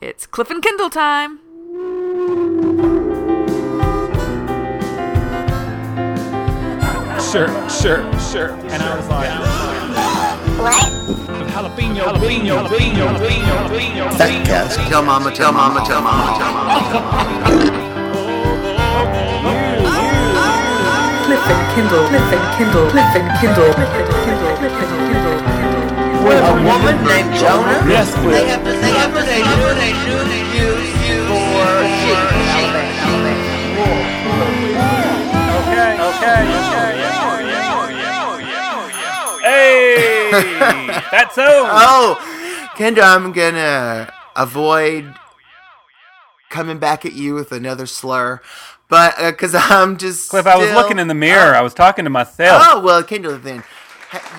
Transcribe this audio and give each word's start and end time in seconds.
It's 0.00 0.28
Cliff 0.28 0.48
and 0.48 0.62
Kindle 0.62 0.90
time. 0.90 1.40
Sure, 7.18 7.48
sure, 7.68 8.06
sure. 8.30 8.50
And 8.70 8.80
I 8.80 8.94
was 8.94 9.08
like, 9.08 9.28
jalapeno, 11.50 12.14
jalapeno, 12.14 12.62
jalapeno, 12.62 13.06
jalapeno, 13.42 14.06
Fatcast. 14.14 14.78
Tell 14.88 15.02
mama, 15.02 15.34
tell 15.34 15.52
mama, 15.52 15.84
tell 15.84 16.00
mama, 16.00 16.38
tell 16.38 16.52
mama. 16.54 16.78
Cliff 21.26 21.42
and 21.42 21.74
Kindle, 21.74 22.06
Cliff 22.06 22.32
and 22.32 22.46
Kindle, 22.56 22.86
Cliff 22.90 23.16
and 23.18 23.28
Kindle, 23.40 23.74
Cliff 23.74 23.94
and 23.98 24.08
Kindle, 24.24 24.56
Cliff 24.58 24.72
and 24.72 24.78
Kindle, 24.78 25.08
Kindle. 25.08 25.27
With 26.28 26.44
a 26.44 26.52
woman 26.60 26.96
named 27.08 27.32
Jonah. 27.40 27.80
Yes, 27.88 28.12
They 28.14 28.20
Cliff. 28.20 28.46
have 28.48 28.62
to, 28.64 28.72
they 28.72 28.92
have 28.92 29.14
to, 29.16 29.22
they 29.24 29.40
do, 29.40 29.74
they 29.80 29.92
do, 30.04 30.16
they 30.28 30.44
use 30.52 30.92
you 31.08 31.24
for 31.24 31.64
sheep, 31.88 32.20
sheep, 32.52 32.68
Okay, 35.56 35.96
okay, 36.04 36.44
okay. 36.52 36.88
Hey, 39.42 40.30
that's 41.10 41.34
so. 41.34 41.46
Oh, 41.48 42.18
Kendra, 42.76 43.04
I'm 43.04 43.32
gonna 43.32 44.12
avoid 44.36 45.14
coming 46.50 46.78
back 46.78 47.06
at 47.06 47.14
you 47.14 47.34
with 47.34 47.52
another 47.52 47.86
slur, 47.86 48.42
but 48.88 49.14
uh, 49.18 49.30
because 49.30 49.54
I'm 49.54 49.96
just 49.96 50.28
Cliff, 50.28 50.46
I 50.46 50.56
was 50.58 50.70
looking 50.72 50.98
in 50.98 51.08
the 51.08 51.14
mirror. 51.14 51.54
I 51.54 51.62
was 51.62 51.72
talking 51.72 52.04
to 52.04 52.10
myself. 52.10 52.62
Oh 52.66 52.80
well, 52.82 53.02
Kendra, 53.02 53.40
then 53.42 53.64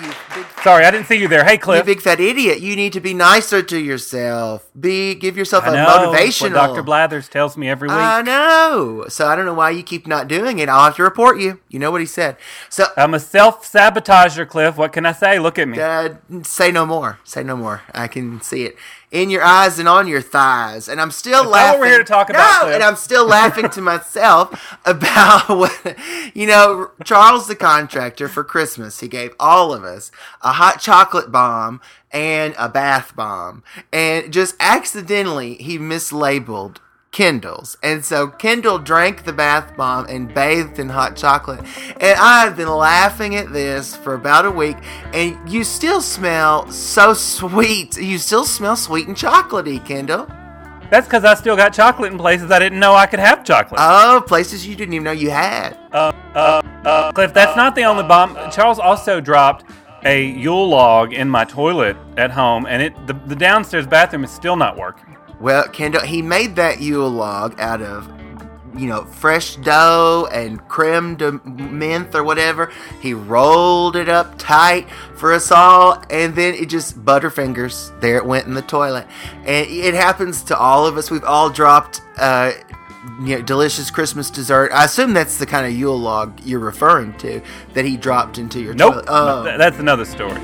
you 0.02 0.12
big, 0.34 0.46
Sorry, 0.62 0.84
I 0.84 0.90
didn't 0.90 1.06
see 1.06 1.16
you 1.16 1.26
there. 1.26 1.42
Hey, 1.44 1.56
Cliff. 1.56 1.78
you 1.78 1.84
big 1.94 2.02
fat 2.02 2.20
idiot, 2.20 2.60
you 2.60 2.76
need 2.76 2.92
to 2.92 3.00
be 3.00 3.14
nicer 3.14 3.62
to 3.62 3.78
yourself. 3.78 4.68
Be 4.78 5.14
give 5.14 5.34
yourself 5.36 5.64
I 5.64 5.68
a 5.68 5.72
know 5.72 5.86
motivational. 6.12 6.42
what 6.54 6.66
Dr. 6.68 6.82
Blathers 6.82 7.28
tells 7.30 7.56
me 7.56 7.68
every 7.70 7.88
week. 7.88 7.96
I 7.96 8.20
know. 8.20 9.06
So 9.08 9.26
I 9.26 9.36
don't 9.36 9.46
know 9.46 9.54
why 9.54 9.70
you 9.70 9.82
keep 9.82 10.06
not 10.06 10.28
doing 10.28 10.58
it. 10.58 10.68
I'll 10.68 10.84
have 10.84 10.96
to 10.96 11.02
report 11.02 11.40
you. 11.40 11.60
You 11.70 11.78
know 11.78 11.90
what 11.90 12.02
he 12.02 12.06
said. 12.06 12.36
So 12.68 12.86
I'm 12.98 13.14
a 13.14 13.20
self 13.20 13.64
sabotager, 13.70 14.46
Cliff. 14.46 14.76
What 14.76 14.92
can 14.92 15.06
I 15.06 15.12
say? 15.12 15.38
Look 15.38 15.58
at 15.58 15.66
me. 15.66 15.80
Uh, 15.80 16.10
say 16.42 16.70
no 16.70 16.84
more. 16.84 17.18
Say 17.24 17.42
no 17.42 17.56
more. 17.56 17.80
I 17.94 18.06
can 18.06 18.42
see 18.42 18.64
it 18.64 18.76
in 19.10 19.28
your 19.28 19.42
eyes 19.42 19.78
and 19.80 19.88
on 19.88 20.06
your 20.06 20.20
thighs. 20.20 20.88
And 20.88 21.00
I'm 21.00 21.10
still 21.10 21.42
That's 21.42 21.44
not 21.46 21.50
laughing. 21.52 21.80
what 21.80 21.80
we're 21.80 21.88
here 21.94 21.98
to 21.98 22.04
talk 22.04 22.30
about, 22.30 22.52
No, 22.52 22.60
Cliff. 22.64 22.74
and 22.74 22.84
I'm 22.84 22.94
still 22.96 23.26
laughing 23.26 23.68
to 23.70 23.80
myself 23.80 24.76
about 24.84 25.48
what 25.48 25.96
you 26.34 26.46
know. 26.46 26.90
Charles 27.02 27.48
the 27.48 27.56
contractor 27.56 28.28
for 28.28 28.44
Christmas, 28.44 29.00
he 29.00 29.08
gave 29.08 29.34
all 29.40 29.72
of 29.72 29.84
us 29.84 30.12
a 30.50 30.52
hot 30.52 30.80
chocolate 30.80 31.30
bomb 31.30 31.80
and 32.10 32.54
a 32.58 32.68
bath 32.68 33.14
bomb, 33.14 33.62
and 33.92 34.32
just 34.32 34.56
accidentally 34.58 35.54
he 35.54 35.78
mislabeled. 35.78 36.78
Kindles. 37.12 37.76
And 37.82 38.04
so 38.04 38.28
Kendall 38.28 38.78
drank 38.78 39.24
the 39.24 39.32
bath 39.32 39.76
bomb 39.76 40.06
and 40.08 40.32
bathed 40.32 40.78
in 40.78 40.90
hot 40.90 41.16
chocolate. 41.16 41.58
And 42.00 42.16
I've 42.16 42.56
been 42.56 42.68
laughing 42.68 43.34
at 43.34 43.52
this 43.52 43.96
for 43.96 44.14
about 44.14 44.44
a 44.44 44.50
week. 44.52 44.76
And 45.12 45.36
you 45.50 45.64
still 45.64 46.02
smell 46.02 46.70
so 46.70 47.12
sweet. 47.12 47.96
You 47.96 48.16
still 48.18 48.44
smell 48.44 48.76
sweet 48.76 49.08
and 49.08 49.16
chocolatey, 49.16 49.84
Kendall. 49.84 50.28
That's 50.88 51.08
because 51.08 51.24
I 51.24 51.34
still 51.34 51.56
got 51.56 51.72
chocolate 51.72 52.12
in 52.12 52.18
places 52.18 52.52
I 52.52 52.60
didn't 52.60 52.78
know 52.78 52.94
I 52.94 53.06
could 53.06 53.18
have 53.18 53.42
chocolate. 53.44 53.80
Oh, 53.82 54.22
places 54.24 54.64
you 54.64 54.76
didn't 54.76 54.94
even 54.94 55.02
know 55.04 55.10
you 55.10 55.30
had. 55.30 55.76
Uh, 55.90 56.12
uh, 56.36 56.62
uh, 56.84 57.10
Cliff, 57.10 57.34
that's 57.34 57.56
not 57.56 57.74
the 57.74 57.82
only 57.82 58.04
bomb. 58.04 58.36
Charles 58.52 58.78
also 58.78 59.20
dropped 59.20 59.64
a 60.04 60.24
Yule 60.24 60.68
log 60.68 61.12
in 61.12 61.28
my 61.28 61.44
toilet 61.44 61.96
at 62.16 62.30
home, 62.30 62.66
and 62.66 62.82
it 62.82 63.06
the, 63.06 63.14
the 63.26 63.36
downstairs 63.36 63.86
bathroom 63.86 64.24
is 64.24 64.30
still 64.30 64.56
not 64.56 64.76
working. 64.76 65.16
Well, 65.40 65.66
Kendall, 65.68 66.02
he 66.02 66.22
made 66.22 66.56
that 66.56 66.80
Yule 66.80 67.08
log 67.08 67.58
out 67.60 67.80
of, 67.80 68.10
you 68.76 68.86
know, 68.86 69.04
fresh 69.04 69.56
dough 69.56 70.28
and 70.32 70.66
creme 70.68 71.16
de 71.16 71.32
menthe 71.32 72.14
or 72.14 72.22
whatever. 72.22 72.70
He 73.00 73.14
rolled 73.14 73.96
it 73.96 74.08
up 74.08 74.38
tight 74.38 74.88
for 75.16 75.32
us 75.32 75.50
all, 75.50 76.02
and 76.10 76.34
then 76.34 76.54
it 76.54 76.68
just 76.68 77.02
butterfingers. 77.04 77.98
There 78.00 78.16
it 78.16 78.24
went 78.26 78.46
in 78.46 78.54
the 78.54 78.62
toilet, 78.62 79.06
and 79.46 79.66
it 79.68 79.94
happens 79.94 80.42
to 80.44 80.56
all 80.56 80.86
of 80.86 80.96
us. 80.96 81.10
We've 81.10 81.24
all 81.24 81.50
dropped, 81.50 82.02
uh, 82.18 82.52
you 83.20 83.36
know, 83.36 83.42
delicious 83.42 83.90
Christmas 83.90 84.30
dessert. 84.30 84.70
I 84.72 84.84
assume 84.84 85.12
that's 85.14 85.38
the 85.38 85.46
kind 85.46 85.66
of 85.66 85.72
Yule 85.72 85.98
log 85.98 86.38
you're 86.44 86.60
referring 86.60 87.16
to 87.18 87.40
that 87.74 87.84
he 87.84 87.96
dropped 87.96 88.38
into 88.38 88.60
your 88.60 88.74
Nope, 88.74 88.92
toilet. 88.94 89.04
Oh. 89.08 89.44
Th- 89.44 89.58
that's 89.58 89.78
another 89.78 90.04
story. 90.04 90.40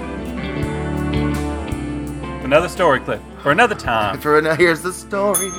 Another 2.44 2.68
story, 2.68 3.00
Cliff, 3.00 3.20
for 3.42 3.50
another 3.50 3.74
time. 3.74 4.20
For 4.20 4.38
another, 4.38 4.54
here's 4.56 4.80
the 4.80 4.92
story 4.92 5.50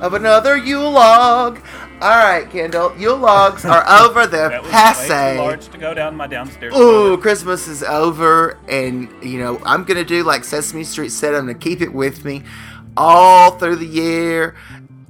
of 0.00 0.14
another 0.14 0.56
Yule 0.56 0.90
log. 0.90 1.60
All 2.00 2.08
right, 2.10 2.48
Kendall, 2.50 2.96
Yule 2.98 3.18
logs 3.18 3.64
are 3.66 3.84
over. 4.02 4.26
They're 4.26 4.48
That 4.48 4.62
was 4.62 4.70
way 4.72 4.78
too 4.78 4.82
passe. 4.82 5.38
large 5.38 5.68
to 5.68 5.78
go 5.78 5.92
down 5.94 6.16
my 6.16 6.26
downstairs. 6.26 6.74
Ooh, 6.74 6.78
toilet. 6.78 7.20
Christmas 7.20 7.68
is 7.68 7.82
over, 7.82 8.58
and 8.68 9.10
you 9.22 9.38
know 9.38 9.60
I'm 9.64 9.84
gonna 9.84 10.04
do 10.04 10.22
like 10.22 10.44
Sesame 10.44 10.84
Street 10.84 11.10
said. 11.12 11.34
I'm 11.34 11.42
gonna 11.46 11.54
keep 11.58 11.82
it 11.82 11.92
with 11.92 12.24
me 12.24 12.42
all 12.96 13.50
through 13.58 13.76
the 13.76 13.86
year, 13.86 14.54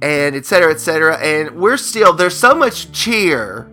and 0.01 0.35
etc. 0.35 0.43
cetera, 0.43 0.73
et 0.73 0.79
cetera. 0.79 1.17
And 1.17 1.59
we're 1.59 1.77
still 1.77 2.13
there's 2.13 2.37
so 2.37 2.55
much 2.55 2.91
cheer 2.91 3.69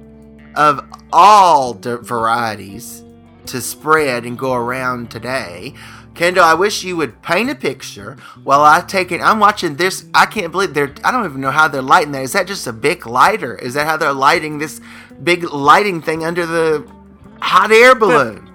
of 0.55 0.87
all 1.13 1.75
the 1.75 1.99
varieties 1.99 3.03
to 3.47 3.61
spread 3.61 4.25
and 4.25 4.39
go 4.39 4.55
around 4.55 5.11
today. 5.11 5.75
Kendall, 6.15 6.45
I 6.45 6.55
wish 6.55 6.85
you 6.85 6.97
would 6.97 7.23
paint 7.23 7.51
a 7.51 7.57
picture 7.57 8.17
while 8.45 8.63
I 8.63 8.81
take 8.81 9.11
it. 9.11 9.21
I'm 9.21 9.41
watching 9.41 9.77
this. 9.77 10.07
I 10.15 10.27
can't 10.27 10.53
believe 10.53 10.73
they're. 10.73 10.95
I 11.03 11.11
don't 11.11 11.25
even 11.25 11.41
know 11.41 11.51
how 11.51 11.67
they're 11.67 11.83
lighting 11.83 12.13
that. 12.13 12.23
Is 12.23 12.33
that 12.33 12.47
just 12.47 12.67
a 12.69 12.73
big 12.73 13.05
lighter? 13.05 13.57
Is 13.57 13.75
that 13.75 13.87
how 13.87 13.97
they're 13.97 14.13
lighting 14.13 14.59
this 14.59 14.81
big 15.23 15.43
lighting 15.53 16.01
thing 16.01 16.25
under 16.25 16.47
the 16.47 16.89
hot 17.41 17.73
air 17.73 17.97
balloon? 17.97 18.49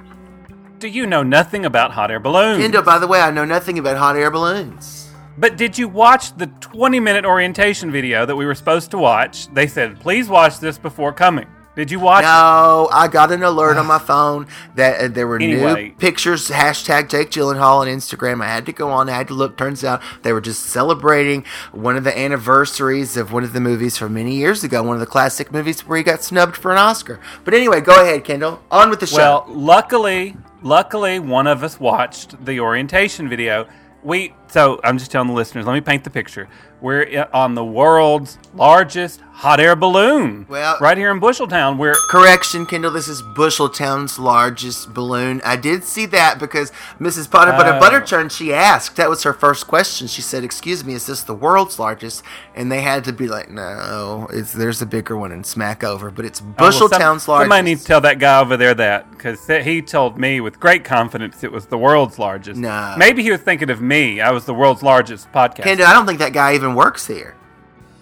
Do 0.80 0.88
you 0.88 1.06
know 1.06 1.22
nothing 1.22 1.66
about 1.66 1.92
hot 1.92 2.10
air 2.10 2.22
balloons? 2.22 2.62
Kendall, 2.62 2.84
by 2.84 2.98
the 2.98 3.08
way, 3.08 3.20
I 3.20 3.32
know 3.32 3.44
nothing 3.44 3.78
about 3.78 3.98
hot 3.98 4.16
air 4.16 4.32
balloons. 4.32 5.09
But 5.40 5.56
did 5.56 5.78
you 5.78 5.88
watch 5.88 6.36
the 6.36 6.48
20 6.48 7.00
minute 7.00 7.24
orientation 7.26 7.92
video 7.92 8.26
that 8.26 8.36
we 8.36 8.46
were 8.46 8.56
supposed 8.56 8.92
to 8.92 8.98
watch? 8.98 9.48
They 9.54 9.68
said, 9.68 10.00
please 10.02 10.28
watch 10.28 10.60
this 10.60 10.78
before 10.78 11.14
coming. 11.14 11.48
Did 11.78 11.92
you 11.92 12.00
watch 12.02 12.24
it? 12.24 12.28
No, 12.28 12.90
I 12.92 13.08
got 13.08 13.32
an 13.32 13.42
alert 13.42 13.78
on 13.78 13.86
my 13.86 14.00
phone 14.12 14.48
that 14.76 15.00
uh, 15.00 15.08
there 15.08 15.28
were 15.28 15.38
Anyway. 15.38 15.90
new 15.90 15.94
pictures. 15.94 16.50
Hashtag 16.50 17.08
Jake 17.10 17.30
Gyllenhaal 17.30 17.76
on 17.80 17.88
Instagram. 17.88 18.44
I 18.44 18.48
had 18.48 18.66
to 18.66 18.74
go 18.74 18.92
on. 18.92 19.08
I 19.08 19.14
had 19.16 19.30
to 19.30 19.34
look. 19.34 19.56
Turns 19.58 19.86
out 19.86 20.02
they 20.24 20.34
were 20.34 20.42
just 20.42 20.64
celebrating 20.66 21.46
one 21.72 21.96
of 21.96 22.04
the 22.04 22.18
anniversaries 22.18 23.16
of 23.16 23.32
one 23.32 23.46
of 23.46 23.54
the 23.54 23.62
movies 23.62 23.98
from 23.98 24.16
many 24.16 24.36
years 24.36 24.66
ago. 24.66 24.84
One 24.84 24.96
of 24.96 25.00
the 25.00 25.06
classic 25.06 25.54
movies 25.54 25.88
where 25.88 25.98
he 25.98 26.04
got 26.04 26.22
snubbed 26.22 26.58
for 26.58 26.72
an 26.74 26.78
Oscar. 26.78 27.22
But 27.46 27.54
anyway, 27.54 27.80
go 27.80 27.94
ahead, 28.02 28.26
Kendall. 28.26 28.62
On 28.72 28.90
with 28.90 29.00
the 29.00 29.08
show. 29.08 29.16
Well, 29.18 29.46
luckily, 29.48 30.36
luckily, 30.62 31.20
one 31.20 31.48
of 31.48 31.64
us 31.64 31.80
watched 31.80 32.44
the 32.44 32.60
orientation 32.60 33.30
video. 33.30 33.70
We 34.04 34.34
so 34.48 34.80
I'm 34.84 34.98
just 34.98 35.12
telling 35.12 35.28
the 35.28 35.34
listeners. 35.34 35.66
Let 35.66 35.74
me 35.74 35.82
paint 35.82 36.04
the 36.04 36.10
picture. 36.10 36.48
We're 36.82 37.28
on 37.34 37.56
the 37.56 37.66
world's 37.66 38.38
largest 38.54 39.20
hot 39.34 39.60
air 39.60 39.76
balloon. 39.76 40.46
Well- 40.50 40.78
right 40.82 40.98
here 40.98 41.12
in 41.12 41.20
Busheltown. 41.22 41.78
We're 41.78 41.94
Correction, 42.10 42.66
Kendall. 42.66 42.92
This 42.92 43.08
is 43.08 43.22
Busheltown's 43.22 44.18
largest 44.20 44.94
balloon. 44.94 45.42
I 45.46 45.56
did 45.56 45.84
see 45.86 46.06
that 46.08 46.40
because 46.40 46.72
Mrs. 47.00 47.30
Potter 47.32 47.52
Butter 47.52 47.74
Oh. 47.74 47.80
Butterchurn, 47.80 48.30
she 48.32 48.54
asked. 48.54 48.96
That 48.98 49.10
was 49.10 49.24
her 49.24 49.32
first 49.34 49.68
question. 49.68 50.08
She 50.08 50.22
said, 50.22 50.44
"Excuse 50.44 50.84
me, 50.84 50.94
is 50.94 51.06
this 51.06 51.22
the 51.22 51.34
world's 51.34 51.80
largest?" 51.80 52.24
And 52.56 52.70
they 52.72 52.82
had 52.82 53.04
to 53.06 53.14
be 53.14 53.28
like, 53.28 53.50
"No, 53.50 54.28
it's 54.32 54.52
there's 54.54 54.82
a 54.82 54.86
bigger 54.86 55.16
one 55.18 55.32
in 55.32 55.44
Smackover, 55.44 56.14
but 56.14 56.26
it's 56.26 56.42
Oh, 56.42 56.46
well, 56.60 56.72
some- 56.72 56.90
Busheltown's 56.90 57.28
largest." 57.28 57.44
Somebody 57.44 57.62
needs 57.64 57.82
to 57.84 57.88
tell 57.88 58.02
that 58.02 58.20
guy 58.20 58.40
over 58.40 58.58
there 58.58 58.74
that 58.74 59.10
because 59.12 59.46
he 59.48 59.82
told 59.82 60.18
me 60.18 60.42
with 60.42 60.60
great 60.60 60.84
confidence 60.84 61.44
it 61.44 61.52
was 61.52 61.66
the 61.68 61.78
world's 61.78 62.20
largest. 62.20 62.60
No. 62.60 62.94
Maybe 62.98 63.24
he 63.24 63.32
was 63.32 63.42
thinking 63.42 63.70
of 63.70 63.82
me. 63.82 64.20
I 64.22 64.32
was 64.32 64.46
the 64.46 64.54
world's 64.54 64.84
largest 64.84 65.32
podcast. 65.32 65.64
Kendall, 65.64 65.88
I 65.88 65.94
don't 65.94 66.06
think 66.06 66.20
that 66.20 66.34
guy 66.34 66.56
even 66.56 66.69
works 66.76 67.08
here. 67.08 67.36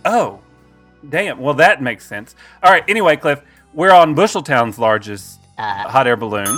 Oh, 0.05 0.39
damn. 1.07 1.39
Well, 1.39 1.55
that 1.55 1.81
makes 1.81 2.05
sense. 2.05 2.35
All 2.63 2.71
right. 2.71 2.83
Anyway, 2.87 3.17
Cliff, 3.17 3.41
we're 3.73 3.91
on 3.91 4.15
Busheltown's 4.15 4.79
largest 4.79 5.39
Uh. 5.57 5.87
hot 5.89 6.05
air 6.07 6.15
balloon, 6.17 6.57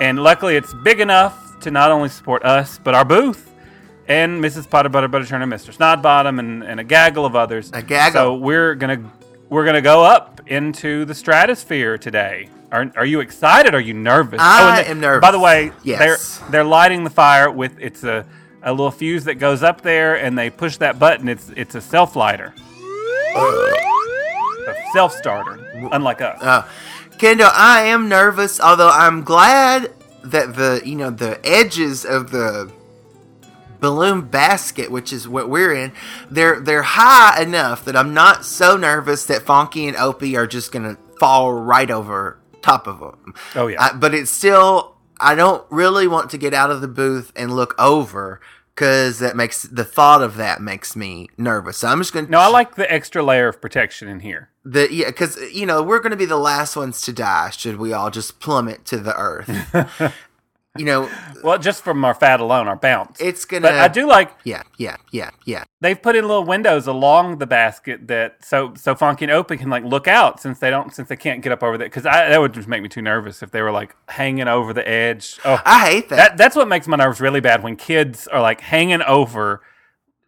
and 0.00 0.18
luckily 0.22 0.56
it's 0.56 0.74
big 0.82 1.00
enough 1.00 1.58
to 1.60 1.70
not 1.70 1.90
only 1.92 2.08
support 2.08 2.44
us 2.44 2.80
but 2.82 2.92
our 2.94 3.04
booth 3.04 3.52
and 4.08 4.42
Mrs. 4.42 4.68
Potter 4.68 4.88
Butter 4.88 5.08
Butterchurn 5.08 5.42
and 5.42 5.52
Mr. 5.52 5.72
Snodbottom 5.72 6.40
and, 6.40 6.64
and 6.64 6.80
a 6.80 6.84
gaggle 6.84 7.24
of 7.24 7.36
others. 7.36 7.70
A 7.72 7.80
gaggle. 7.82 8.12
So 8.20 8.34
we're 8.34 8.74
gonna 8.74 9.00
we're 9.48 9.64
gonna 9.64 9.80
go 9.80 10.02
up 10.04 10.40
into 10.46 11.04
the 11.04 11.14
stratosphere 11.14 11.98
today. 11.98 12.48
Are, 12.72 12.90
are 12.96 13.04
you 13.06 13.20
excited? 13.20 13.74
Are 13.74 13.80
you 13.80 13.94
nervous? 13.94 14.40
I 14.42 14.80
and 14.80 14.88
am 14.88 15.00
nervous. 15.00 15.20
By 15.20 15.30
the 15.30 15.38
way, 15.38 15.70
Yes. 15.84 16.38
they're 16.40 16.50
they're 16.50 16.64
lighting 16.64 17.04
the 17.04 17.10
fire 17.10 17.48
with 17.50 17.76
it's 17.78 18.02
a 18.02 18.24
a 18.62 18.70
little 18.70 18.90
fuse 18.90 19.24
that 19.24 19.34
goes 19.36 19.62
up 19.62 19.80
there, 19.80 20.16
and 20.16 20.38
they 20.38 20.50
push 20.50 20.76
that 20.78 20.98
button. 20.98 21.28
It's 21.28 21.50
it's 21.56 21.74
a 21.74 21.80
self 21.80 22.16
lighter, 22.16 22.54
a 23.36 24.74
self 24.92 25.12
starter, 25.14 25.88
unlike 25.92 26.20
us. 26.20 26.40
Uh, 26.42 26.68
Kendall, 27.18 27.50
I 27.52 27.82
am 27.84 28.08
nervous, 28.08 28.60
although 28.60 28.90
I'm 28.90 29.22
glad 29.22 29.92
that 30.24 30.54
the 30.54 30.82
you 30.84 30.96
know 30.96 31.10
the 31.10 31.40
edges 31.44 32.04
of 32.04 32.30
the 32.30 32.72
balloon 33.80 34.22
basket, 34.22 34.90
which 34.90 35.12
is 35.12 35.28
what 35.28 35.48
we're 35.48 35.74
in, 35.74 35.92
they're 36.30 36.60
they're 36.60 36.82
high 36.82 37.42
enough 37.42 37.84
that 37.84 37.96
I'm 37.96 38.14
not 38.14 38.44
so 38.44 38.76
nervous 38.76 39.26
that 39.26 39.42
Funky 39.42 39.86
and 39.88 39.96
Opie 39.96 40.36
are 40.36 40.46
just 40.46 40.72
gonna 40.72 40.96
fall 41.18 41.52
right 41.52 41.90
over 41.90 42.38
top 42.62 42.86
of 42.86 43.00
them. 43.00 43.34
Oh, 43.54 43.66
yeah. 43.66 43.82
I, 43.82 43.92
but 43.92 44.14
it's 44.14 44.30
still 44.30 44.91
I 45.22 45.34
don't 45.34 45.64
really 45.70 46.06
want 46.08 46.30
to 46.30 46.38
get 46.38 46.52
out 46.54 46.70
of 46.70 46.80
the 46.80 46.88
booth 46.88 47.32
and 47.36 47.54
look 47.54 47.74
over 47.78 48.40
because 48.74 49.18
that 49.18 49.36
makes 49.36 49.62
the 49.64 49.84
thought 49.84 50.22
of 50.22 50.36
that 50.36 50.60
makes 50.60 50.96
me 50.96 51.28
nervous. 51.36 51.78
So 51.78 51.88
I'm 51.88 51.98
just 52.00 52.12
gonna 52.12 52.28
No, 52.28 52.38
I 52.40 52.48
like 52.48 52.74
the 52.74 52.90
extra 52.92 53.22
layer 53.22 53.48
of 53.48 53.60
protection 53.60 54.08
in 54.08 54.20
here. 54.20 54.48
the 54.64 54.88
yeah 54.92 55.06
because 55.06 55.36
you 55.52 55.66
know 55.66 55.82
we're 55.82 56.00
gonna 56.00 56.16
be 56.16 56.24
the 56.26 56.36
last 56.38 56.74
ones 56.76 57.00
to 57.02 57.12
die 57.12 57.50
should 57.50 57.76
we 57.76 57.92
all 57.92 58.10
just 58.10 58.40
plummet 58.40 58.84
to 58.86 58.96
the 58.98 59.14
earth. 59.16 59.48
you 60.78 60.84
know 60.84 61.10
Well, 61.44 61.58
just 61.58 61.82
from 61.84 62.04
our 62.04 62.14
fat 62.14 62.40
alone, 62.40 62.66
our 62.68 62.76
bounce. 62.76 63.20
it's 63.20 63.44
gonna. 63.44 63.62
but 63.62 63.74
I 63.74 63.88
do 63.88 64.06
like 64.06 64.30
Yeah, 64.44 64.62
yeah, 64.78 64.96
yeah, 65.10 65.30
yeah. 65.44 65.64
they've 65.80 66.00
put 66.00 66.16
in 66.16 66.26
little 66.26 66.44
windows 66.44 66.86
along 66.86 67.38
the 67.38 67.46
basket 67.46 68.08
that 68.08 68.44
so 68.44 68.72
so 68.76 68.94
Funky 68.94 69.26
and 69.26 69.32
Opie 69.32 69.56
can 69.58 69.68
like 69.70 69.84
look 69.84 70.08
out 70.08 70.40
since 70.40 70.58
they 70.60 70.70
don't 70.70 70.94
since 70.94 71.08
they 71.08 71.16
can't 71.16 71.42
get 71.42 71.52
up 71.52 71.62
over 71.62 71.76
there 71.76 71.88
because 71.88 72.06
I 72.06 72.28
that 72.30 72.40
would 72.40 72.54
just 72.54 72.68
make 72.68 72.82
me 72.82 72.88
too 72.88 73.02
nervous 73.02 73.42
if 73.42 73.50
they 73.50 73.60
were 73.60 73.70
like 73.72 73.94
hanging 74.08 74.48
over 74.48 74.72
the 74.72 74.86
edge. 74.88 75.38
Oh, 75.44 75.60
I 75.64 75.90
hate 75.90 76.08
that. 76.08 76.16
that 76.16 76.36
that's 76.38 76.56
what 76.56 76.68
makes 76.68 76.86
my 76.88 76.96
nerves 76.96 77.20
really 77.20 77.40
bad 77.40 77.62
when 77.62 77.76
kids 77.76 78.26
are 78.28 78.40
like 78.40 78.60
hanging 78.62 79.02
over 79.02 79.62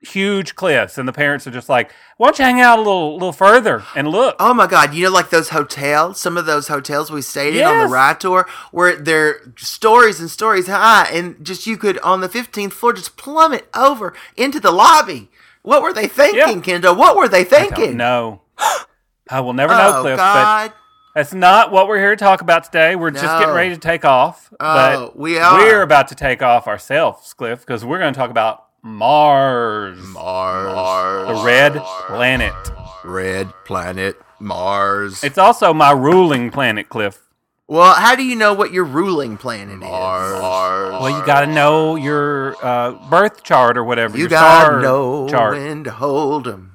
huge 0.06 0.54
cliffs 0.54 0.98
and 0.98 1.08
the 1.08 1.12
parents 1.12 1.46
are 1.46 1.50
just 1.50 1.68
like, 1.68 1.90
"Why 2.16 2.28
don't 2.28 2.38
you 2.38 2.44
hang 2.44 2.60
out 2.60 2.78
a 2.78 2.82
little 2.82 3.14
little 3.14 3.32
further 3.32 3.82
and 3.96 4.08
look?" 4.08 4.36
Oh 4.38 4.54
my 4.54 4.66
god! 4.66 4.94
You 4.94 5.04
know, 5.04 5.10
like 5.12 5.30
those 5.30 5.50
hotels. 5.50 6.20
Some 6.20 6.36
of 6.36 6.46
those 6.46 6.68
hotels 6.68 7.10
we 7.10 7.22
stayed 7.22 7.56
in 7.56 7.64
on 7.64 7.78
the 7.78 7.92
ride 7.92 8.20
tour, 8.20 8.46
where 8.70 8.96
they're 8.96 9.40
stories 9.56 10.20
and 10.20 10.30
stories 10.30 10.66
high, 10.66 11.08
and 11.12 11.44
just 11.44 11.66
you 11.66 11.76
could 11.76 11.98
on 12.00 12.20
the 12.20 12.28
fifteenth 12.28 12.72
floor 12.72 12.92
just 12.92 13.16
plummet 13.16 13.68
over 13.74 14.14
into 14.36 14.60
the 14.60 14.70
lobby. 14.70 15.30
What 15.62 15.82
were 15.82 15.92
they 15.92 16.06
thinking, 16.08 16.38
Yeah. 16.56 16.60
Kendall? 16.60 16.94
What 16.94 17.16
were 17.16 17.28
they 17.28 17.42
thinking? 17.44 17.96
don't. 17.96 18.40
I 19.30 19.40
will 19.40 19.54
never 19.54 19.72
know, 19.72 19.92
Oh 19.96 20.00
Cliff, 20.02 20.18
but 20.18 20.74
That's 21.14 21.32
not 21.32 21.70
what 21.72 21.88
we're 21.88 21.98
here 21.98 22.10
to 22.10 22.16
talk 22.16 22.40
about 22.42 22.64
today. 22.64 22.96
We're 22.96 23.10
just 23.12 23.24
getting 23.24 23.54
ready 23.54 23.70
to 23.70 23.80
take 23.80 24.04
off. 24.04 24.52
Oh, 24.52 24.56
but 25.06 25.16
we 25.18 25.38
are. 25.38 25.58
We're 25.58 25.82
about 25.82 26.08
to 26.08 26.14
take 26.14 26.42
off 26.42 26.66
ourselves, 26.66 27.32
Cliff, 27.32 27.60
because 27.60 27.84
we're 27.84 27.98
going 27.98 28.12
to 28.12 28.18
talk 28.18 28.30
about 28.30 28.63
Mars, 28.84 29.98
Mars, 30.08 31.26
the 31.38 31.42
red 31.42 31.72
planet. 32.06 32.52
red 33.02 33.50
planet, 33.64 34.20
Mars. 34.38 35.24
It's 35.24 35.38
also 35.38 35.72
my 35.72 35.90
ruling 35.92 36.50
planet, 36.50 36.90
Cliff. 36.90 37.18
well, 37.66 37.94
how 37.94 38.14
do 38.14 38.22
you 38.22 38.36
know 38.36 38.52
what 38.52 38.72
your 38.72 38.84
ruling 38.84 39.38
planet 39.38 39.76
is? 39.76 39.80
Mars. 39.80 40.34
Well, 41.00 41.08
you 41.08 41.24
got 41.24 41.40
to 41.40 41.46
know 41.46 41.96
your 41.96 42.56
uh, 42.62 42.92
birth 43.08 43.42
chart 43.42 43.78
or 43.78 43.84
whatever. 43.84 44.18
You 44.18 44.24
your 44.24 44.28
gotta 44.28 44.64
star 44.66 44.80
know 44.82 45.28
chart. 45.30 45.56
when 45.56 45.84
to 45.84 45.90
hold 45.90 46.46
'em, 46.46 46.73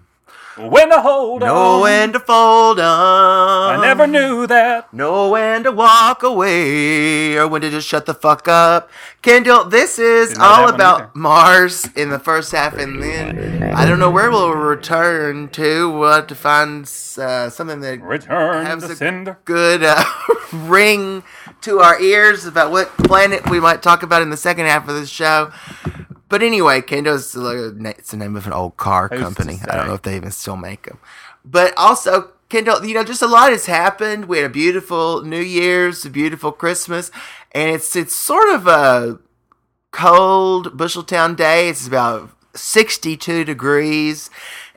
When 0.60 0.90
to 0.90 1.00
hold 1.02 1.42
know 1.42 1.76
on. 1.76 1.82
when 1.82 2.12
to 2.14 2.20
fold 2.20 2.80
'em. 2.80 2.86
I 2.86 3.80
never 3.82 4.06
knew 4.08 4.46
that. 4.48 4.94
Know 4.94 5.30
when 5.30 5.64
to 5.64 5.72
walk 5.72 6.22
away 6.22 7.38
or 7.38 7.48
when 7.48 7.62
to 7.62 7.70
just 7.70 7.88
shut 7.88 8.06
the 8.06 8.14
fuck 8.14 8.48
up. 8.48 8.90
Kendall, 9.22 9.64
this 9.66 9.98
is 10.00 10.30
Didn't 10.30 10.42
know 10.42 10.48
that 10.50 10.58
all 10.60 10.66
one 10.66 10.74
about 10.76 11.00
either. 11.02 11.12
Mars 11.14 11.88
in 11.96 12.10
the 12.10 12.20
first 12.20 12.52
half, 12.52 12.74
and 12.74 13.02
then 13.02 13.72
I 13.74 13.86
don't 13.86 14.00
know 14.00 14.10
where 14.12 14.30
we'll 14.30 14.52
return 14.52 15.48
to. 15.50 15.90
We'll 15.92 16.12
have 16.14 16.28
to 16.28 16.36
find 16.36 16.84
uh, 17.18 17.50
something 17.50 17.80
that 17.82 18.02
Return 18.02 18.66
has 18.66 18.84
to 18.86 18.92
a 18.92 18.96
sender. 18.96 19.38
good 19.46 19.84
uh, 19.84 20.04
ring 20.54 21.24
to 21.62 21.80
our 21.80 22.00
ears 22.02 22.46
about 22.46 22.72
what 22.72 22.90
planet 22.98 23.50
we 23.50 23.60
might 23.60 23.82
talk 23.82 24.04
about 24.04 24.22
in 24.22 24.30
the 24.30 24.38
second 24.38 24.66
half 24.66 24.88
of 24.90 24.96
the 24.96 25.06
show. 25.06 25.52
But 26.30 26.44
anyway, 26.44 26.82
Kendo's 26.82 27.36
na- 27.36 27.90
it's 27.90 28.12
the 28.12 28.18
name 28.18 28.36
of 28.36 28.46
an 28.48 28.54
old 28.54 28.78
car 28.78 29.10
to 29.10 29.18
company. 29.18 29.60
I 29.70 29.76
don't 29.76 29.88
know 29.88 29.96
if 29.96 30.04
they 30.04 30.16
even 30.16 30.32
still 30.32 30.56
make 30.56 30.84
them. 30.84 31.00
But 31.44 31.74
also, 31.78 32.32
Kendall, 32.50 32.86
you 32.86 32.94
know, 32.94 33.04
just 33.04 33.22
a 33.22 33.28
lot 33.28 33.52
has 33.52 33.66
happened. 33.66 34.26
We 34.26 34.38
had 34.38 34.46
a 34.46 34.54
beautiful 34.54 35.24
New 35.24 35.42
Year's, 35.42 36.06
a 36.06 36.10
beautiful 36.10 36.52
Christmas, 36.52 37.12
and 37.52 37.72
it's 37.72 37.96
it's 37.96 38.16
sort 38.16 38.50
of 38.50 38.68
a 38.68 39.20
cold 39.92 40.78
Busheltown 40.78 41.36
day. 41.36 41.70
It's 41.70 41.88
about 41.88 42.30
62 42.56 43.44
degrees 43.44 44.30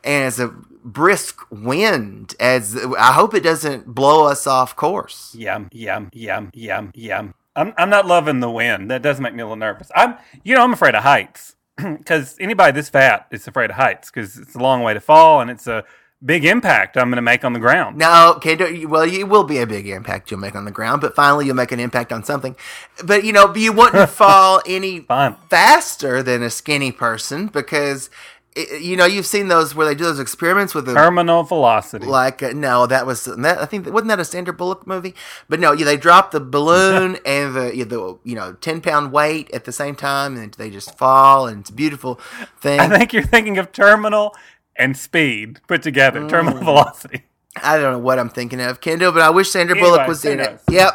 and 0.04 0.26
it's 0.28 0.38
a 0.38 0.48
brisk 0.84 1.40
wind 1.50 2.34
as 2.40 2.76
I 2.98 3.12
hope 3.12 3.34
it 3.34 3.42
doesn't 3.42 3.94
blow 3.94 4.26
us 4.26 4.46
off 4.46 4.74
course. 4.74 5.34
Yum, 5.34 5.68
yum, 5.72 6.10
yum, 6.12 6.50
yum, 6.54 6.90
yum. 6.94 7.34
I'm, 7.54 7.74
I'm 7.76 7.90
not 7.90 8.06
loving 8.06 8.40
the 8.40 8.50
wind. 8.50 8.90
That 8.90 9.02
does 9.02 9.20
make 9.20 9.34
me 9.34 9.42
a 9.42 9.46
little 9.46 9.56
nervous. 9.56 9.90
I'm, 9.94 10.16
you 10.44 10.54
know, 10.54 10.62
I'm 10.62 10.72
afraid 10.72 10.94
of 10.94 11.02
heights 11.02 11.54
because 11.76 12.36
anybody 12.40 12.72
this 12.72 12.88
fat 12.88 13.26
is 13.30 13.46
afraid 13.46 13.70
of 13.70 13.76
heights 13.76 14.10
because 14.10 14.38
it's 14.38 14.54
a 14.54 14.58
long 14.58 14.82
way 14.82 14.94
to 14.94 15.00
fall 15.00 15.40
and 15.40 15.50
it's 15.50 15.66
a 15.66 15.84
big 16.24 16.44
impact 16.44 16.96
I'm 16.96 17.08
going 17.08 17.16
to 17.16 17.22
make 17.22 17.44
on 17.44 17.52
the 17.52 17.58
ground. 17.58 17.98
No, 17.98 18.38
you- 18.44 18.88
well, 18.88 19.04
you 19.06 19.26
will 19.26 19.44
be 19.44 19.58
a 19.58 19.66
big 19.66 19.88
impact 19.88 20.30
you'll 20.30 20.40
make 20.40 20.54
on 20.54 20.64
the 20.64 20.70
ground, 20.70 21.00
but 21.00 21.14
finally 21.14 21.46
you'll 21.46 21.56
make 21.56 21.72
an 21.72 21.80
impact 21.80 22.12
on 22.12 22.24
something. 22.24 22.56
But 23.04 23.24
you 23.24 23.32
know, 23.32 23.54
you 23.54 23.72
wouldn't 23.72 24.08
fall 24.10 24.62
any 24.66 25.00
faster 25.50 26.22
than 26.22 26.42
a 26.42 26.50
skinny 26.50 26.92
person 26.92 27.48
because 27.48 28.08
i- 28.56 28.76
you 28.80 28.96
know 28.96 29.04
you've 29.06 29.26
seen 29.26 29.48
those 29.48 29.74
where 29.74 29.86
they 29.86 29.94
do 29.94 30.04
those 30.04 30.18
experiments 30.20 30.74
with 30.74 30.86
the 30.86 30.94
Terminal 30.94 31.42
velocity. 31.42 32.06
like 32.06 32.42
uh, 32.42 32.52
no 32.54 32.86
that 32.86 33.06
was 33.06 33.24
that 33.24 33.58
i 33.58 33.64
think 33.66 33.86
wasn't 33.90 34.08
that 34.08 34.20
a 34.20 34.24
Sandra 34.24 34.52
Bullock 34.54 34.86
movie 34.86 35.14
but 35.48 35.58
no 35.60 35.72
yeah, 35.72 35.84
they 35.84 35.96
drop 35.96 36.30
the 36.30 36.40
balloon 36.40 37.16
and 37.26 37.54
the 37.54 37.76
yeah, 37.76 37.84
the 37.84 38.18
you 38.24 38.34
know 38.34 38.52
10 38.54 38.80
pound 38.80 39.12
weight 39.12 39.50
at 39.52 39.64
the 39.64 39.72
same 39.72 39.94
time 39.94 40.36
and 40.36 40.52
they 40.54 40.70
just 40.70 40.96
fall 40.98 41.46
and 41.46 41.60
it's 41.60 41.70
a 41.70 41.74
beautiful 41.74 42.20
thing 42.60 42.80
I 42.80 42.88
think 42.98 43.12
you're 43.12 43.22
thinking 43.22 43.58
of 43.58 43.72
terminal 43.72 44.34
and 44.76 44.96
speed 44.96 45.60
put 45.68 45.82
together. 45.82 46.28
Terminal 46.28 46.60
Mm. 46.60 46.64
velocity. 46.64 47.22
i 47.62 47.76
don't 47.78 47.92
know 47.92 47.98
what 47.98 48.18
i'm 48.18 48.30
thinking 48.30 48.60
of 48.60 48.80
kendall 48.80 49.12
but 49.12 49.20
i 49.22 49.28
wish 49.30 49.50
sandra 49.50 49.76
Anyway, 49.76 49.90
bullock 49.90 50.08
was 50.08 50.22
who 50.22 50.30
in 50.30 50.40
it 50.40 50.58
yep 50.70 50.94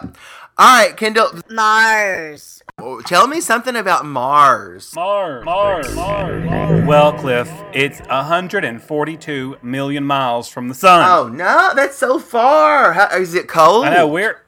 all 0.58 0.78
right 0.80 0.98
kendall 0.98 1.30
Mars. 1.52 2.57
Oh, 2.80 3.02
tell 3.02 3.28
me 3.28 3.42
something 3.42 3.76
about 3.76 4.06
mars 4.06 4.94
Mars, 4.96 5.44
Mars, 5.46 5.96
Mars, 5.96 6.46
Mars. 6.46 6.86
Well, 6.86 7.14
Cliff, 7.14 7.50
it's 7.74 8.00
142 8.02 9.58
million 9.62 10.04
miles 10.04 10.48
from 10.48 10.68
the 10.68 10.76
sun. 10.76 11.06
oh 11.10 11.28
no 11.28 11.72
that's 11.76 11.98
so 11.98 12.20
far 12.20 12.94
How, 12.94 13.18
is 13.18 13.34
it 13.34 13.48
cold 13.48 13.86
I 13.86 13.96
know 13.96 14.08
we're. 14.08 14.44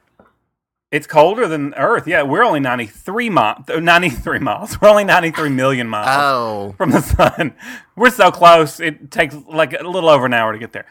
It's 0.92 1.06
colder 1.06 1.46
than 1.46 1.72
Earth. 1.74 2.08
Yeah, 2.08 2.22
we're 2.22 2.42
only 2.42 2.58
93 2.58 3.30
miles. 3.30 3.68
Uh, 3.68 3.78
93 3.78 4.40
miles. 4.40 4.80
We're 4.80 4.88
only 4.88 5.04
93 5.04 5.48
million 5.50 5.88
miles 5.88 6.08
oh 6.10 6.74
from 6.76 6.90
the 6.90 7.00
sun. 7.00 7.54
We're 7.96 8.10
so 8.10 8.32
close. 8.32 8.80
It 8.80 9.08
takes 9.08 9.36
like 9.48 9.72
a 9.72 9.84
little 9.84 10.08
over 10.10 10.26
an 10.26 10.34
hour 10.34 10.52
to 10.52 10.58
get 10.58 10.72
there. 10.72 10.86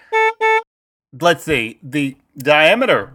Let's 1.20 1.44
see. 1.44 1.80
The 1.84 2.16
diameter 2.38 3.12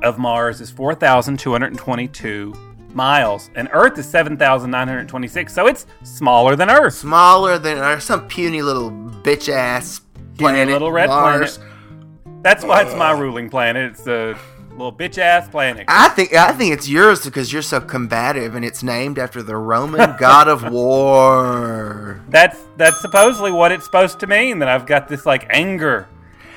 of 0.00 0.16
Mars 0.16 0.60
is 0.60 0.70
4,222 0.70 2.75
miles, 2.96 3.50
and 3.54 3.68
Earth 3.72 3.98
is 3.98 4.08
7,926. 4.08 5.52
So 5.52 5.66
it's 5.68 5.86
smaller 6.02 6.56
than 6.56 6.70
Earth. 6.70 6.94
smaller 6.94 7.58
than 7.58 7.78
or 7.78 8.00
some 8.00 8.26
puny 8.26 8.62
little 8.62 8.90
bitch 8.90 9.48
ass 9.48 10.00
planet 10.38 10.68
little 10.68 10.90
red 10.90 11.08
mars 11.08 11.58
planet. 11.58 12.42
That's 12.42 12.64
why 12.64 12.82
it's 12.82 12.94
my 12.94 13.12
ruling 13.12 13.50
planet. 13.50 13.92
It's 13.92 14.06
a 14.06 14.36
little 14.70 14.92
bitch 14.92 15.18
ass 15.18 15.48
planet. 15.48 15.84
I 15.88 16.08
think 16.08 16.32
I 16.32 16.52
think 16.52 16.72
it's 16.72 16.88
yours 16.88 17.24
because 17.24 17.52
you're 17.52 17.62
so 17.62 17.80
combative, 17.80 18.54
and 18.54 18.64
it's 18.64 18.82
named 18.82 19.18
after 19.18 19.42
the 19.42 19.56
Roman 19.56 20.16
god 20.18 20.48
of 20.48 20.70
war. 20.70 22.22
That's 22.28 22.58
that's 22.76 23.00
supposedly 23.00 23.52
what 23.52 23.72
it's 23.72 23.84
supposed 23.84 24.20
to 24.20 24.26
mean. 24.26 24.58
That 24.60 24.68
I've 24.68 24.86
got 24.86 25.08
this 25.08 25.26
like 25.26 25.46
anger 25.50 26.08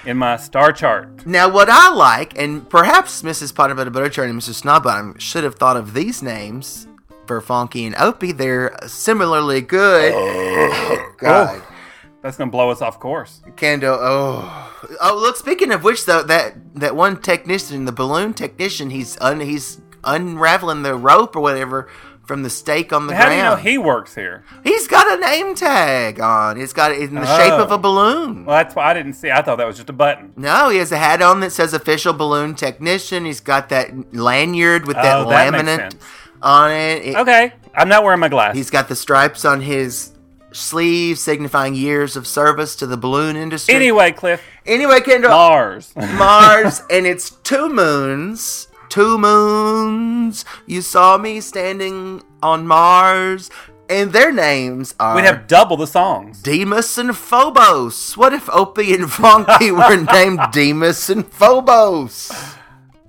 in 0.09 0.17
my 0.17 0.37
star 0.37 0.71
chart. 0.71 1.25
Now, 1.27 1.47
what 1.49 1.69
I 1.69 1.93
like, 1.93 2.37
and 2.37 2.67
perhaps 2.67 3.21
Mrs. 3.21 3.53
Potterbutt 3.53 3.91
Butterchurn 3.93 4.31
and 4.31 4.41
Mr. 4.41 4.59
Snobbottom 4.59 5.19
should 5.19 5.43
have 5.43 5.55
thought 5.55 5.77
of 5.77 5.93
these 5.93 6.23
names 6.23 6.87
for 7.27 7.39
Funky 7.41 7.85
and 7.85 7.95
Opie. 7.95 8.31
They're 8.31 8.75
similarly 8.87 9.61
good. 9.61 10.13
Oh, 10.15 11.13
God. 11.17 11.61
Oh. 11.61 11.75
That's 12.23 12.35
gonna 12.35 12.51
blow 12.51 12.69
us 12.69 12.81
off 12.81 12.99
course. 12.99 13.41
Kendo, 13.55 13.97
oh, 13.97 14.75
oh! 14.99 15.19
Look, 15.21 15.37
speaking 15.37 15.71
of 15.71 15.85
which, 15.85 16.05
though, 16.05 16.21
that 16.23 16.53
that 16.75 16.93
one 16.93 17.21
technician, 17.21 17.85
the 17.85 17.93
balloon 17.93 18.33
technician, 18.33 18.89
he's 18.89 19.17
un, 19.21 19.39
he's 19.39 19.79
unraveling 20.03 20.83
the 20.83 20.95
rope 20.95 21.37
or 21.37 21.39
whatever 21.39 21.87
from 22.29 22.43
the 22.43 22.49
stake 22.51 22.93
on 22.93 23.07
the 23.07 23.15
How 23.15 23.27
do 23.27 23.35
you 23.35 23.41
know 23.41 23.55
he 23.55 23.79
works 23.79 24.13
here? 24.13 24.43
He's 24.63 24.87
got 24.87 25.11
a 25.11 25.19
name 25.19 25.55
tag 25.55 26.19
on. 26.21 26.61
It's 26.61 26.73
got 26.73 26.91
it 26.91 26.99
in 27.01 27.15
the 27.15 27.25
shape 27.25 27.53
of 27.53 27.71
Oh. 27.71 27.75
a 27.75 27.77
balloon. 27.79 28.45
Well, 28.45 28.55
that's 28.55 28.75
why 28.75 28.91
I 28.91 28.93
didn't 28.93 29.13
see. 29.13 29.31
I 29.31 29.41
thought 29.41 29.57
that 29.57 29.65
was 29.65 29.77
just 29.77 29.89
a 29.89 29.93
button. 29.93 30.31
No, 30.37 30.69
he 30.69 30.77
has 30.77 30.91
a 30.91 30.97
hat 30.97 31.23
on 31.23 31.39
that 31.39 31.51
says 31.51 31.73
official 31.73 32.13
balloon 32.13 32.53
technician. 32.53 33.25
He's 33.25 33.39
got 33.39 33.69
that 33.69 34.13
lanyard 34.13 34.85
with 34.85 34.97
that 34.97 35.17
Oh, 35.25 35.27
that 35.27 35.51
laminate 35.53 35.95
on 36.43 36.69
it. 36.71 37.03
It- 37.03 37.15
Okay, 37.17 37.51
I'm 37.75 37.89
not 37.89 38.03
wearing 38.03 38.19
my 38.19 38.29
glasses. 38.29 38.57
He's 38.59 38.69
got 38.69 38.89
the 38.89 38.95
stripes 38.95 39.43
on 39.43 39.61
his 39.61 40.11
sleeve 40.51 41.17
signifying 41.17 41.73
years 41.73 42.15
of 42.15 42.27
service 42.27 42.75
to 42.75 42.85
the 42.85 42.95
balloon 42.95 43.35
industry. 43.35 43.73
Anyway, 43.73 44.11
Cliff, 44.11 44.41
anyway, 44.67 45.01
Kendall, 45.01 45.31
Mars. 45.31 45.91
Mars, 45.95 46.83
and 46.91 47.07
it's 47.07 47.31
two 47.31 47.69
moons. 47.69 48.67
Two 48.89 49.17
moons. 49.17 50.45
You 50.65 50.81
saw 50.81 51.17
me 51.17 51.41
standing 51.41 52.23
on 52.41 52.67
Mars. 52.67 53.49
And 53.89 54.13
their 54.13 54.31
names 54.31 54.93
are 54.99 55.15
We'd 55.15 55.25
have 55.25 55.47
double 55.47 55.75
the 55.75 55.87
songs. 55.87 56.43
Deimos 56.43 56.97
and 56.99 57.17
Phobos. 57.17 58.15
What 58.15 58.33
if 58.33 58.47
Opie 58.51 58.93
and 58.93 59.11
Fonky 59.11 59.71
were 59.75 59.97
named 60.13 60.39
Deimos 60.51 61.09
and 61.09 61.25
Phobos? 61.25 62.31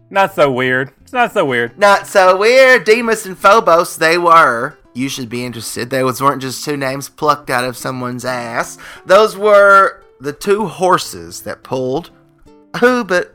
Not 0.08 0.34
so 0.34 0.50
weird. 0.50 0.92
It's 1.02 1.12
not 1.12 1.32
so 1.32 1.44
weird. 1.44 1.78
Not 1.78 2.06
so 2.06 2.37
weird. 2.37 2.84
Deimos 2.84 3.26
and 3.26 3.37
Phobos, 3.37 3.99
they 3.99 4.16
were. 4.16 4.78
You 4.94 5.08
should 5.08 5.28
be 5.28 5.44
interested. 5.44 5.90
Those 5.90 6.22
weren't 6.22 6.42
just 6.42 6.64
two 6.64 6.76
names 6.78 7.10
plucked 7.10 7.50
out 7.50 7.64
of 7.64 7.76
someone's 7.76 8.25
ass. 8.25 8.78
Those 9.04 9.37
were 9.37 10.02
the 10.18 10.32
two 10.32 10.66
horses 10.66 11.42
that 11.42 11.62
pulled 11.62 12.10
who 12.78 13.04
but 13.04 13.34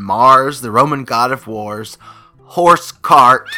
Mars, 0.00 0.60
the 0.60 0.70
Roman 0.70 1.04
god 1.04 1.30
of 1.30 1.46
wars, 1.46 1.98
horse 2.42 2.90
cart. 2.90 3.48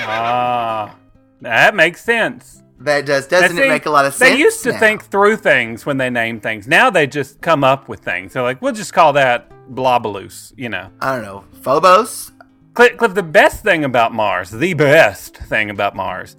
Ah, 0.00 0.96
that 1.40 1.74
makes 1.74 2.02
sense. 2.02 2.62
That 2.80 3.06
does 3.06 3.26
doesn't 3.26 3.56
Now, 3.56 3.62
it 3.64 3.68
make 3.68 3.86
a 3.86 3.90
lot 3.90 4.06
of 4.06 4.14
sense? 4.14 4.30
They 4.30 4.38
used 4.38 4.62
to 4.62 4.72
now? 4.72 4.78
think 4.78 5.04
through 5.04 5.36
things 5.36 5.84
when 5.84 5.98
they 5.98 6.10
name 6.10 6.40
things. 6.40 6.68
Now 6.68 6.90
they 6.90 7.06
just 7.06 7.40
come 7.40 7.64
up 7.64 7.88
with 7.88 8.00
things. 8.00 8.32
They're 8.32 8.42
like, 8.42 8.62
we'll 8.62 8.72
just 8.72 8.92
call 8.92 9.12
that 9.14 9.50
Blobaloose, 9.72 10.52
you 10.56 10.68
know. 10.68 10.90
I 11.00 11.16
don't 11.16 11.24
know. 11.24 11.44
Phobos? 11.60 12.30
Cliff, 12.74 12.96
Cliff, 12.96 13.14
the 13.14 13.22
best 13.22 13.64
thing 13.64 13.84
about 13.84 14.14
Mars, 14.14 14.50
the 14.50 14.74
best 14.74 15.36
thing 15.36 15.70
about 15.70 15.96
Mars, 15.96 16.36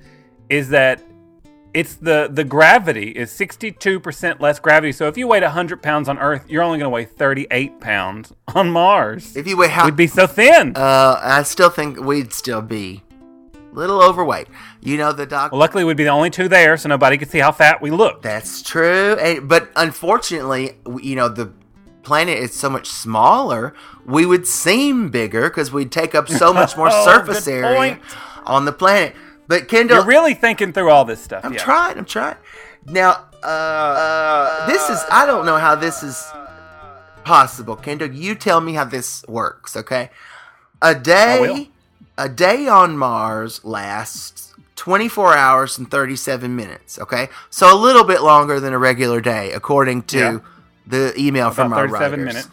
is 0.49 0.69
that 0.69 1.01
it's 1.73 1.95
the 1.95 2.29
the 2.31 2.43
gravity 2.43 3.09
is 3.11 3.31
62% 3.31 4.39
less 4.39 4.59
gravity. 4.59 4.91
So 4.91 5.07
if 5.07 5.17
you 5.17 5.27
weighed 5.27 5.43
100 5.43 5.81
pounds 5.81 6.09
on 6.09 6.17
Earth, 6.19 6.45
you're 6.49 6.63
only 6.63 6.79
going 6.79 6.87
to 6.87 6.93
weigh 6.93 7.05
38 7.05 7.79
pounds 7.79 8.33
on 8.55 8.71
Mars. 8.71 9.35
If 9.35 9.47
you 9.47 9.55
weigh 9.57 9.69
how 9.69 9.85
We'd 9.85 9.95
be 9.95 10.07
so 10.07 10.25
thin. 10.27 10.73
uh 10.75 11.19
I 11.21 11.43
still 11.43 11.69
think 11.69 11.99
we'd 11.99 12.33
still 12.33 12.61
be 12.61 13.03
a 13.71 13.75
little 13.75 14.01
overweight. 14.01 14.47
You 14.81 14.97
know 14.97 15.11
the 15.11 15.25
doc 15.27 15.51
well, 15.51 15.59
luckily, 15.59 15.83
we'd 15.83 15.97
be 15.97 16.05
the 16.05 16.09
only 16.09 16.31
two 16.31 16.47
there, 16.47 16.75
so 16.77 16.89
nobody 16.89 17.17
could 17.17 17.29
see 17.29 17.39
how 17.39 17.51
fat 17.51 17.81
we 17.81 17.91
looked. 17.91 18.23
That's 18.23 18.63
true. 18.63 19.13
And, 19.19 19.47
but 19.47 19.69
unfortunately, 19.75 20.77
you 21.01 21.15
know, 21.15 21.29
the 21.29 21.51
planet 22.01 22.39
is 22.39 22.53
so 22.53 22.69
much 22.69 22.87
smaller, 22.87 23.75
we 24.05 24.25
would 24.25 24.47
seem 24.47 25.09
bigger 25.09 25.43
because 25.49 25.71
we'd 25.71 25.91
take 25.91 26.15
up 26.15 26.27
so 26.27 26.51
much 26.51 26.75
more 26.75 26.89
Oh, 26.91 27.05
surface 27.05 27.47
area 27.47 27.75
point. 27.77 28.01
on 28.47 28.65
the 28.65 28.71
planet. 28.71 29.15
But 29.49 29.67
Kendall, 29.67 29.97
You're 29.97 30.05
really 30.05 30.35
thinking 30.35 30.73
through 30.73 30.91
all 30.91 31.05
this 31.05 31.21
stuff. 31.21 31.43
I'm 31.43 31.53
yeah. 31.53 31.59
trying. 31.59 31.97
I'm 31.97 32.05
trying. 32.05 32.37
Now, 32.85 33.25
uh, 33.43 33.47
uh, 33.47 34.67
this 34.67 34.89
is. 34.91 35.03
I 35.09 35.25
don't 35.25 35.43
know 35.47 35.57
how 35.57 35.73
this 35.73 36.03
is 36.03 36.23
possible. 37.23 37.75
Kendall, 37.75 38.11
you 38.11 38.35
tell 38.35 38.61
me 38.61 38.73
how 38.73 38.85
this 38.85 39.25
works, 39.27 39.75
okay? 39.75 40.11
A 40.83 40.93
day, 40.93 41.69
a 42.15 42.29
day 42.29 42.67
on 42.67 42.95
Mars 42.95 43.65
lasts 43.65 44.53
24 44.75 45.35
hours 45.35 45.79
and 45.79 45.89
37 45.89 46.55
minutes. 46.55 46.99
Okay, 46.99 47.29
so 47.49 47.75
a 47.75 47.77
little 47.77 48.03
bit 48.03 48.21
longer 48.21 48.59
than 48.59 48.73
a 48.73 48.77
regular 48.77 49.19
day, 49.19 49.51
according 49.51 50.03
to 50.03 50.17
Yeah. 50.17 50.39
the 50.85 51.19
email 51.19 51.49
from 51.49 51.73
our 51.73 51.87
37 51.89 52.19
writers. 52.19 52.25
minutes. 52.35 52.49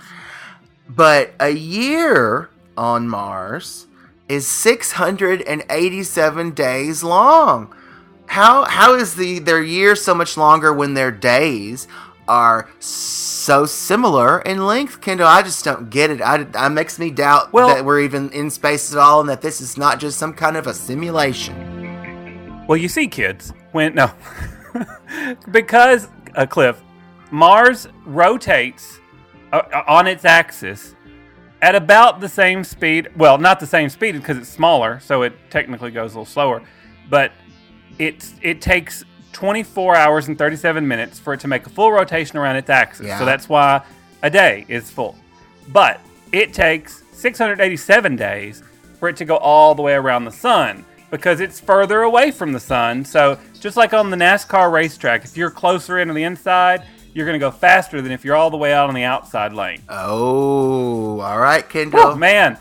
But 0.88 1.34
a 1.38 1.50
year 1.50 2.48
on 2.74 3.06
Mars 3.06 3.86
is 4.28 4.46
687 4.48 6.50
days 6.52 7.02
long. 7.02 7.74
How 8.26 8.64
how 8.64 8.94
is 8.94 9.14
the 9.14 9.38
their 9.38 9.62
year 9.62 9.94
so 9.94 10.14
much 10.14 10.36
longer 10.36 10.72
when 10.72 10.94
their 10.94 11.12
days 11.12 11.86
are 12.26 12.68
so 12.80 13.66
similar 13.66 14.40
in 14.40 14.66
length? 14.66 15.00
Kendall, 15.00 15.28
I 15.28 15.42
just 15.42 15.64
don't 15.64 15.90
get 15.90 16.10
it. 16.10 16.20
I, 16.20 16.40
it 16.40 16.70
makes 16.70 16.98
me 16.98 17.10
doubt 17.10 17.52
Well- 17.52 17.68
that 17.68 17.84
we're 17.84 18.00
even 18.00 18.30
in 18.30 18.50
space 18.50 18.92
at 18.92 18.98
all, 18.98 19.20
and 19.20 19.28
that 19.28 19.42
this 19.42 19.60
is 19.60 19.78
not 19.78 20.00
just 20.00 20.18
some 20.18 20.32
kind 20.32 20.56
of 20.56 20.66
a 20.66 20.74
simulation. 20.74 22.64
Well, 22.66 22.76
you 22.76 22.88
see, 22.88 23.06
kids, 23.06 23.52
when 23.70 23.94
no, 23.94 24.10
because 25.52 26.08
uh, 26.34 26.46
Cliff, 26.46 26.82
Mars 27.30 27.86
rotates 28.04 28.98
uh, 29.52 29.62
on 29.86 30.08
its 30.08 30.24
axis 30.24 30.95
at 31.66 31.74
about 31.74 32.20
the 32.20 32.28
same 32.28 32.62
speed. 32.62 33.08
Well, 33.16 33.38
not 33.38 33.58
the 33.58 33.66
same 33.66 33.88
speed 33.88 34.12
because 34.12 34.38
it's 34.38 34.48
smaller, 34.48 35.00
so 35.00 35.22
it 35.22 35.32
technically 35.50 35.90
goes 35.90 36.14
a 36.14 36.18
little 36.18 36.24
slower. 36.24 36.62
But 37.10 37.32
it 37.98 38.32
it 38.40 38.60
takes 38.60 39.04
24 39.32 39.96
hours 39.96 40.28
and 40.28 40.38
37 40.38 40.86
minutes 40.86 41.18
for 41.18 41.34
it 41.34 41.40
to 41.40 41.48
make 41.48 41.66
a 41.66 41.68
full 41.68 41.90
rotation 41.90 42.38
around 42.38 42.54
its 42.54 42.70
axis. 42.70 43.06
Yeah. 43.06 43.18
So 43.18 43.24
that's 43.24 43.48
why 43.48 43.82
a 44.22 44.30
day 44.30 44.64
is 44.68 44.92
full. 44.92 45.16
But 45.68 46.00
it 46.30 46.52
takes 46.52 47.02
687 47.10 48.14
days 48.14 48.62
for 49.00 49.08
it 49.08 49.16
to 49.16 49.24
go 49.24 49.36
all 49.38 49.74
the 49.74 49.82
way 49.82 49.94
around 49.94 50.24
the 50.24 50.30
sun 50.30 50.84
because 51.10 51.40
it's 51.40 51.58
further 51.58 52.02
away 52.02 52.30
from 52.30 52.52
the 52.52 52.60
sun. 52.60 53.04
So 53.04 53.40
just 53.58 53.76
like 53.76 53.92
on 53.92 54.10
the 54.10 54.16
NASCAR 54.16 54.70
racetrack, 54.70 55.24
if 55.24 55.36
you're 55.36 55.50
closer 55.50 55.98
into 55.98 56.14
the 56.14 56.22
inside, 56.22 56.84
you're 57.16 57.24
going 57.24 57.40
to 57.40 57.44
go 57.44 57.50
faster 57.50 58.02
than 58.02 58.12
if 58.12 58.26
you're 58.26 58.36
all 58.36 58.50
the 58.50 58.58
way 58.58 58.74
out 58.74 58.90
on 58.90 58.94
the 58.94 59.04
outside 59.04 59.54
lane. 59.54 59.80
Oh, 59.88 61.18
all 61.20 61.38
right, 61.38 61.66
Kendall. 61.66 62.00
Oh 62.00 62.14
man, 62.14 62.58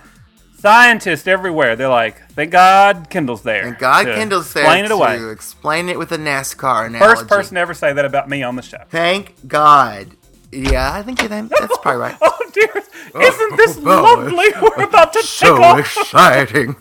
scientists 0.57 1.27
everywhere. 1.27 1.75
They're 1.75 1.89
like, 1.89 2.29
thank 2.29 2.51
God 2.51 3.09
Kindle's 3.09 3.43
there. 3.43 3.67
and 3.67 3.77
God 3.77 4.03
to 4.03 4.15
Kendall's 4.15 4.53
there 4.53 4.63
Explain 4.63 4.85
it 4.85 4.87
to 4.87 4.93
away. 4.93 5.31
explain 5.31 5.89
it 5.89 5.99
with 5.99 6.13
a 6.13 6.17
NASCAR 6.17 6.87
analogy. 6.87 6.99
First 7.19 7.27
person 7.27 7.55
to 7.55 7.59
ever 7.59 7.73
say 7.73 7.91
that 7.91 8.05
about 8.05 8.29
me 8.29 8.43
on 8.43 8.55
the 8.55 8.61
show. 8.61 8.77
Thank 8.89 9.45
God. 9.45 10.15
Yeah, 10.55 10.93
I 10.93 11.01
think 11.03 11.19
that- 11.19 11.49
that's 11.49 11.77
probably 11.79 12.01
right. 12.01 12.17
Oh 12.21 12.51
dear, 12.53 12.83
oh, 13.15 13.21
isn't 13.21 13.57
this 13.57 13.77
Oh, 13.77 13.81
lovely? 13.83 14.47
We're 14.61 14.85
about 14.89 15.11
to 15.13 15.19
take 15.19 15.27
so 15.27 15.61
off. 15.61 15.79
exciting 15.79 16.77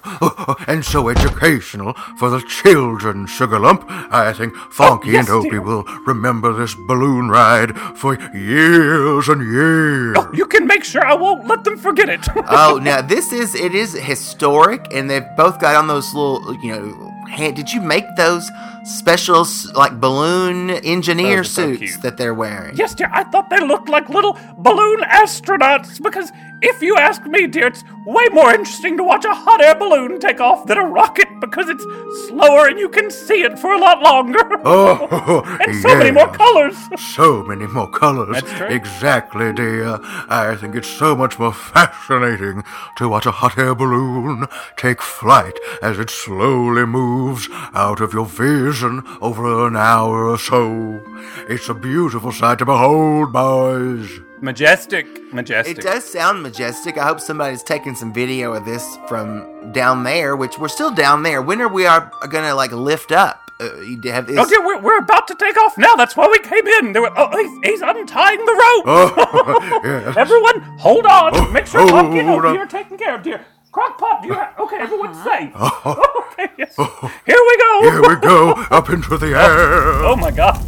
and 0.68 0.84
so 0.84 1.08
educational 1.08 1.94
for 2.18 2.30
the 2.30 2.40
children, 2.42 3.26
Sugar 3.26 3.58
Lump. 3.58 3.84
I 3.88 4.32
think 4.32 4.54
Funky 4.70 5.08
Oh, 5.08 5.12
yes, 5.12 5.28
and 5.28 5.34
Opie 5.38 5.50
dear. 5.50 5.62
will 5.62 5.82
remember 6.06 6.52
this 6.52 6.74
balloon 6.86 7.28
ride 7.28 7.76
for 7.96 8.16
years 8.32 9.28
and 9.28 9.42
years. 9.50 10.16
Oh, 10.18 10.30
you 10.32 10.46
can 10.46 10.66
make 10.68 10.84
sure 10.84 11.04
I 11.04 11.14
won't 11.14 11.46
let 11.48 11.64
them 11.64 11.76
forget 11.76 12.08
it. 12.08 12.20
oh, 12.48 12.78
now 12.80 13.00
this 13.02 13.32
is 13.32 13.54
it 13.56 13.74
is 13.74 13.94
historic, 13.94 14.86
and 14.94 15.10
they've 15.10 15.26
both 15.36 15.58
got 15.58 15.74
on 15.74 15.88
those 15.88 16.14
little, 16.14 16.54
you 16.62 16.70
know, 16.72 17.10
hand. 17.30 17.56
Did 17.56 17.72
you 17.72 17.80
make 17.80 18.04
those 18.16 18.48
special 18.84 19.46
like 19.74 19.98
balloon 20.00 20.70
engineer 20.70 21.38
Those 21.38 21.50
so 21.50 21.66
suits 21.74 21.92
cute. 21.92 22.02
that 22.02 22.16
they're 22.16 22.34
wearing? 22.34 22.76
yes, 22.76 22.94
dear, 22.94 23.10
I 23.12 23.24
thought 23.24 23.50
they 23.50 23.60
looked 23.60 23.88
like 23.88 24.08
little 24.08 24.38
balloon 24.58 25.00
astronauts 25.02 26.02
because 26.02 26.30
if 26.64 26.82
you 26.82 26.96
ask 26.96 27.24
me, 27.26 27.46
dear, 27.46 27.66
it's 27.66 27.84
way 28.06 28.24
more 28.32 28.52
interesting 28.52 28.96
to 28.96 29.04
watch 29.04 29.24
a 29.24 29.34
hot 29.34 29.62
air 29.62 29.74
balloon 29.74 30.18
take 30.18 30.40
off 30.40 30.66
than 30.66 30.78
a 30.78 30.84
rocket 30.84 31.28
because 31.40 31.68
it's 31.68 31.84
slower 32.28 32.68
and 32.68 32.78
you 32.78 32.88
can 32.88 33.10
see 33.10 33.42
it 33.42 33.58
for 33.58 33.74
a 33.74 33.78
lot 33.78 34.00
longer. 34.02 34.40
Oh, 34.64 35.42
and 35.60 35.76
so 35.76 35.96
many 35.96 36.10
more 36.10 36.32
colors. 36.32 36.76
So 36.98 37.42
many 37.42 37.66
more 37.66 37.90
colors. 37.90 38.40
That's 38.40 38.52
true. 38.52 38.66
Exactly, 38.68 39.52
dear. 39.52 39.98
I 40.28 40.56
think 40.58 40.74
it's 40.74 40.88
so 40.88 41.14
much 41.14 41.38
more 41.38 41.52
fascinating 41.52 42.64
to 42.96 43.08
watch 43.08 43.26
a 43.26 43.30
hot 43.30 43.58
air 43.58 43.74
balloon 43.74 44.46
take 44.76 45.02
flight 45.02 45.58
as 45.82 45.98
it 45.98 46.10
slowly 46.10 46.86
moves 46.86 47.48
out 47.74 48.00
of 48.00 48.12
your 48.12 48.26
vision 48.26 49.02
over 49.20 49.66
an 49.66 49.76
hour 49.76 50.28
or 50.28 50.38
so. 50.38 51.02
It's 51.48 51.68
a 51.68 51.74
beautiful 51.74 52.32
sight 52.32 52.58
to 52.58 52.64
behold, 52.64 53.32
boys. 53.32 54.20
Majestic, 54.44 55.32
majestic. 55.32 55.78
It 55.78 55.82
does 55.82 56.04
sound 56.04 56.42
majestic. 56.42 56.98
I 56.98 57.06
hope 57.06 57.18
somebody's 57.18 57.62
taking 57.62 57.94
some 57.94 58.12
video 58.12 58.52
of 58.52 58.66
this 58.66 58.98
from 59.08 59.72
down 59.72 60.02
there, 60.02 60.36
which 60.36 60.58
we're 60.58 60.68
still 60.68 60.90
down 60.94 61.22
there. 61.22 61.40
When 61.40 61.62
are 61.62 61.68
we 61.68 61.86
are 61.86 62.12
gonna 62.28 62.54
like 62.54 62.70
lift 62.70 63.10
up? 63.10 63.40
Uh, 63.58 63.70
have 64.04 64.28
is, 64.28 64.36
Oh 64.38 64.46
dear, 64.46 64.62
we're, 64.62 64.82
we're 64.82 64.98
about 64.98 65.26
to 65.28 65.34
take 65.36 65.56
off 65.56 65.78
now. 65.78 65.96
That's 65.96 66.14
why 66.14 66.28
we 66.28 66.38
came 66.40 66.66
in. 66.66 66.92
There 66.92 67.00
were, 67.00 67.12
oh, 67.16 67.30
he's, 67.34 67.70
he's 67.70 67.80
untying 67.80 68.44
the 68.44 68.52
rope. 68.52 68.84
Oh, 68.86 69.80
yes. 69.84 70.14
Everyone, 70.14 70.60
hold 70.78 71.06
on. 71.06 71.30
Oh, 71.34 71.50
Make 71.50 71.66
sure 71.66 71.88
Pumpkin 71.88 72.18
and 72.18 72.28
hold 72.28 72.44
Opie 72.44 72.58
on. 72.58 72.58
are 72.58 72.66
taken 72.66 72.98
care 72.98 73.14
of, 73.14 73.22
dear. 73.22 73.46
Crockpot, 73.72 74.20
do 74.20 74.28
you 74.28 74.34
have... 74.34 74.58
Okay, 74.58 74.76
everyone's 74.76 75.24
safe. 75.24 75.54
okay, 75.86 76.48
yes. 76.58 76.76
Here 76.76 77.42
we 77.48 77.56
go. 77.56 77.80
Here 77.80 78.02
we 78.02 78.16
go, 78.16 78.52
up 78.70 78.90
into 78.90 79.16
the 79.16 79.26
air. 79.28 80.04
Oh, 80.04 80.16
my 80.16 80.30
God. 80.30 80.62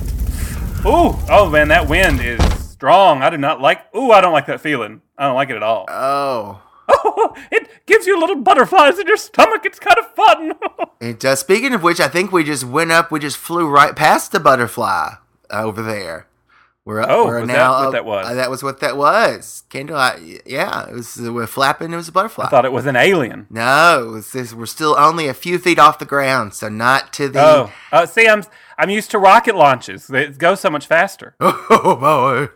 Ooh, 0.86 1.14
oh, 1.28 1.50
man, 1.50 1.68
that 1.68 1.86
wind 1.86 2.22
is 2.22 2.65
strong. 2.76 3.22
I 3.22 3.30
do 3.30 3.38
not 3.38 3.60
like... 3.60 3.94
Ooh, 3.94 4.12
I 4.12 4.20
don't 4.20 4.32
like 4.32 4.46
that 4.46 4.60
feeling. 4.60 5.00
I 5.18 5.26
don't 5.26 5.34
like 5.34 5.50
it 5.50 5.56
at 5.56 5.62
all. 5.62 5.86
oh. 5.90 6.62
Oh, 6.88 7.34
it 7.50 7.68
gives 7.86 8.06
you 8.06 8.18
little 8.20 8.36
butterflies 8.36 8.98
in 8.98 9.06
your 9.08 9.16
stomach. 9.16 9.62
It's 9.64 9.78
kind 9.80 9.98
of 9.98 10.14
fun. 10.14 10.52
It 10.98 11.20
does. 11.20 11.40
Speaking 11.40 11.74
of 11.74 11.82
which, 11.82 12.00
I 12.00 12.08
think 12.08 12.32
we 12.32 12.42
just 12.42 12.64
went 12.64 12.90
up. 12.90 13.10
We 13.12 13.20
just 13.20 13.36
flew 13.36 13.68
right 13.68 13.94
past 13.94 14.32
the 14.32 14.40
butterfly 14.40 15.10
over 15.50 15.82
there. 15.82 16.26
We're. 16.86 17.02
Oh, 17.06 17.26
we're 17.26 17.40
was 17.40 17.48
now 17.48 17.54
that 17.80 17.84
what 17.84 17.92
that 17.92 18.04
was? 18.06 18.26
uh, 18.26 18.34
that 18.34 18.50
was 18.50 18.62
what 18.62 18.80
that 18.80 18.96
was. 18.96 19.64
Kendall, 19.68 19.98
I, 19.98 20.40
yeah, 20.46 20.88
it 20.88 20.94
was. 20.94 21.20
uh, 21.20 21.34
We're 21.34 21.46
flapping. 21.46 21.92
It 21.92 21.96
was 21.96 22.08
a 22.08 22.12
butterfly. 22.12 22.46
I 22.46 22.48
thought 22.48 22.64
it 22.64 22.72
was 22.72 22.86
an 22.86 22.96
alien. 22.96 23.46
no, 23.50 24.06
it 24.08 24.10
was 24.10 24.32
this, 24.32 24.54
we're 24.54 24.64
still 24.64 24.96
only 24.98 25.28
a 25.28 25.34
few 25.34 25.58
feet 25.58 25.78
off 25.78 25.98
the 25.98 26.06
ground, 26.06 26.54
so 26.54 26.70
not 26.70 27.12
to 27.12 27.28
the. 27.28 27.42
Oh, 27.44 27.72
uh, 27.92 28.06
see, 28.06 28.26
I'm 28.26 28.42
I'm 28.78 28.90
used 28.90 29.10
to 29.12 29.18
rocket 29.18 29.56
launches. 29.56 30.06
They 30.06 30.28
go 30.28 30.54
so 30.54 30.68
much 30.70 30.86
faster. 30.86 31.34
Oh 31.68 31.96
boy, 31.96 32.48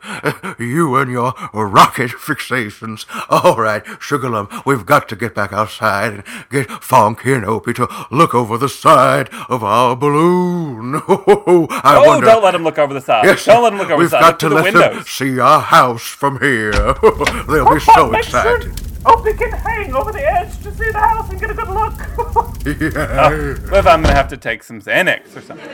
you 0.64 0.94
and 0.96 1.10
your 1.10 1.34
rocket 1.52 2.10
fixations. 2.12 3.06
All 3.28 3.56
right, 3.56 3.82
Sugarlum, 4.00 4.48
we've 4.64 4.86
got 4.86 5.08
to 5.10 5.16
get 5.16 5.34
back 5.34 5.52
outside 5.52 6.12
and 6.14 6.24
get 6.50 6.70
Funky 6.82 7.32
and 7.34 7.44
Opie 7.44 7.72
to 7.74 7.88
look 8.10 8.34
over 8.34 8.56
the 8.56 8.68
side 8.68 9.28
of 9.48 9.62
our 9.64 9.96
balloon. 9.96 11.00
Oh, 11.08 11.66
I 11.70 11.96
Oh, 11.96 12.06
wonder. 12.06 12.26
don't 12.26 12.42
let 12.44 12.54
him 12.54 12.62
look 12.64 12.78
over 12.78 12.94
the 12.94 13.00
side. 13.00 13.24
Yes, 13.24 13.44
don't 13.44 13.62
let 13.62 13.72
him 13.72 13.78
look 13.78 13.90
over 13.90 13.98
we've 13.98 14.10
the 14.10 14.20
side. 14.20 14.20
got 14.20 14.30
Look 14.30 14.38
to 14.38 14.48
through 14.48 14.56
the 14.56 14.62
let 14.62 14.72
them 14.72 14.90
windows. 14.96 15.10
see 15.10 15.38
our 15.40 15.60
house 15.60 16.02
from 16.06 16.38
here. 16.40 16.72
They'll 17.48 17.72
be 17.74 17.80
so 17.80 18.12
excited. 18.14 18.80
Opie 19.06 19.32
can 19.34 19.50
hang 19.52 19.94
over 19.94 20.12
the 20.12 20.24
edge 20.24 20.56
to 20.62 20.72
see 20.74 20.90
the 20.90 20.98
house 20.98 21.30
and 21.30 21.40
get 21.40 21.50
a 21.50 21.54
good 21.54 21.68
look. 21.68 21.94
Yeah. 22.64 23.54
What 23.70 23.78
if 23.78 23.86
I'm 23.86 24.02
gonna 24.02 24.14
have 24.14 24.28
to 24.28 24.36
take 24.36 24.62
some 24.62 24.80
Xanax 24.80 25.36
or 25.36 25.40
something? 25.40 25.68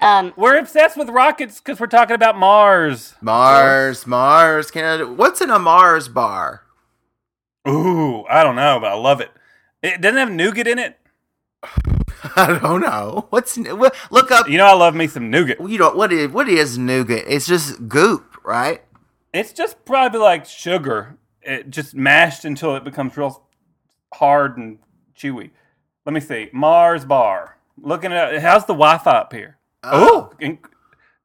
Um, 0.00 0.32
We're 0.36 0.58
obsessed 0.58 0.96
with 0.96 1.08
rockets 1.08 1.60
because 1.60 1.80
we're 1.80 1.86
talking 1.86 2.14
about 2.14 2.36
Mars. 2.36 3.14
Mars, 3.22 4.06
Mars, 4.06 4.70
Canada. 4.70 5.10
What's 5.10 5.40
in 5.40 5.50
a 5.50 5.58
Mars 5.58 6.08
bar? 6.08 6.62
Ooh, 7.66 8.24
I 8.26 8.42
don't 8.42 8.56
know, 8.56 8.78
but 8.80 8.92
I 8.92 8.94
love 8.94 9.20
it. 9.20 9.30
It 9.82 10.00
doesn't 10.00 10.18
have 10.18 10.30
nougat 10.30 10.66
in 10.66 10.78
it. 10.78 10.98
I 12.36 12.58
don't 12.60 12.80
know. 12.80 13.26
What's 13.30 13.56
what, 13.56 13.94
look 14.10 14.30
up? 14.30 14.48
You 14.48 14.58
know, 14.58 14.66
I 14.66 14.74
love 14.74 14.94
me 14.94 15.06
some 15.06 15.30
nougat. 15.30 15.58
You 15.60 15.78
know 15.78 15.94
what 15.94 16.12
is 16.12 16.28
what 16.28 16.48
is 16.48 16.76
nougat? 16.78 17.24
It's 17.26 17.46
just 17.46 17.88
goop, 17.88 18.36
right? 18.44 18.82
It's 19.32 19.52
just 19.52 19.84
probably 19.84 20.20
like 20.20 20.46
sugar, 20.46 21.16
it 21.42 21.70
just 21.70 21.94
mashed 21.94 22.44
until 22.44 22.76
it 22.76 22.84
becomes 22.84 23.16
real 23.16 23.42
hard 24.14 24.56
and 24.56 24.78
chewy. 25.18 25.50
Let 26.04 26.12
me 26.12 26.20
see. 26.20 26.50
Mars 26.52 27.04
bar. 27.04 27.56
Looking 27.80 28.12
at 28.12 28.40
how's 28.40 28.66
the 28.66 28.74
Wi-Fi 28.74 29.10
up 29.10 29.32
here? 29.32 29.58
Oh, 29.82 30.32
in- 30.38 30.58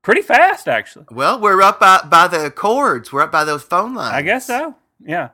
pretty 0.02 0.22
fast 0.22 0.68
actually. 0.68 1.06
Well, 1.12 1.40
we're 1.40 1.62
up 1.62 1.80
by, 1.80 2.02
by 2.10 2.28
the 2.28 2.50
cords. 2.52 3.12
We're 3.12 3.22
up 3.22 3.32
by 3.32 3.44
those 3.44 3.64
phone 3.64 3.94
lines. 3.94 4.14
I 4.14 4.22
guess 4.22 4.48
so. 4.48 4.76
Yeah. 5.04 5.30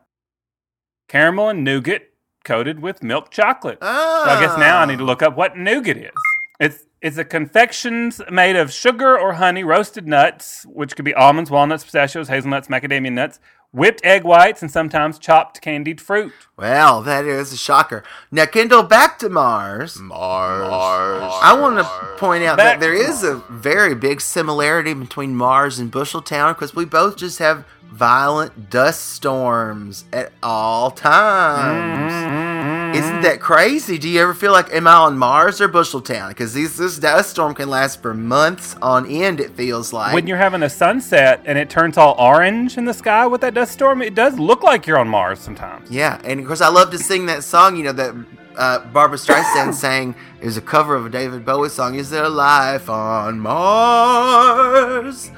Caramel 1.08 1.50
and 1.50 1.64
nougat 1.64 2.10
coated 2.44 2.80
with 2.80 3.04
milk 3.04 3.32
chocolate. 3.32 3.78
Oh. 3.82 4.24
So 4.26 4.32
I 4.32 4.40
guess 4.42 4.54
oh. 4.56 4.60
now 4.60 4.80
I 4.80 4.86
need 4.86 4.98
to 4.98 5.06
look 5.06 5.22
up 5.22 5.36
what 5.36 5.58
nougat 5.58 5.98
is. 5.98 6.12
It's 6.60 6.86
it's 7.02 7.18
a 7.18 7.26
confections 7.26 8.22
made 8.32 8.56
of 8.56 8.72
sugar 8.72 9.20
or 9.20 9.34
honey, 9.34 9.64
roasted 9.64 10.08
nuts, 10.08 10.66
which 10.68 10.96
could 10.96 11.06
be 11.06 11.14
almonds, 11.14 11.52
walnuts, 11.52 11.84
pistachios, 11.84 12.30
hazelnuts, 12.30 12.68
macadamia 12.68 13.12
nuts, 13.12 13.40
whipped 13.76 14.04
egg 14.04 14.24
whites, 14.24 14.62
and 14.62 14.72
sometimes 14.72 15.20
chopped 15.20 15.62
candied 15.62 16.00
fruit. 16.02 16.34
Well, 16.58 17.02
that 17.02 17.26
is 17.26 17.52
a 17.52 17.58
shocker. 17.58 18.04
Now, 18.32 18.46
Kendall, 18.46 18.84
back 18.84 19.20
to 19.20 19.30
Mars. 19.30 19.98
Mars. 19.98 20.70
Mars. 20.70 21.34
I 21.44 21.60
want 21.60 21.78
to 21.78 21.84
point 22.18 22.44
out 22.46 22.58
Back 22.58 22.80
that 22.80 22.80
there 22.80 22.94
is 22.94 23.24
a 23.24 23.36
very 23.50 23.94
big 23.94 24.22
similarity 24.22 24.94
between 24.94 25.36
Mars 25.36 25.78
and 25.80 25.92
Busheltown 25.92 26.56
because 26.56 26.74
we 26.74 26.86
both 26.86 27.18
just 27.18 27.40
have 27.40 27.66
violent 27.84 28.70
dust 28.70 29.14
storms 29.14 30.06
at 30.12 30.32
all 30.42 30.92
times. 30.92 32.12
Mm-hmm. 32.14 32.75
Isn't 32.96 33.22
that 33.22 33.40
crazy? 33.40 33.98
Do 33.98 34.08
you 34.08 34.22
ever 34.22 34.34
feel 34.34 34.52
like, 34.52 34.72
am 34.74 34.88
I 34.88 34.94
on 34.94 35.18
Mars 35.18 35.60
or 35.60 35.68
Busheltown? 35.68 36.30
Because 36.30 36.54
this 36.54 36.98
dust 37.00 37.32
storm 37.32 37.54
can 37.54 37.70
last 37.70 38.02
for 38.02 38.14
months 38.14 38.76
on 38.82 39.06
end, 39.06 39.40
it 39.40 39.52
feels 39.52 39.92
like. 39.92 40.14
When 40.14 40.28
you're 40.28 40.38
having 40.38 40.64
a 40.64 40.70
sunset 40.70 41.42
and 41.46 41.58
it 41.58 41.70
turns 41.70 41.98
all 41.98 42.16
orange 42.18 42.78
in 42.78 42.86
the 42.86 42.94
sky 42.94 43.28
with 43.28 43.42
that 43.42 43.54
dust 43.54 43.74
storm, 43.74 44.02
it 44.02 44.16
does 44.16 44.40
look 44.40 44.64
like 44.64 44.88
you're 44.88 44.98
on 44.98 45.08
Mars 45.10 45.40
sometimes. 45.40 45.90
Yeah, 45.92 46.20
and 46.24 46.40
of 46.40 46.46
course 46.48 46.62
I 46.62 46.70
love 46.70 46.92
to 46.92 46.98
sing 46.98 47.26
that 47.26 47.44
song. 47.44 47.76
You 47.76 47.84
know 47.84 47.92
that 47.94 48.16
uh, 48.56 48.80
Barbra 48.88 49.18
Streisand 49.18 49.74
sang. 49.86 50.16
It 50.40 50.46
was 50.46 50.58
a 50.58 50.62
cover 50.62 50.96
of 50.96 51.06
a 51.06 51.10
David 51.10 51.46
Bowie 51.46 51.70
song. 51.70 51.96
Is 51.96 52.10
there 52.10 52.30
life 52.30 52.90
on 52.90 53.40
Mars? 53.40 55.32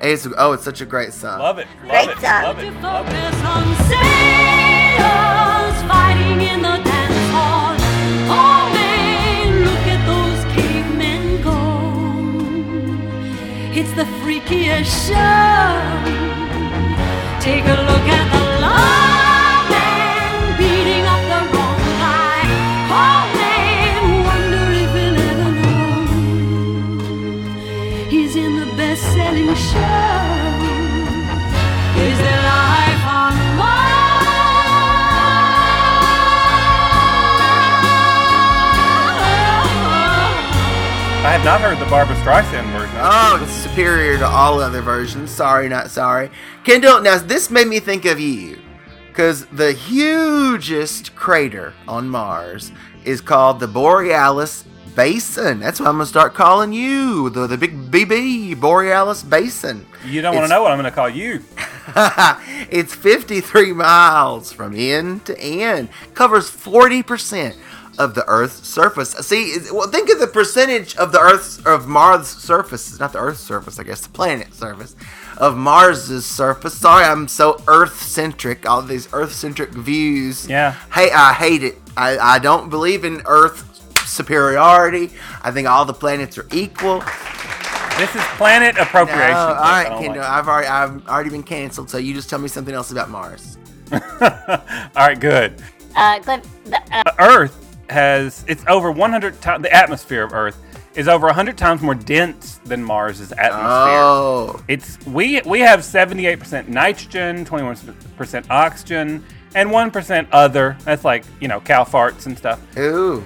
It's, 0.00 0.26
oh, 0.36 0.52
it's 0.52 0.64
such 0.64 0.80
a 0.80 0.86
great 0.86 1.12
song. 1.12 1.38
Love 1.38 1.58
it. 1.58 1.68
Love 1.84 1.90
Great 1.90 2.08
it. 2.10 2.18
song. 2.20 2.42
Love 2.42 2.58
it. 2.58 2.74
Love 2.82 3.06
it. 3.08 3.34
Focus 3.34 3.44
on 3.44 3.64
It's 13.76 13.90
the 13.94 14.04
freakiest 14.22 15.08
show. 15.08 15.74
Take 17.40 17.64
a 17.64 17.76
look 17.90 18.06
at 18.06 18.38
the 18.38 18.43
Mars? 41.44 41.46
I 41.46 41.58
have 41.58 41.60
not 41.60 41.78
heard 41.78 41.86
the 41.86 41.90
Barbra 41.90 42.16
Streisand 42.16 42.72
version. 42.72 42.96
Oh, 42.98 43.40
it's 43.42 43.52
superior 43.52 44.16
to 44.18 44.26
all 44.26 44.60
other 44.60 44.80
versions. 44.80 45.30
Sorry, 45.30 45.68
not 45.68 45.90
sorry. 45.90 46.30
Kendall, 46.64 47.02
now 47.02 47.18
this 47.18 47.50
made 47.50 47.68
me 47.68 47.80
think 47.80 48.06
of 48.06 48.18
you. 48.18 48.58
Because 49.08 49.46
the 49.46 49.72
hugest 49.72 51.14
crater 51.14 51.74
on 51.86 52.08
Mars 52.08 52.72
is 53.04 53.20
called 53.20 53.60
the 53.60 53.68
Borealis 53.68 54.64
Basin. 54.96 55.60
That's 55.60 55.78
what 55.78 55.88
I'm 55.88 55.96
going 55.96 56.04
to 56.04 56.08
start 56.08 56.34
calling 56.34 56.72
you. 56.72 57.30
The, 57.30 57.46
the 57.46 57.58
big 57.58 57.90
BB, 57.90 58.58
Borealis 58.58 59.22
Basin. 59.22 59.86
You 60.06 60.22
don't 60.22 60.34
want 60.34 60.46
to 60.46 60.48
know 60.48 60.62
what 60.62 60.72
I'm 60.72 60.78
going 60.78 60.90
to 60.90 60.94
call 60.94 61.10
you. 61.10 61.44
it's 62.70 62.94
53 62.94 63.72
miles 63.72 64.50
from 64.50 64.74
end 64.74 65.26
to 65.26 65.38
end. 65.38 65.90
Covers 66.14 66.50
40% 66.50 67.54
of 67.98 68.14
the 68.14 68.24
Earth's 68.26 68.66
surface. 68.68 69.10
See, 69.10 69.56
well, 69.72 69.88
think 69.88 70.10
of 70.10 70.18
the 70.18 70.26
percentage 70.26 70.96
of 70.96 71.12
the 71.12 71.20
Earth's 71.20 71.58
of 71.64 71.86
Mars' 71.86 72.28
surface, 72.28 72.90
It's 72.90 73.00
not 73.00 73.12
the 73.12 73.20
Earth's 73.20 73.40
surface, 73.40 73.78
I 73.78 73.82
guess, 73.84 74.00
the 74.00 74.10
planet's 74.10 74.58
surface 74.58 74.96
of 75.38 75.56
Mars's 75.56 76.24
surface. 76.24 76.74
Sorry, 76.78 77.04
I'm 77.04 77.26
so 77.28 77.60
Earth-centric. 77.66 78.68
All 78.68 78.82
these 78.82 79.08
Earth-centric 79.12 79.70
views. 79.70 80.48
Yeah. 80.48 80.72
Hey, 80.92 81.10
I 81.12 81.32
hate 81.32 81.62
it. 81.62 81.78
I, 81.96 82.18
I 82.18 82.38
don't 82.38 82.70
believe 82.70 83.04
in 83.04 83.22
Earth 83.26 83.70
superiority. 84.06 85.10
I 85.42 85.50
think 85.50 85.66
all 85.68 85.84
the 85.84 85.94
planets 85.94 86.38
are 86.38 86.46
equal. 86.52 87.00
This 87.96 88.14
is 88.14 88.22
planet 88.36 88.76
appropriation. 88.76 89.30
No, 89.32 89.54
all 89.54 89.84
folks. 89.84 90.00
Kendall. 90.00 90.22
Like 90.22 90.30
I've 90.30 90.48
already 90.48 90.66
I've 90.66 91.08
already 91.08 91.30
been 91.30 91.44
canceled. 91.44 91.88
So 91.90 91.98
you 91.98 92.12
just 92.12 92.28
tell 92.28 92.40
me 92.40 92.48
something 92.48 92.74
else 92.74 92.90
about 92.90 93.08
Mars. 93.08 93.56
All 93.92 94.00
right, 94.96 95.20
good. 95.20 95.62
uh, 95.94 96.18
Cliff, 96.20 96.42
the, 96.64 96.80
uh, 96.90 97.02
Earth 97.20 97.63
has 97.90 98.44
it's 98.48 98.64
over 98.68 98.90
100 98.90 99.40
times 99.40 99.62
the 99.62 99.72
atmosphere 99.72 100.22
of 100.22 100.32
Earth 100.32 100.58
is 100.94 101.08
over 101.08 101.26
100 101.26 101.58
times 101.58 101.82
more 101.82 101.94
dense 101.94 102.58
than 102.64 102.82
Mars's 102.82 103.32
atmosphere. 103.32 103.58
Oh, 103.60 104.62
It's 104.68 105.04
we 105.06 105.40
we 105.42 105.60
have 105.60 105.80
78% 105.80 106.68
nitrogen, 106.68 107.44
21% 107.44 108.46
oxygen, 108.48 109.24
and 109.54 109.70
1% 109.70 110.28
other. 110.32 110.76
That's 110.84 111.04
like, 111.04 111.24
you 111.40 111.48
know, 111.48 111.60
cow 111.60 111.84
farts 111.84 112.26
and 112.26 112.36
stuff. 112.38 112.60
ooh. 112.78 113.22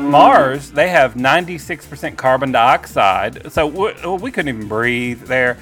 Mars, 0.00 0.70
they 0.72 0.88
have 0.88 1.14
96% 1.14 2.16
carbon 2.16 2.50
dioxide. 2.52 3.52
So 3.52 3.66
we, 3.66 4.16
we 4.16 4.30
couldn't 4.30 4.48
even 4.48 4.66
breathe 4.68 5.22
there. 5.22 5.56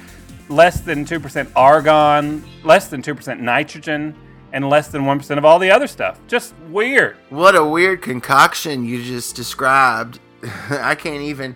Less 0.47 0.81
than 0.81 1.05
2% 1.05 1.51
argon, 1.55 2.43
less 2.63 2.87
than 2.87 3.03
2% 3.03 3.39
nitrogen, 3.39 4.15
and 4.51 4.69
less 4.69 4.87
than 4.89 5.03
1% 5.03 5.37
of 5.37 5.45
all 5.45 5.59
the 5.59 5.71
other 5.71 5.87
stuff. 5.87 6.19
Just 6.27 6.53
weird. 6.69 7.17
What 7.29 7.55
a 7.55 7.63
weird 7.63 8.01
concoction 8.01 8.83
you 8.85 9.03
just 9.03 9.35
described. 9.35 10.19
I 10.69 10.95
can't 10.95 11.21
even 11.21 11.55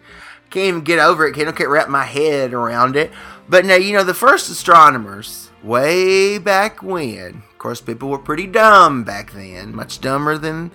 can't 0.49 0.67
even 0.67 0.81
get 0.81 0.99
over 0.99 1.25
it. 1.25 1.33
Can't, 1.33 1.67
wrap 1.67 1.89
my 1.89 2.05
head 2.05 2.53
around 2.53 2.95
it. 2.95 3.11
But 3.49 3.65
now 3.65 3.75
you 3.75 3.93
know 3.93 4.03
the 4.03 4.13
first 4.13 4.49
astronomers, 4.49 5.49
way 5.63 6.37
back 6.37 6.83
when. 6.83 7.43
Of 7.51 7.57
course, 7.57 7.81
people 7.81 8.09
were 8.09 8.19
pretty 8.19 8.45
dumb 8.45 9.03
back 9.03 9.31
then, 9.31 9.75
much 9.75 9.99
dumber 9.99 10.37
than. 10.37 10.71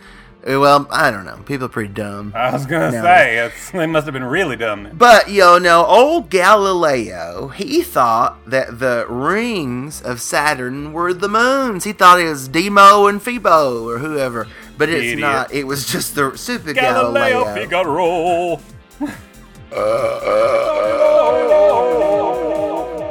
Eh, 0.48 0.56
well, 0.56 0.87
I 0.90 1.11
don't 1.11 1.26
know. 1.26 1.37
People 1.44 1.66
are 1.66 1.68
pretty 1.68 1.92
dumb. 1.92 2.32
I 2.34 2.50
was 2.50 2.64
going 2.64 2.90
to 2.92 2.96
No. 2.96 3.02
say, 3.04 3.37
it's, 3.37 3.70
they 3.70 3.87
must 3.87 4.06
have 4.06 4.14
been 4.14 4.24
really 4.24 4.56
dumb. 4.56 4.88
But 4.94 5.28
you 5.28 5.61
know, 5.61 5.84
old 5.84 6.30
Galileo, 6.30 7.48
he 7.48 7.82
thought 7.82 8.38
that 8.48 8.78
the 8.78 9.04
rings 9.08 10.00
of 10.00 10.22
Saturn 10.22 10.94
were 10.94 11.12
the 11.12 11.28
moons. 11.28 11.84
He 11.84 11.92
thought 11.92 12.18
it 12.20 12.28
was 12.30 12.48
Demo 12.48 13.06
and 13.08 13.22
Phoebo 13.22 13.87
or 13.87 13.98
whoever, 13.98 14.46
but 14.78 14.88
it's 14.88 15.02
Idiot. 15.02 15.18
not. 15.18 15.52
It 15.52 15.64
was 15.66 15.84
just 15.87 16.14
the 16.14 16.34
super 16.38 16.72
Galileo 16.72 17.44
Galileo. 17.44 17.54
Figaro. 17.54 18.61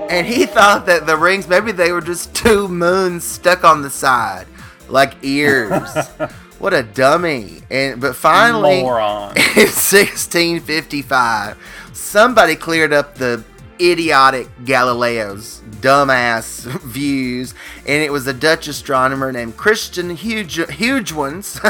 And 0.09 0.25
he 0.25 0.45
thought 0.47 0.85
that 0.87 1.05
the 1.05 1.17
rings 1.17 1.47
maybe 1.47 1.71
they 1.71 1.91
were 1.91 2.01
just 2.01 2.33
two 2.33 2.67
moons 2.67 3.23
stuck 3.23 3.63
on 3.63 3.81
the 3.83 3.89
side, 3.89 4.47
like 4.89 5.13
ears. 5.21 5.83
What 6.59 6.73
a 6.73 6.81
dummy! 6.81 7.61
And 7.69 8.01
but 8.01 8.15
finally, 8.15 8.81
Moron. 8.81 9.29
in 9.37 9.67
1655, 9.67 11.57
somebody 11.93 12.55
cleared 12.55 12.93
up 12.93 13.15
the 13.15 13.43
idiotic 13.79 14.49
Galileo's 14.65 15.61
dumbass 15.81 16.65
views, 16.81 17.53
and 17.85 18.03
it 18.03 18.11
was 18.11 18.25
a 18.27 18.33
Dutch 18.33 18.67
astronomer 18.67 19.31
named 19.31 19.55
Christian 19.55 20.09
Huge 20.15 20.55
Huge 20.71 21.11
Ones 21.11 21.59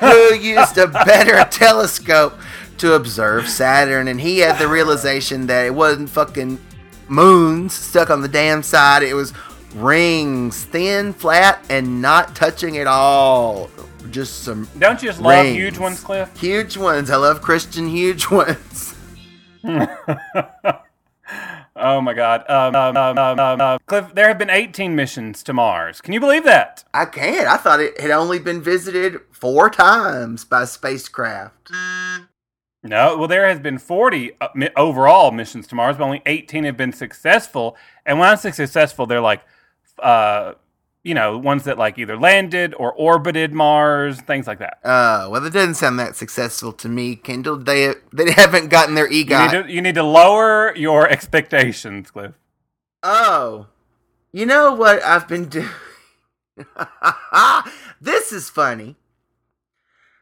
who 0.00 0.34
used 0.34 0.76
a 0.78 0.88
better 0.88 1.44
telescope 1.50 2.38
to 2.78 2.94
observe 2.94 3.48
Saturn, 3.48 4.08
and 4.08 4.20
he 4.20 4.38
had 4.38 4.58
the 4.58 4.66
realization 4.68 5.46
that 5.46 5.66
it 5.66 5.74
wasn't 5.74 6.10
fucking 6.10 6.58
moons 7.06 7.74
stuck 7.74 8.10
on 8.10 8.22
the 8.22 8.28
damn 8.28 8.62
side; 8.62 9.04
it 9.04 9.14
was 9.14 9.32
rings, 9.82 10.64
thin, 10.64 11.12
flat, 11.12 11.64
and 11.70 12.02
not 12.02 12.34
touching 12.34 12.78
at 12.78 12.86
all. 12.86 13.70
Just 14.10 14.44
some 14.44 14.68
Don't 14.78 15.02
you 15.02 15.08
just 15.08 15.20
love 15.20 15.46
huge 15.46 15.78
ones, 15.78 16.00
Cliff? 16.00 16.34
Huge 16.38 16.76
ones. 16.76 17.10
I 17.10 17.16
love 17.16 17.42
Christian 17.42 17.88
huge 17.88 18.30
ones. 18.30 18.94
Oh 21.80 22.00
my 22.00 22.12
God, 22.12 22.44
um, 22.50 22.74
um, 22.74 22.96
um, 22.96 23.18
um, 23.18 23.38
um, 23.38 23.60
uh, 23.60 23.78
Cliff. 23.86 24.12
There 24.12 24.26
have 24.26 24.38
been 24.38 24.50
18 24.50 24.96
missions 24.96 25.44
to 25.44 25.52
Mars. 25.52 26.00
Can 26.00 26.12
you 26.12 26.18
believe 26.18 26.42
that? 26.42 26.82
I 26.92 27.04
can't. 27.04 27.46
I 27.46 27.56
thought 27.56 27.78
it 27.78 28.00
had 28.00 28.10
only 28.10 28.40
been 28.40 28.60
visited 28.60 29.20
four 29.30 29.70
times 29.70 30.44
by 30.44 30.64
spacecraft. 30.64 31.70
No, 32.82 33.16
well, 33.16 33.28
there 33.28 33.46
has 33.46 33.60
been 33.60 33.78
40 33.78 34.32
uh, 34.40 34.48
overall 34.76 35.30
missions 35.30 35.68
to 35.68 35.76
Mars, 35.76 35.96
but 35.96 36.04
only 36.04 36.22
18 36.26 36.64
have 36.64 36.76
been 36.76 36.92
successful. 36.92 37.76
And 38.04 38.18
when 38.18 38.28
I 38.28 38.34
say 38.34 38.50
successful, 38.50 39.06
they're 39.06 39.20
like, 39.20 39.42
uh, 40.02 40.54
you 41.02 41.14
know, 41.14 41.38
ones 41.38 41.64
that 41.64 41.78
like 41.78 41.98
either 41.98 42.18
landed 42.18 42.74
or 42.74 42.92
orbited 42.92 43.52
Mars, 43.52 44.20
things 44.20 44.46
like 44.46 44.58
that. 44.58 44.78
Uh, 44.84 45.28
well, 45.30 45.40
that 45.40 45.52
doesn't 45.52 45.74
sound 45.74 45.98
that 45.98 46.16
successful 46.16 46.72
to 46.74 46.88
me, 46.88 47.16
Kendall. 47.16 47.56
They 47.56 47.94
they 48.12 48.32
haven't 48.32 48.68
gotten 48.68 48.94
their 48.94 49.10
You 49.10 49.58
need, 49.58 49.66
to, 49.66 49.72
you 49.72 49.82
need 49.82 49.94
to 49.94 50.02
lower 50.02 50.74
your 50.76 51.08
expectations, 51.08 52.10
Cliff. 52.10 52.34
Oh, 53.02 53.68
you 54.32 54.44
know 54.44 54.74
what 54.74 55.02
I've 55.02 55.28
been 55.28 55.46
doing? 55.46 55.68
this 58.00 58.32
is 58.32 58.50
funny. 58.50 58.96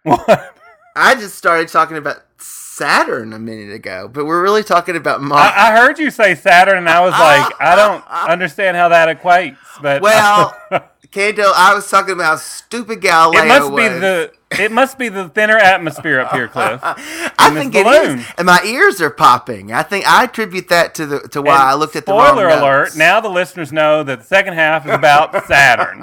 What? 0.03 0.57
I 0.97 1.15
just 1.15 1.37
started 1.37 1.69
talking 1.69 1.99
about 1.99 2.23
Saturn 2.39 3.33
a 3.33 3.39
minute 3.39 3.73
ago, 3.73 4.09
but 4.09 4.25
we're 4.25 4.43
really 4.43 4.63
talking 4.63 4.97
about 4.97 5.23
Mars. 5.23 5.53
I, 5.55 5.73
I 5.73 5.77
heard 5.77 5.99
you 5.99 6.11
say 6.11 6.35
Saturn, 6.35 6.79
and 6.79 6.89
I 6.89 7.01
was 7.01 7.13
like, 7.13 7.53
I 7.61 7.77
don't 7.77 8.05
understand 8.31 8.77
how 8.77 8.89
that 8.89 9.21
equates. 9.21 9.59
But 9.83 10.01
well, 10.01 10.57
Kendall, 11.11 11.53
I 11.55 11.75
was 11.75 11.91
talking 11.91 12.15
about 12.15 12.25
how 12.25 12.37
stupid 12.37 13.01
Galileo 13.03 13.43
it 13.45 13.49
must 13.49 13.69
be 13.69 13.89
was. 13.89 14.01
the 14.01 14.33
it 14.59 14.73
must 14.73 14.99
be 14.99 15.09
the 15.09 15.29
thinner 15.29 15.57
atmosphere 15.57 16.21
up 16.21 16.33
here, 16.33 16.49
Cliff. 16.49 16.81
I 16.85 17.51
think 17.55 17.75
it 17.75 17.85
balloon. 17.85 18.19
is, 18.21 18.27
and 18.39 18.47
my 18.47 18.61
ears 18.65 19.01
are 19.01 19.11
popping. 19.11 19.73
I 19.73 19.83
think 19.83 20.07
I 20.07 20.25
attribute 20.25 20.69
that 20.69 20.95
to 20.97 21.07
the 21.07 21.21
to 21.29 21.43
why 21.43 21.55
And 21.55 21.63
I 21.63 21.75
looked 21.75 21.97
at 21.97 22.07
the 22.07 22.13
spoiler 22.13 22.49
alert. 22.49 22.85
notes. 22.85 22.97
Now 22.97 23.21
the 23.21 23.29
listeners 23.29 23.73
know 23.73 24.03
that 24.03 24.21
the 24.21 24.25
second 24.25 24.55
half 24.55 24.87
is 24.87 24.93
about 24.93 25.45
Saturn. 25.47 26.03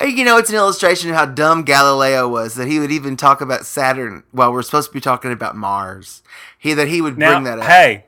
You 0.00 0.24
know, 0.24 0.36
it's 0.38 0.50
an 0.50 0.56
illustration 0.56 1.10
of 1.10 1.16
how 1.16 1.26
dumb 1.26 1.62
Galileo 1.62 2.28
was 2.28 2.54
that 2.56 2.68
he 2.68 2.78
would 2.78 2.90
even 2.92 3.16
talk 3.16 3.40
about 3.40 3.64
Saturn 3.66 4.22
while 4.32 4.52
we're 4.52 4.62
supposed 4.62 4.88
to 4.90 4.94
be 4.94 5.00
talking 5.00 5.32
about 5.32 5.56
Mars. 5.56 6.22
He 6.58 6.74
that 6.74 6.88
he 6.88 7.00
would 7.00 7.16
Now, 7.18 7.32
bring 7.32 7.44
that 7.44 7.58
up. 7.60 7.64
hey, 7.66 8.06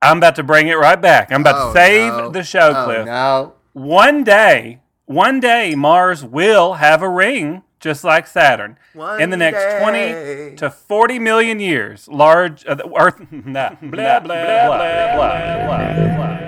I'm 0.00 0.18
about 0.18 0.36
to 0.36 0.42
bring 0.42 0.68
it 0.68 0.74
right 0.74 1.00
back. 1.00 1.30
I'm 1.32 1.40
about 1.42 1.54
Oh, 1.56 1.66
to 1.68 1.78
save 1.78 2.12
no. 2.12 2.28
the 2.30 2.42
show, 2.42 2.72
Oh, 2.76 2.84
Cliff. 2.84 3.06
No, 3.06 3.52
One 3.72 4.24
day, 4.24 4.80
one 5.06 5.40
day, 5.40 5.74
Mars 5.74 6.24
will 6.24 6.74
have 6.74 7.02
a 7.02 7.08
ring 7.08 7.62
just 7.82 8.04
like 8.04 8.26
Saturn. 8.26 8.78
One 8.94 9.20
In 9.20 9.28
the 9.28 9.36
next 9.36 9.58
day. 9.58 9.80
20 9.82 10.56
to 10.56 10.70
40 10.70 11.18
million 11.18 11.60
years, 11.60 12.08
large 12.08 12.64
uh, 12.66 12.76
Earth. 12.96 13.20
Nah, 13.32 13.74
blah, 13.74 14.20
blah, 14.20 14.20
blah, 14.20 14.20
blah, 14.20 15.16
blah, 15.16 15.16
blah, 15.16 15.66
blah. 15.66 16.38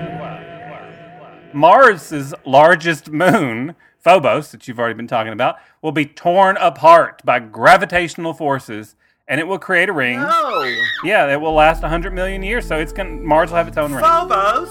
Mars's 1.53 2.35
largest 2.44 3.11
moon, 3.11 3.75
Phobos, 3.99 4.51
that 4.53 4.66
you've 4.66 4.79
already 4.79 4.94
been 4.94 5.07
talking 5.07 5.33
about, 5.33 5.57
will 5.83 5.92
be 5.92 6.05
torn 6.07 6.57
apart 6.57 7.23
by 7.25 7.38
gravitational 7.38 8.33
forces, 8.33 8.97
and 9.29 9.40
it 9.40 9.47
will 9.47 9.59
create 9.59 9.88
a 9.88 9.92
ring. 9.92 10.20
no, 10.20 10.77
Yeah, 11.05 11.33
it 11.33 11.40
will 11.40 11.53
last 11.53 11.83
100 11.83 12.12
million 12.12 12.42
years, 12.42 12.66
so 12.66 12.79
it's 12.79 12.92
going 12.92 13.25
Mars 13.27 13.51
will 13.51 13.57
have 13.57 13.68
its 13.68 13.77
own 13.77 13.92
ring. 13.92 14.05
Phobos! 14.05 14.68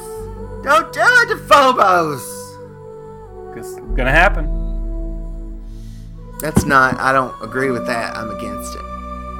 Don't 0.63 0.93
do 0.93 1.01
it 1.01 1.27
to 1.29 1.37
Phobos. 1.37 2.21
It's 3.57 3.75
going 3.75 4.05
to 4.05 4.11
happen. 4.11 4.62
That's 6.43 6.65
not. 6.65 6.99
I 6.99 7.11
don't 7.13 7.33
agree 7.41 7.71
with 7.71 7.87
that. 7.87 8.15
I'm 8.17 8.29
against 8.29 8.75
it. 8.75 8.81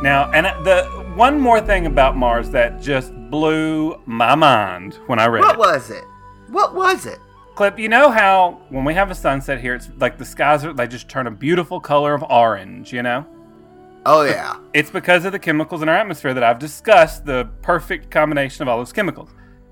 Now, 0.01 0.31
and 0.31 0.45
the 0.65 0.85
one 1.15 1.39
more 1.39 1.59
thing 1.61 1.85
about 1.85 2.15
Mars 2.17 2.49
that 2.51 2.81
just 2.81 3.13
blew 3.29 4.01
my 4.05 4.35
mind 4.35 4.95
when 5.07 5.19
I 5.19 5.25
read 5.27 5.41
What 5.41 5.55
it. 5.55 5.59
was 5.59 5.89
it? 5.91 6.03
What 6.47 6.73
was 6.73 7.05
it? 7.05 7.19
Clip, 7.55 7.77
you 7.77 7.89
know 7.89 8.09
how 8.09 8.61
when 8.69 8.83
we 8.85 8.93
have 8.95 9.11
a 9.11 9.15
sunset 9.15 9.59
here, 9.59 9.75
it's 9.75 9.89
like 9.99 10.17
the 10.17 10.25
skies 10.25 10.63
are 10.65 10.73
they 10.73 10.87
just 10.87 11.07
turn 11.09 11.27
a 11.27 11.31
beautiful 11.31 11.79
color 11.79 12.13
of 12.13 12.23
orange, 12.23 12.91
you 12.93 13.03
know? 13.03 13.25
Oh 14.05 14.23
yeah. 14.23 14.55
It's 14.73 14.89
because 14.89 15.25
of 15.25 15.33
the 15.33 15.39
chemicals 15.39 15.81
in 15.81 15.89
our 15.89 15.95
atmosphere 15.95 16.33
that 16.33 16.43
I've 16.43 16.57
discussed 16.59 17.25
the 17.25 17.49
perfect 17.61 18.09
combination 18.11 18.61
of 18.63 18.67
all 18.69 18.77
those 18.77 18.91
chemicals. 18.93 19.29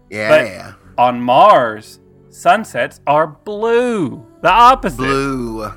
Yeah, 0.10 0.30
But 0.30 0.46
yeah. 0.46 0.74
on 0.98 1.22
Mars, 1.22 2.00
sunsets 2.30 3.00
are 3.08 3.26
blue. 3.28 4.26
The 4.42 4.50
opposite. 4.52 4.98
Blue. 4.98 5.74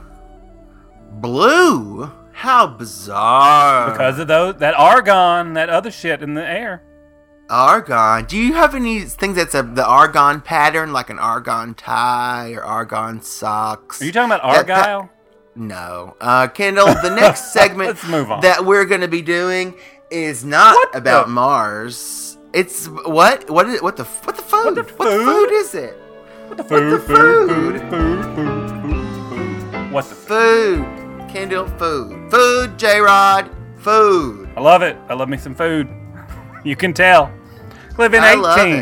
Blue? 1.20 2.11
How 2.33 2.66
bizarre. 2.66 3.90
Because 3.92 4.18
of 4.18 4.29
those 4.29 4.57
that 4.57 4.74
argon, 4.74 5.55
that 5.55 5.70
other 5.70 5.90
shit 5.90 6.22
in 6.22 6.35
the 6.35 6.46
air. 6.46 6.83
Argon. 7.48 8.24
Do 8.24 8.37
you 8.37 8.55
have 8.55 8.74
any 8.74 9.00
things 9.00 9.37
that's 9.37 9.55
a, 9.55 9.62
the 9.62 9.87
argon 9.87 10.40
pattern, 10.40 10.92
like 10.92 11.11
an 11.11 11.18
argon 11.18 11.74
tie 11.74 12.53
or 12.55 12.64
argon 12.64 13.22
socks? 13.22 14.03
Are 14.03 14.05
you 14.05 14.12
talking 14.12 14.33
about 14.33 14.44
argyle? 14.44 15.11
No, 15.55 16.16
uh, 16.20 16.48
Kendall. 16.48 16.87
The 16.87 17.14
next 17.14 17.53
segment 17.53 17.90
Let's 17.90 18.07
move 18.09 18.31
on. 18.31 18.40
that 18.40 18.64
we're 18.64 18.85
going 18.85 19.03
to 19.03 19.09
be 19.09 19.22
doing 19.22 19.74
is 20.11 20.44
not 20.44 20.74
what 20.74 20.96
about 20.96 21.27
the? 21.27 21.33
Mars. 21.33 22.37
It's 22.53 22.87
what? 22.87 23.48
What 23.48 23.68
is? 23.68 23.81
What 23.81 23.96
the? 23.96 24.05
What 24.05 24.37
the 24.37 24.42
food? 24.42 24.64
What 24.64 24.74
the 24.74 24.85
food, 24.85 24.98
what 24.98 25.18
the 25.18 25.24
food 25.24 25.53
is 25.53 25.74
it? 25.74 25.94
What 26.48 26.57
the 26.57 26.64
food? 26.64 26.92
What 26.92 27.07
the 27.07 27.14
food? 27.14 27.48
Food. 27.48 27.81
Food. 27.81 27.90
Food. 27.90 27.90
Food. 27.90 28.35
food, 28.35 28.35
food, 28.35 28.94
food. 28.94 29.92
What 29.92 30.09
the 30.09 30.14
food? 30.14 31.04
Kendall, 31.35 31.66
food. 31.66 32.31
Food, 32.31 32.79
J 32.79 33.01
Rod. 33.01 33.51
Food. 33.79 34.49
I 34.57 34.61
love 34.61 34.83
it. 34.83 34.97
I 35.09 35.14
love 35.14 35.29
me 35.29 35.37
some 35.37 35.55
food. 35.57 35.88
You 36.64 36.77
can 36.77 36.94
tell. 36.94 37.31
Live 37.99 38.14
in 38.14 38.23
I 38.23 38.35
love 38.35 38.59
18. 38.59 38.73
it. 38.73 38.79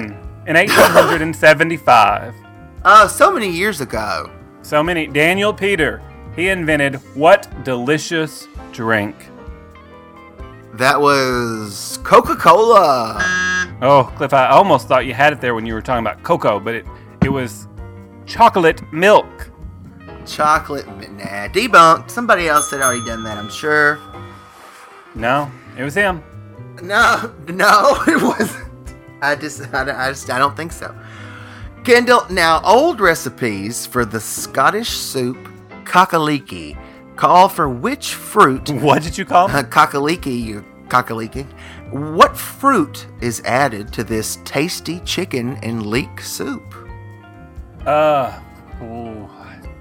In 0.47 0.57
1875. 0.57 2.35
Oh, 2.85 3.07
so 3.07 3.33
many 3.33 3.49
years 3.49 3.81
ago. 3.81 4.31
So 4.63 4.83
many. 4.83 5.07
Daniel 5.07 5.55
Peter. 5.55 6.03
He 6.37 6.49
invented 6.49 6.97
what 7.17 7.49
delicious 7.65 8.49
drink? 8.73 9.17
That 10.75 11.01
was 11.01 12.01
Coca 12.05 12.37
Cola. 12.37 13.17
Oh, 13.81 14.13
Cliff, 14.17 14.35
I 14.35 14.49
almost 14.49 14.89
thought 14.89 15.07
you 15.07 15.15
had 15.15 15.33
it 15.33 15.41
there 15.41 15.55
when 15.55 15.65
you 15.65 15.73
were 15.75 15.81
talking 15.81 16.05
about 16.05 16.23
cocoa, 16.23 16.61
but 16.61 16.75
it, 16.75 16.87
it 17.25 17.31
was 17.31 17.67
chocolate 18.27 18.83
milk. 18.93 19.52
Chocolate. 20.27 20.87
Nah, 20.87 21.49
debunked. 21.49 22.11
Somebody 22.11 22.49
else 22.49 22.71
had 22.71 22.81
already 22.81 23.05
done 23.05 23.25
that, 23.25 23.39
I'm 23.39 23.51
sure. 23.51 23.99
No, 25.15 25.51
it 25.77 25.83
was 25.83 25.95
him. 25.95 26.23
No, 26.83 27.33
no, 27.49 28.03
it 28.07 28.23
wasn't. 28.23 28.69
I 29.21 29.37
just, 29.37 29.63
I, 29.75 29.85
don't- 29.85 29.97
I 29.97 30.09
just, 30.11 30.31
I 30.31 30.39
don't 30.39 30.57
think 30.57 30.73
so. 30.73 30.95
Kendall, 31.85 32.25
now 32.31 32.61
old 32.65 33.01
recipes 33.01 33.87
for 33.87 34.05
the 34.05 34.21
Scottish 34.21 34.91
soup 34.91 35.37
cockaliki 35.85 36.79
call 37.17 37.49
for 37.49 37.69
which 37.69 38.15
fruit? 38.15 38.71
What 38.83 39.03
did 39.03 39.19
you 39.19 39.25
call? 39.25 39.51
Uh, 39.51 39.63
cockaliki, 39.77 40.41
you 40.43 40.65
cockaliki. 40.89 41.47
What 41.93 42.37
fruit 42.37 43.07
is 43.21 43.43
added 43.45 43.93
to 43.95 44.05
this 44.05 44.39
tasty 44.45 45.01
chicken 45.01 45.57
and 45.63 45.87
leek 45.87 46.21
soup? 46.21 46.75
Uh, 47.87 48.39
ooh, 48.83 49.29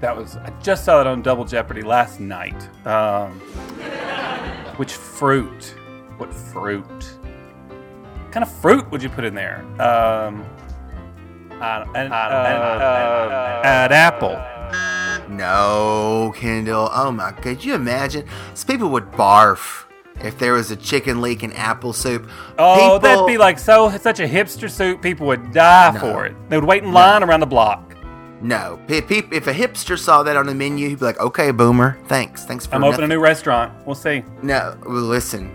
that 0.02 0.14
was. 0.16 0.36
I 0.36 0.50
just 0.62 0.84
saw 0.84 1.00
it 1.00 1.06
on 1.06 1.22
Double 1.22 1.44
Jeopardy 1.46 1.80
last 1.82 2.20
night. 2.20 2.68
Um, 2.86 3.40
which 4.76 4.92
fruit? 4.92 5.74
What 6.18 6.32
fruit? 6.34 6.84
What 6.84 8.32
kind 8.32 8.44
of 8.44 8.52
fruit 8.52 8.90
would 8.90 9.02
you 9.02 9.08
put 9.08 9.24
in 9.24 9.34
there? 9.34 9.64
Um, 9.80 10.44
an, 11.52 11.86
an, 11.94 12.12
uh, 12.12 13.60
an 13.64 13.92
apple. 13.92 14.38
No, 15.28 16.32
Kendall. 16.36 16.90
Oh 16.92 17.10
my, 17.10 17.30
god, 17.30 17.42
could 17.42 17.64
you 17.64 17.74
imagine? 17.74 18.26
So 18.54 18.66
people 18.66 18.90
would 18.90 19.10
barf 19.12 19.84
if 20.20 20.38
there 20.38 20.52
was 20.54 20.70
a 20.70 20.76
chicken 20.76 21.20
leek 21.20 21.42
and 21.42 21.54
apple 21.54 21.92
soup. 21.92 22.28
Oh, 22.58 22.74
People- 22.74 22.98
that'd 22.98 23.26
be 23.26 23.38
like 23.38 23.58
so 23.58 23.90
such 23.98 24.20
a 24.20 24.26
hipster 24.28 24.70
soup. 24.70 25.00
People 25.00 25.26
would 25.28 25.52
die 25.52 25.92
No. 25.92 26.00
for 26.00 26.26
it. 26.26 26.34
They 26.48 26.56
would 26.56 26.64
wait 26.66 26.82
in 26.82 26.92
line 26.92 27.22
around 27.22 27.40
the 27.40 27.46
block. 27.46 27.91
No. 28.42 28.80
If 28.88 29.10
a 29.46 29.54
hipster 29.54 29.98
saw 29.98 30.22
that 30.24 30.36
on 30.36 30.46
the 30.46 30.54
menu, 30.54 30.88
he'd 30.88 30.98
be 30.98 31.04
like, 31.04 31.20
"Okay, 31.20 31.52
boomer, 31.52 31.96
thanks, 32.08 32.44
thanks 32.44 32.66
for." 32.66 32.74
I'm 32.74 32.84
opening 32.84 33.04
a 33.04 33.08
new 33.14 33.20
restaurant. 33.20 33.72
We'll 33.86 33.94
see. 33.94 34.24
No, 34.42 34.76
well, 34.84 34.94
listen. 34.94 35.50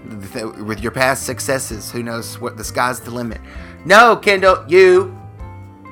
With 0.66 0.80
your 0.80 0.92
past 0.92 1.26
successes, 1.26 1.92
who 1.92 2.02
knows 2.02 2.40
what 2.40 2.56
the 2.58 2.64
sky's 2.64 3.00
the 3.02 3.12
limit? 3.12 3.42
No, 3.86 4.16
Kendall, 4.16 4.64
you 4.68 5.16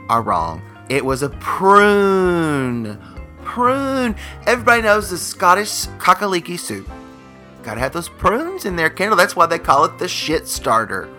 are 0.10 0.22
wrong. 0.22 0.62
It 0.88 1.04
was 1.04 1.22
a 1.22 1.30
prune. 1.30 2.98
Prune. 3.44 4.16
Everybody 4.48 4.82
knows 4.82 5.10
the 5.10 5.18
Scottish 5.18 5.88
cockaliki 5.98 6.58
soup. 6.58 6.90
Gotta 7.64 7.80
have 7.80 7.94
those 7.94 8.10
prunes 8.10 8.66
in 8.66 8.76
there, 8.76 8.90
Kendall. 8.90 9.18
That's 9.18 9.36
why 9.36 9.48
they 9.48 9.60
call 9.60 9.86
it 9.86 9.98
the 9.98 10.08
shit 10.08 10.48
starter. 10.48 11.10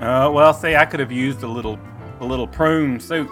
Uh, 0.00 0.30
well, 0.30 0.52
say 0.52 0.76
I 0.76 0.84
could 0.84 1.00
have 1.00 1.10
used 1.10 1.42
a 1.42 1.48
little, 1.48 1.78
a 2.20 2.24
little 2.24 2.46
prune 2.46 2.98
soup. 3.00 3.30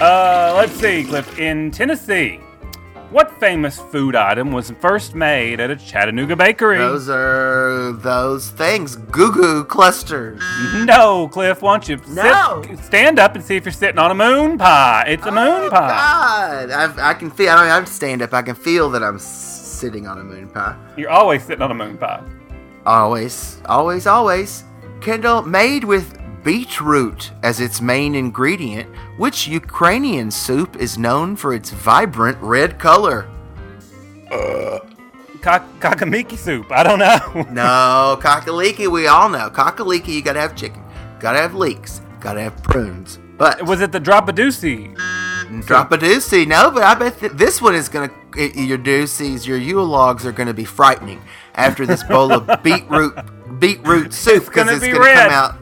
Uh, 0.00 0.52
let's 0.56 0.72
see, 0.72 1.04
Cliff. 1.04 1.38
In 1.38 1.70
Tennessee, 1.70 2.36
what 3.10 3.30
famous 3.38 3.78
food 3.78 4.16
item 4.16 4.52
was 4.52 4.70
first 4.80 5.14
made 5.14 5.60
at 5.60 5.70
a 5.70 5.76
Chattanooga 5.76 6.34
bakery? 6.34 6.78
Those 6.78 7.08
are 7.08 7.92
those 7.92 8.48
things. 8.50 8.96
Goo 8.96 9.32
goo 9.32 9.64
clusters. 9.64 10.42
No, 10.84 11.28
Cliff. 11.28 11.62
Why 11.62 11.74
don't 11.78 11.88
you 11.88 11.96
No. 12.14 12.62
sit, 12.66 12.78
stand 12.80 13.18
up 13.18 13.34
and 13.36 13.44
see 13.44 13.56
if 13.56 13.64
you're 13.64 13.72
sitting 13.72 13.98
on 13.98 14.10
a 14.10 14.14
moon 14.14 14.58
pie? 14.58 15.04
It's 15.08 15.26
a 15.26 15.30
moon 15.32 15.64
Oh, 15.66 15.70
pie. 15.70 15.88
God. 15.88 16.70
I've, 16.70 16.98
I 16.98 17.14
can 17.14 17.30
feel, 17.30 17.50
I 17.50 17.56
don't 17.56 17.66
have 17.66 17.84
to 17.84 17.92
stand 17.92 18.22
up. 18.22 18.32
I 18.32 18.42
can 18.42 18.54
feel 18.54 18.90
that 18.90 19.02
I'm 19.02 19.18
sitting 19.18 20.06
on 20.06 20.18
a 20.18 20.24
moon 20.24 20.48
pie. 20.48 20.74
You're 20.96 21.10
always 21.10 21.44
sitting 21.44 21.62
on 21.62 21.70
a 21.70 21.74
moon 21.74 21.98
pie. 21.98 22.22
Always, 22.86 23.58
always, 23.66 24.06
always. 24.08 24.64
Kendall, 25.00 25.42
made 25.42 25.84
with 25.84 26.16
beetroot 26.44 27.30
as 27.42 27.60
its 27.60 27.80
main 27.80 28.14
ingredient, 28.14 28.88
which 29.16 29.46
Ukrainian 29.48 30.30
soup 30.30 30.76
is 30.76 30.98
known 30.98 31.36
for 31.36 31.54
its 31.54 31.70
vibrant 31.70 32.38
red 32.40 32.78
color. 32.78 33.28
Uh, 34.30 34.78
Kak- 35.40 35.66
kakamiki 35.80 36.36
soup. 36.38 36.70
I 36.70 36.82
don't 36.82 36.98
know. 36.98 37.46
No, 37.50 38.18
cockaliki, 38.20 38.90
we 38.90 39.06
all 39.06 39.28
know. 39.28 39.50
Cockaliki, 39.50 40.08
you 40.08 40.22
gotta 40.22 40.40
have 40.40 40.54
chicken, 40.56 40.82
gotta 41.20 41.38
have 41.38 41.54
leeks, 41.54 42.00
gotta 42.20 42.40
have 42.40 42.62
prunes. 42.62 43.18
But 43.38 43.64
was 43.66 43.80
it 43.80 43.92
the 43.92 44.00
Drapadusi? 44.00 44.96
drop 45.60 45.92
a 45.92 45.98
doozy. 45.98 46.46
No, 46.46 46.70
but 46.70 46.82
I 46.82 46.94
bet 46.94 47.18
th- 47.20 47.32
this 47.32 47.60
one 47.60 47.74
is 47.74 47.88
gonna, 47.88 48.10
your 48.36 48.78
doozies, 48.78 49.46
your 49.46 49.58
Yule 49.58 49.84
logs 49.84 50.24
are 50.24 50.32
gonna 50.32 50.54
be 50.54 50.64
frightening 50.64 51.20
after 51.54 51.84
this 51.84 52.02
bowl 52.04 52.32
of 52.32 52.46
beetroot 52.62 53.14
beetroot 53.58 54.12
soup 54.14 54.46
because 54.46 54.64
gonna 54.66 54.76
it's 54.76 54.84
be 54.86 54.92
gonna 54.92 55.12
come 55.12 55.30
out. 55.30 55.56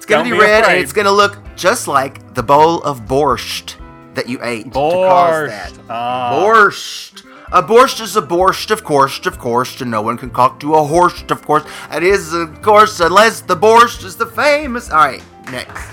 It's 0.00 0.06
gonna 0.06 0.24
be, 0.24 0.30
be 0.30 0.38
red 0.38 0.64
and 0.64 0.78
it's 0.78 0.94
gonna 0.94 1.12
look 1.12 1.36
just 1.56 1.86
like 1.86 2.32
the 2.32 2.42
bowl 2.42 2.82
of 2.84 3.02
borscht 3.02 3.74
that 4.14 4.30
you 4.30 4.42
ate 4.42 4.64
to 4.64 4.70
cause 4.70 5.50
that. 5.50 5.72
Borscht. 5.72 5.84
Ah. 5.90 6.40
Borscht. 6.42 7.22
A 7.52 7.62
borscht 7.62 8.00
is 8.00 8.16
a 8.16 8.22
borscht, 8.22 8.70
of 8.70 8.82
course, 8.82 9.26
of 9.26 9.38
course, 9.38 9.78
and 9.82 9.90
no 9.90 10.00
one 10.00 10.16
can 10.16 10.30
concoct 10.30 10.60
to 10.62 10.74
a 10.74 10.78
horscht, 10.78 11.30
of 11.30 11.42
course. 11.42 11.64
It 11.92 12.02
is, 12.02 12.32
of 12.32 12.62
course, 12.62 12.98
unless 13.00 13.42
the 13.42 13.58
borscht 13.58 14.02
is 14.02 14.16
the 14.16 14.24
famous. 14.24 14.88
All 14.88 15.00
right, 15.00 15.22
next. 15.52 15.86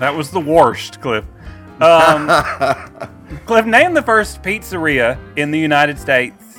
That 0.00 0.12
was 0.12 0.32
the 0.32 0.40
worst, 0.40 1.00
Cliff. 1.00 1.24
Um, 1.80 2.26
Cliff, 3.46 3.66
name 3.66 3.94
the 3.94 4.02
first 4.02 4.42
pizzeria 4.42 5.16
in 5.36 5.52
the 5.52 5.60
United 5.60 5.96
States. 5.96 6.49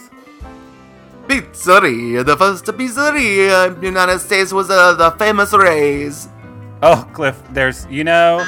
Pizzeria. 1.31 2.25
The 2.25 2.35
first 2.35 2.65
pizzeria 2.65 3.67
in 3.67 3.79
the 3.79 3.85
United 3.87 4.19
States 4.19 4.51
was 4.51 4.69
uh, 4.69 4.95
the 4.95 5.11
famous 5.11 5.53
Ray's. 5.53 6.27
Oh, 6.83 7.07
Cliff, 7.13 7.41
there's, 7.51 7.85
you 7.89 8.03
know, 8.03 8.45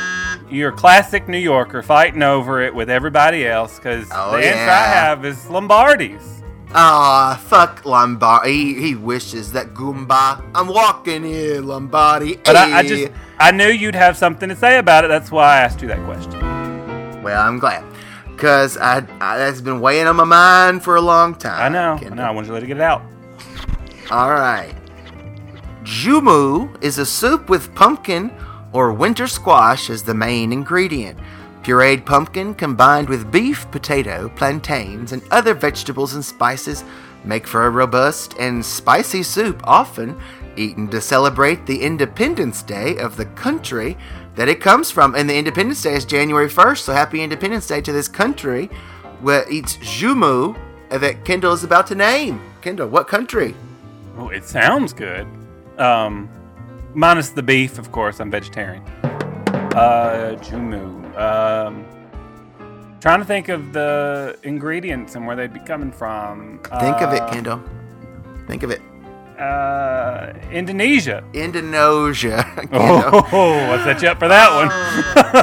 you're 0.49 0.71
a 0.71 0.75
classic 0.75 1.29
New 1.29 1.37
Yorker 1.37 1.81
fighting 1.81 2.21
over 2.21 2.61
it 2.61 2.75
with 2.75 2.89
everybody 2.89 3.47
else 3.47 3.77
because 3.77 4.09
Oh, 4.11 4.31
the 4.31 4.45
answer 4.45 4.69
I 4.69 4.87
have 4.87 5.23
is 5.23 5.49
Lombardi's. 5.49 6.43
Ah, 6.75 7.41
fuck 7.45 7.85
Lombardi. 7.85 8.51
He, 8.51 8.81
he 8.81 8.95
wishes 8.95 9.53
that 9.53 9.73
Goomba. 9.73 10.43
I'm 10.53 10.67
walking 10.67 11.23
here, 11.23 11.61
Lombardi. 11.61 12.35
But 12.43 12.57
I, 12.57 12.79
I 12.79 12.83
just, 12.83 13.13
I 13.39 13.51
knew 13.51 13.69
you'd 13.69 13.95
have 13.95 14.17
something 14.17 14.49
to 14.49 14.57
say 14.57 14.77
about 14.77 15.05
it. 15.05 15.07
That's 15.07 15.31
why 15.31 15.45
I 15.45 15.59
asked 15.61 15.81
you 15.81 15.87
that 15.87 16.03
question. 16.03 16.41
Well, 17.23 17.39
I'm 17.39 17.59
glad. 17.59 17.85
Because 18.35 18.77
I, 18.77 18.97
I, 19.21 19.37
that's 19.37 19.61
been 19.61 19.79
weighing 19.79 20.07
on 20.07 20.15
my 20.15 20.23
mind 20.23 20.83
for 20.83 20.95
a 20.95 21.01
long 21.01 21.35
time. 21.35 21.61
I 21.61 21.69
know, 21.69 21.93
I 21.93 21.97
Kendall. 21.99 22.15
know. 22.17 22.23
I 22.23 22.31
wanted 22.31 22.47
you 22.47 22.51
to 22.51 22.53
let 22.55 22.63
it 22.63 22.67
get 22.67 22.77
it 22.77 22.83
out. 22.83 23.01
All 24.11 24.29
right. 24.31 24.73
Joumou 25.83 26.81
is 26.83 26.97
a 26.97 27.05
soup 27.05 27.49
with 27.49 27.73
pumpkin 27.75 28.31
or 28.71 28.91
winter 28.93 29.27
squash 29.27 29.89
as 29.89 30.03
the 30.03 30.13
main 30.13 30.51
ingredient. 30.51 31.17
Pureed 31.61 32.05
pumpkin 32.05 32.53
combined 32.53 33.07
with 33.07 33.31
beef, 33.31 33.69
potato, 33.71 34.29
plantains, 34.35 35.13
and 35.13 35.21
other 35.31 35.53
vegetables 35.53 36.13
and 36.15 36.23
spices 36.25 36.83
make 37.23 37.47
for 37.47 37.65
a 37.65 37.69
robust 37.69 38.33
and 38.39 38.65
spicy 38.65 39.23
soup, 39.23 39.61
often 39.63 40.19
eaten 40.57 40.89
to 40.89 40.99
celebrate 40.99 41.65
the 41.65 41.81
Independence 41.81 42.61
Day 42.63 42.97
of 42.97 43.15
the 43.15 43.25
country 43.27 43.97
that 44.35 44.47
it 44.47 44.59
comes 44.61 44.89
from. 44.91 45.15
And 45.15 45.29
the 45.29 45.35
Independence 45.37 45.81
Day 45.81 45.93
is 45.95 46.05
January 46.05 46.47
1st, 46.49 46.77
so 46.79 46.93
happy 46.93 47.21
Independence 47.21 47.67
Day 47.67 47.81
to 47.81 47.91
this 47.91 48.07
country 48.07 48.67
where 49.21 49.45
it's 49.51 49.77
joumou 49.77 50.57
that 50.89 51.23
Kendall 51.25 51.53
is 51.53 51.63
about 51.63 51.87
to 51.87 51.95
name. 51.95 52.41
Kendall, 52.61 52.87
what 52.89 53.07
country? 53.07 53.55
Oh, 54.17 54.29
it 54.29 54.43
sounds 54.43 54.93
good. 54.93 55.27
Um, 55.77 56.29
minus 56.93 57.29
the 57.29 57.41
beef, 57.43 57.77
of 57.79 57.91
course. 57.91 58.19
I'm 58.19 58.29
vegetarian. 58.29 58.83
Uh, 59.73 60.35
Joumou. 60.39 61.17
Um, 61.17 61.85
trying 62.99 63.19
to 63.19 63.25
think 63.25 63.49
of 63.49 63.73
the 63.73 64.37
ingredients 64.43 65.15
and 65.15 65.25
where 65.25 65.35
they'd 65.35 65.53
be 65.53 65.59
coming 65.61 65.91
from. 65.91 66.59
Think 66.79 67.01
of 67.01 67.11
it, 67.13 67.21
Uh, 67.21 67.29
Kendall. 67.31 67.63
Think 68.45 68.61
of 68.63 68.69
it. 68.69 68.81
Uh, 69.43 70.31
Indonesia. 70.51 71.23
Indonesia. 71.33 72.39
Oh, 72.73 73.81
set 73.85 74.01
you 74.01 74.07
up 74.09 74.19
for 74.19 74.27
that 74.31 74.49
one. 74.55 74.69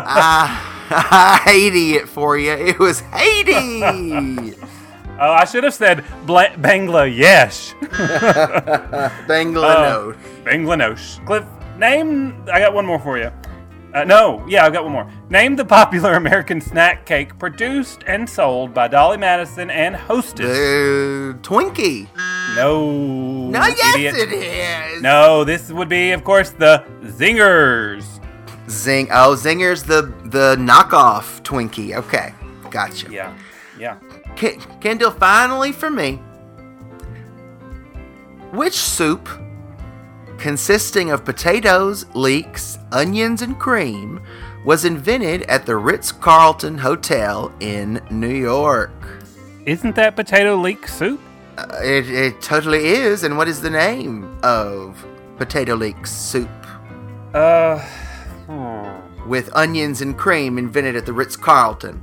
I, 0.08 0.48
I 0.90 1.40
Haiti 1.44 1.94
it 2.00 2.08
for 2.08 2.38
you. 2.38 2.52
It 2.52 2.78
was 2.78 3.00
Haiti. 3.12 4.56
Oh, 5.20 5.32
I 5.36 5.44
should 5.44 5.64
have 5.64 5.74
said 5.74 6.02
Bla- 6.24 6.56
Bangladesh. 6.56 7.76
Bangladesh. 9.28 10.16
Bangladesh. 10.44 11.24
Cliff, 11.26 11.44
name. 11.78 12.34
I 12.50 12.58
got 12.58 12.72
one 12.72 12.86
more 12.86 12.98
for 12.98 13.18
you. 13.18 13.30
Uh, 13.92 14.04
no, 14.04 14.44
yeah, 14.48 14.64
I've 14.64 14.72
got 14.72 14.84
one 14.84 14.92
more. 14.92 15.10
Name 15.30 15.56
the 15.56 15.64
popular 15.64 16.14
American 16.24 16.60
snack 16.60 17.04
cake 17.06 17.36
produced 17.38 18.04
and 18.06 18.28
sold 18.28 18.72
by 18.72 18.86
Dolly 18.88 19.16
Madison 19.16 19.68
and 19.70 19.96
Hostess. 19.96 20.46
Uh, 20.46 21.36
Twinkie. 21.42 22.06
no. 22.54 22.90
No, 23.50 23.66
yes, 23.66 23.96
idiot. 23.96 24.14
it 24.16 24.32
is. 24.32 25.02
No, 25.02 25.42
this 25.44 25.70
would 25.72 25.88
be, 25.88 26.12
of 26.12 26.22
course, 26.22 26.50
the 26.50 26.84
Zingers. 27.02 28.04
Zing. 28.68 29.08
Oh, 29.10 29.34
Zinger's 29.34 29.82
the 29.82 30.02
the 30.26 30.54
knockoff 30.56 31.42
Twinkie. 31.42 31.96
Okay, 31.96 32.32
gotcha. 32.70 33.10
Yeah, 33.10 33.36
yeah. 33.76 33.98
K- 34.36 34.58
Kendall, 34.80 35.10
finally 35.10 35.72
for 35.72 35.90
me. 35.90 36.20
Which 38.52 38.74
soup, 38.74 39.28
consisting 40.40 41.10
of 41.10 41.24
potatoes, 41.24 42.06
leeks, 42.14 42.78
onions, 42.92 43.42
and 43.42 43.58
cream, 43.58 44.20
was 44.64 44.84
invented 44.84 45.42
at 45.42 45.66
the 45.66 45.76
Ritz 45.76 46.10
Carlton 46.12 46.78
Hotel 46.78 47.52
in 47.60 48.00
New 48.10 48.34
York? 48.34 48.90
Isn't 49.66 49.94
that 49.96 50.16
potato 50.16 50.56
leek 50.56 50.88
soup? 50.88 51.20
Uh, 51.58 51.66
it, 51.82 52.08
it 52.10 52.40
totally 52.42 52.86
is. 52.88 53.22
And 53.22 53.36
what 53.36 53.48
is 53.48 53.60
the 53.60 53.70
name 53.70 54.38
of 54.42 55.04
potato 55.36 55.74
leek 55.74 56.06
soup 56.06 56.48
Uh, 57.34 57.78
hmm, 58.46 59.28
with 59.28 59.50
onions 59.54 60.00
and 60.02 60.16
cream 60.16 60.58
invented 60.58 60.96
at 60.96 61.06
the 61.06 61.12
Ritz 61.12 61.36
Carlton? 61.36 62.02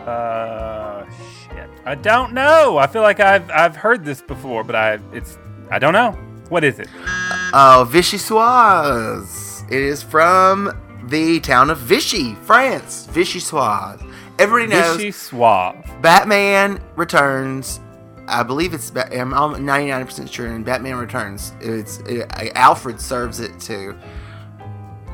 uh, 0.00 1.04
shit. 1.44 1.68
I 1.84 1.94
don't 1.94 2.32
know. 2.32 2.78
I 2.78 2.86
feel 2.86 3.02
like 3.02 3.20
I've 3.20 3.50
I've 3.50 3.76
heard 3.76 4.04
this 4.04 4.22
before, 4.22 4.64
but 4.64 4.74
I 4.74 4.98
it's 5.12 5.38
I 5.70 5.78
don't 5.78 5.92
know. 5.92 6.16
What 6.50 6.64
is 6.64 6.78
it? 6.80 6.88
Uh, 6.96 7.78
oh, 7.78 7.88
Vichyssoise. 7.90 9.64
It 9.70 9.80
is 9.80 10.02
from 10.02 10.76
the 11.04 11.38
town 11.40 11.70
of 11.70 11.78
Vichy, 11.78 12.34
France. 12.42 13.06
Vichy 13.06 13.38
Vichyssoise. 13.38 14.04
Everybody 14.38 14.72
knows 14.74 14.96
Vichy 14.96 15.12
suave. 15.12 15.84
Batman 16.02 16.80
Returns. 16.96 17.80
I 18.26 18.42
believe 18.42 18.74
it's. 18.74 18.90
I'm 18.90 19.32
99% 19.32 20.32
sure 20.32 20.46
And 20.48 20.64
Batman 20.64 20.96
Returns. 20.96 21.52
It's 21.60 21.98
it, 22.00 22.26
Alfred 22.56 23.00
serves 23.00 23.38
it 23.38 23.58
to 23.60 23.96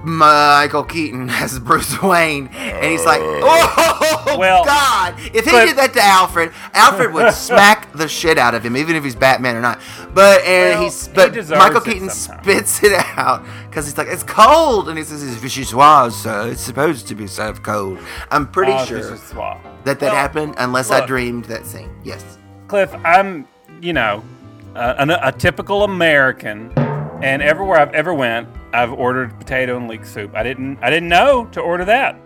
Michael 0.05 0.85
Keaton 0.85 1.29
as 1.31 1.59
Bruce 1.59 2.01
Wayne, 2.01 2.49
and 2.49 2.85
he's 2.93 3.05
like, 3.05 3.21
oh. 3.23 4.23
"Oh 4.29 4.39
Well, 4.39 4.65
God!" 4.65 5.15
If 5.35 5.45
he 5.45 5.51
but- 5.51 5.67
did 5.67 5.77
that 5.77 5.93
to 5.95 6.01
Alfred, 6.03 6.53
Alfred 6.75 7.13
would 7.13 7.33
smack 7.35 7.93
the 7.93 8.07
shit 8.09 8.39
out 8.39 8.55
of 8.55 8.65
him, 8.65 8.77
even 8.77 8.95
if 8.97 9.03
he's 9.05 9.17
Batman 9.17 9.57
or 9.57 9.61
not. 9.61 9.81
But 10.15 10.43
and 10.43 10.75
Well, 10.75 10.83
he's 10.85 11.09
but 11.09 11.33
deserves 11.33 11.59
Michael 11.59 11.81
Keaton 11.81 12.09
sometimes. 12.11 12.45
spits 12.71 12.83
it 12.85 12.93
out 13.19 13.45
because 13.69 13.87
he's 13.87 13.99
like, 13.99 14.09
"It's 14.09 14.23
cold," 14.23 14.89
and 14.89 14.97
he 14.97 15.05
says, 15.05 15.23
"It's 15.23 15.37
vichyssoise, 15.43 16.13
sir. 16.13 16.49
It's 16.51 16.61
supposed 16.63 17.09
to 17.09 17.15
be 17.15 17.27
served 17.27 17.63
cold." 17.63 17.99
I'm 18.31 18.47
pretty 18.47 18.73
Oh, 18.73 18.85
sure 18.85 19.03
this 19.03 19.31
that 19.31 19.63
that 19.85 20.01
Well, 20.01 20.15
happened, 20.15 20.55
unless 20.59 20.91
I 20.91 21.05
dreamed 21.07 21.47
that 21.47 21.67
scene. 21.67 21.91
Yes. 22.05 22.25
Cliff, 22.69 22.93
I'm, 23.05 23.47
you 23.81 23.93
know, 23.93 24.23
a, 24.75 25.07
a, 25.09 25.29
a 25.29 25.33
typical 25.33 25.85
American, 25.85 26.73
and 27.23 27.41
everywhere 27.43 27.79
I've 27.79 27.95
ever 27.95 28.13
went, 28.13 28.49
I've 28.77 28.93
ordered 28.93 29.39
potato 29.39 29.77
and 29.77 29.89
leek 29.89 30.05
soup. 30.05 30.35
I 30.35 30.43
didn't, 30.43 30.79
I 30.83 30.91
didn't 30.91 31.09
know 31.09 31.47
to 31.53 31.61
order 31.61 31.85
that. 31.87 32.17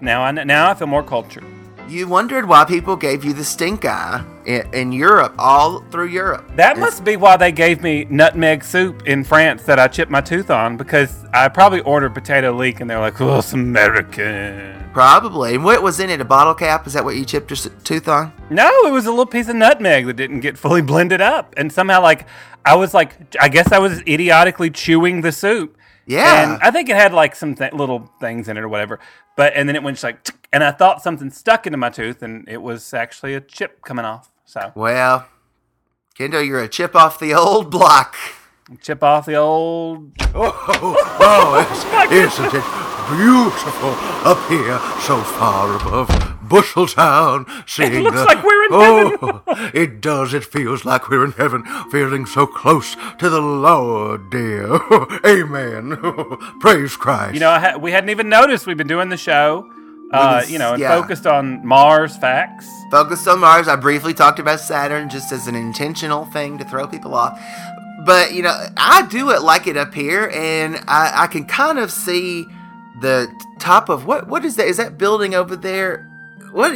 Now 0.00 0.22
I 0.22 0.30
now 0.30 0.70
I 0.70 0.74
feel 0.74 0.86
more 0.88 1.02
cultured. 1.02 1.44
You 1.88 2.08
wondered 2.08 2.48
why 2.48 2.64
people 2.64 2.96
gave 2.96 3.24
you 3.24 3.32
the 3.32 3.44
stink 3.44 3.84
eye 3.84 4.24
in, 4.44 4.68
in 4.74 4.92
Europe, 4.92 5.34
all 5.38 5.80
through 5.92 6.08
Europe. 6.08 6.44
That 6.56 6.72
It's- 6.72 6.80
must 6.84 7.04
be 7.04 7.14
why 7.16 7.36
they 7.36 7.52
gave 7.52 7.80
me 7.80 8.06
nutmeg 8.10 8.64
soup 8.64 9.06
in 9.06 9.22
France 9.22 9.62
that 9.64 9.78
I 9.78 9.86
chipped 9.86 10.10
my 10.10 10.20
tooth 10.20 10.50
on 10.50 10.76
because 10.76 11.24
I 11.32 11.48
probably 11.48 11.80
ordered 11.82 12.12
potato 12.12 12.50
leek 12.52 12.80
and 12.80 12.90
they're 12.90 12.98
like, 13.00 13.20
"Oh, 13.20 13.38
it's 13.38 13.52
American." 13.52 14.74
Probably. 14.92 15.54
And 15.54 15.64
what 15.64 15.82
was 15.82 16.00
in 16.00 16.10
it? 16.10 16.20
A 16.20 16.24
bottle 16.24 16.54
cap? 16.54 16.86
Is 16.86 16.94
that 16.94 17.04
what 17.04 17.16
you 17.16 17.24
chipped 17.24 17.50
your 17.50 17.58
tooth 17.84 18.08
on? 18.08 18.32
No, 18.50 18.68
it 18.86 18.92
was 18.92 19.06
a 19.06 19.10
little 19.10 19.26
piece 19.26 19.48
of 19.48 19.54
nutmeg 19.56 20.06
that 20.06 20.14
didn't 20.16 20.40
get 20.40 20.56
fully 20.58 20.82
blended 20.82 21.20
up, 21.20 21.52
and 21.56 21.70
somehow, 21.72 22.00
like, 22.02 22.26
I 22.64 22.74
was 22.74 22.94
like, 22.94 23.12
I 23.40 23.48
guess 23.48 23.70
I 23.72 23.78
was 23.78 24.00
idiotically 24.08 24.70
chewing 24.70 25.20
the 25.20 25.32
soup. 25.32 25.75
Yeah. 26.06 26.54
and 26.54 26.62
I 26.62 26.70
think 26.70 26.88
it 26.88 26.96
had 26.96 27.12
like 27.12 27.34
some 27.34 27.54
th- 27.54 27.72
little 27.72 28.10
things 28.20 28.48
in 28.48 28.56
it 28.56 28.60
or 28.60 28.68
whatever. 28.68 29.00
But 29.36 29.52
and 29.54 29.68
then 29.68 29.76
it 29.76 29.82
went 29.82 29.96
just 29.96 30.04
like, 30.04 30.22
tick, 30.24 30.48
and 30.52 30.62
I 30.64 30.70
thought 30.70 31.02
something 31.02 31.30
stuck 31.30 31.66
into 31.66 31.76
my 31.76 31.90
tooth, 31.90 32.22
and 32.22 32.48
it 32.48 32.62
was 32.62 32.94
actually 32.94 33.34
a 33.34 33.40
chip 33.40 33.82
coming 33.82 34.04
off. 34.04 34.30
So 34.44 34.72
Well, 34.74 35.26
Kendo, 36.18 36.46
you're 36.46 36.60
a 36.62 36.68
chip 36.68 36.94
off 36.94 37.18
the 37.18 37.34
old 37.34 37.70
block. 37.70 38.14
chip 38.80 39.02
off 39.02 39.26
the 39.26 39.34
old. 39.34 40.12
Oh, 40.34 40.64
oh, 40.68 41.16
oh 41.20 42.08
it's, 42.08 42.38
isn't 42.38 42.54
it 42.54 42.85
beautiful 43.08 43.90
up 44.24 44.48
here, 44.48 44.78
so 45.00 45.22
far 45.22 45.76
above 45.76 46.08
Busheltown, 46.48 47.46
seeing 47.68 47.94
it 47.94 48.00
looks 48.00 48.18
the, 48.18 48.24
like 48.24 48.42
we're 48.42 48.64
in 48.64 48.70
oh, 48.72 49.42
it 49.74 50.00
does. 50.00 50.34
It 50.34 50.44
feels 50.44 50.84
like 50.84 51.08
we're 51.08 51.24
in 51.24 51.32
heaven, 51.32 51.64
feeling 51.90 52.26
so 52.26 52.46
close 52.46 52.96
to 53.18 53.28
the 53.28 53.40
Lord, 53.40 54.30
dear. 54.30 54.78
Amen. 55.26 55.96
Praise 56.60 56.96
Christ. 56.96 57.34
You 57.34 57.40
know, 57.40 57.50
I 57.50 57.58
ha- 57.58 57.78
we 57.78 57.92
hadn't 57.92 58.10
even 58.10 58.28
noticed 58.28 58.66
we've 58.66 58.76
been 58.76 58.86
doing 58.86 59.08
the 59.08 59.16
show. 59.16 59.70
Uh, 60.12 60.44
you 60.46 60.56
know, 60.56 60.74
and 60.74 60.80
yeah. 60.80 61.00
focused 61.00 61.26
on 61.26 61.66
Mars 61.66 62.16
facts. 62.16 62.70
Focused 62.92 63.26
on 63.26 63.40
Mars. 63.40 63.66
I 63.66 63.74
briefly 63.74 64.14
talked 64.14 64.38
about 64.38 64.60
Saturn 64.60 65.08
just 65.08 65.32
as 65.32 65.48
an 65.48 65.56
intentional 65.56 66.26
thing 66.26 66.58
to 66.58 66.64
throw 66.64 66.86
people 66.86 67.12
off. 67.12 67.40
But, 68.04 68.32
you 68.32 68.42
know, 68.42 68.56
I 68.76 69.04
do 69.08 69.30
it 69.30 69.42
like 69.42 69.66
it 69.66 69.76
up 69.76 69.92
here, 69.92 70.30
and 70.32 70.76
I, 70.86 71.24
I 71.24 71.26
can 71.26 71.44
kind 71.44 71.80
of 71.80 71.90
see 71.90 72.46
the 73.00 73.32
top 73.58 73.88
of 73.88 74.06
what 74.06 74.28
what 74.28 74.44
is 74.44 74.56
that? 74.56 74.66
Is 74.66 74.76
that 74.76 74.98
building 74.98 75.34
over 75.34 75.56
there? 75.56 76.08
What? 76.52 76.72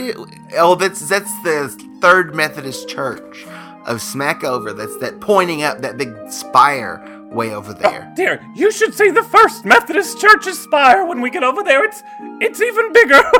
oh, 0.59 0.75
that's 0.75 1.09
that's 1.09 1.33
the 1.43 1.69
Third 2.01 2.35
Methodist 2.35 2.89
Church 2.89 3.45
of 3.87 3.99
Smackover. 3.99 4.77
That's 4.77 4.97
that 4.99 5.21
pointing 5.21 5.63
up 5.63 5.81
that 5.81 5.97
big 5.97 6.15
spire 6.31 7.05
way 7.31 7.55
over 7.55 7.71
oh, 7.71 7.75
there. 7.75 8.13
Dear, 8.17 8.45
you 8.55 8.71
should 8.73 8.95
see 8.95 9.11
the 9.11 9.23
first 9.23 9.65
Methodist 9.65 10.21
Church's 10.21 10.59
spire 10.59 11.07
when 11.07 11.21
we 11.21 11.31
get 11.31 11.43
over 11.43 11.63
there. 11.63 11.85
It's 11.85 12.03
it's 12.41 12.61
even 12.61 12.93
bigger. 12.93 13.23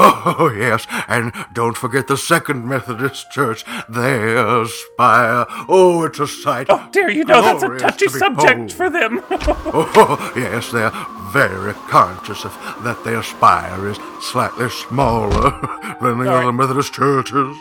Oh, 0.00 0.52
yes, 0.56 0.86
and 1.08 1.32
don't 1.52 1.76
forget 1.76 2.06
the 2.06 2.16
Second 2.16 2.68
Methodist 2.68 3.32
Church, 3.32 3.64
their 3.88 4.64
spire. 4.66 5.44
Oh, 5.68 6.04
it's 6.04 6.20
a 6.20 6.28
sight. 6.28 6.66
oh 6.68 6.88
dear, 6.92 7.10
you 7.10 7.24
know 7.24 7.42
that's 7.42 7.64
a 7.64 7.78
touchy 7.78 8.06
to 8.06 8.12
subject 8.12 8.46
behold. 8.46 8.72
for 8.72 8.90
them. 8.90 9.22
Oh, 9.30 10.32
yes, 10.36 10.70
they're 10.70 10.92
very 11.32 11.74
conscious 11.74 12.44
of 12.44 12.52
that 12.84 13.02
their 13.04 13.22
spire 13.22 13.88
is 13.88 13.98
slightly 14.20 14.68
smaller 14.70 15.50
than 16.00 16.18
the 16.18 16.24
Sorry. 16.24 16.42
other 16.44 16.52
Methodist 16.52 16.92
churches. 16.92 17.56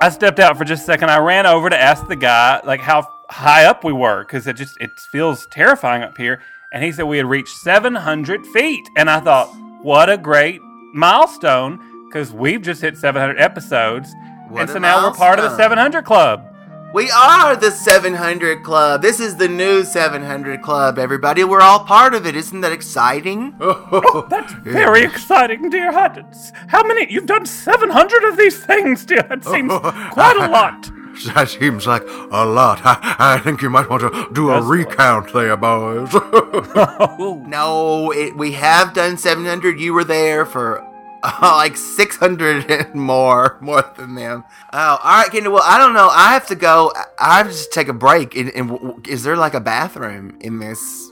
I 0.00 0.10
stepped 0.10 0.38
out 0.38 0.58
for 0.58 0.64
just 0.64 0.82
a 0.82 0.86
second. 0.86 1.10
I 1.10 1.18
ran 1.18 1.46
over 1.46 1.70
to 1.70 1.80
ask 1.80 2.06
the 2.06 2.16
guy 2.16 2.60
like 2.64 2.80
how 2.80 3.06
high 3.30 3.64
up 3.64 3.84
we 3.84 3.92
were 3.92 4.24
because 4.24 4.46
it 4.46 4.54
just 4.56 4.76
it 4.80 4.98
feels 5.00 5.46
terrifying 5.46 6.02
up 6.02 6.16
here. 6.16 6.40
And 6.72 6.82
he 6.82 6.92
said 6.92 7.04
we 7.04 7.18
had 7.18 7.26
reached 7.26 7.56
700 7.56 8.46
feet, 8.48 8.88
and 8.96 9.08
I 9.08 9.20
thought, 9.20 9.48
what 9.82 10.10
a 10.10 10.18
great 10.18 10.60
milestone 10.92 12.06
because 12.06 12.32
we've 12.32 12.62
just 12.62 12.80
hit 12.80 12.96
700 12.96 13.38
episodes, 13.40 14.12
What 14.48 14.62
and 14.62 14.70
so 14.70 14.78
now 14.78 15.02
we're 15.04 15.14
part 15.14 15.38
of 15.38 15.44
the 15.50 15.56
700 15.56 16.04
club. 16.04 16.53
We 16.94 17.10
are 17.10 17.56
the 17.56 17.72
700 17.72 18.62
Club. 18.62 19.02
This 19.02 19.18
is 19.18 19.34
the 19.34 19.48
new 19.48 19.82
700 19.82 20.62
Club, 20.62 20.96
everybody. 20.96 21.42
We're 21.42 21.60
all 21.60 21.80
part 21.80 22.14
of 22.14 22.24
it. 22.24 22.36
Isn't 22.36 22.60
that 22.60 22.70
exciting? 22.70 23.56
Oh, 23.60 24.24
That's 24.30 24.52
very 24.52 25.02
exciting, 25.02 25.70
dear 25.70 25.90
Huddins. 25.90 26.52
How 26.68 26.84
many? 26.86 27.12
You've 27.12 27.26
done 27.26 27.46
700 27.46 28.24
of 28.28 28.36
these 28.36 28.64
things, 28.64 29.04
dear. 29.04 29.24
That 29.24 29.44
seems 29.54 29.72
quite 30.12 30.36
a 30.36 30.48
lot. 30.48 30.88
That 31.34 31.48
seems 31.48 31.86
like 31.86 32.02
a 32.32 32.44
lot. 32.44 32.80
I, 32.84 33.16
I 33.18 33.38
think 33.38 33.62
you 33.62 33.70
might 33.70 33.88
want 33.88 34.02
to 34.02 34.28
do 34.32 34.50
a 34.50 34.54
That's 34.54 34.66
recount 34.66 35.32
there, 35.32 35.56
boys. 35.56 36.08
Oh. 36.12 37.42
No, 37.46 38.12
it, 38.12 38.36
we 38.36 38.52
have 38.52 38.94
done 38.94 39.16
700. 39.16 39.78
You 39.80 39.94
were 39.94 40.04
there 40.04 40.44
for 40.44 40.84
uh, 41.24 41.38
like 41.56 41.76
600 41.76 42.70
and 42.70 42.94
more, 42.94 43.56
more 43.62 43.82
than 43.96 44.14
them. 44.14 44.44
Oh, 44.72 44.98
all 45.02 45.22
right, 45.22 45.30
Kendall. 45.30 45.54
Well, 45.54 45.62
I 45.64 45.78
don't 45.78 45.94
know. 45.94 46.08
I 46.08 46.32
have 46.34 46.46
to 46.48 46.54
go. 46.54 46.92
I- 47.18 47.38
have 47.38 47.50
to 47.50 47.68
take 47.72 47.88
a 47.88 47.92
break. 47.94 48.36
And, 48.36 48.50
and 48.50 49.06
is 49.08 49.22
there 49.24 49.36
like 49.36 49.54
a 49.54 49.60
bathroom 49.60 50.36
in 50.40 50.58
this 50.58 51.10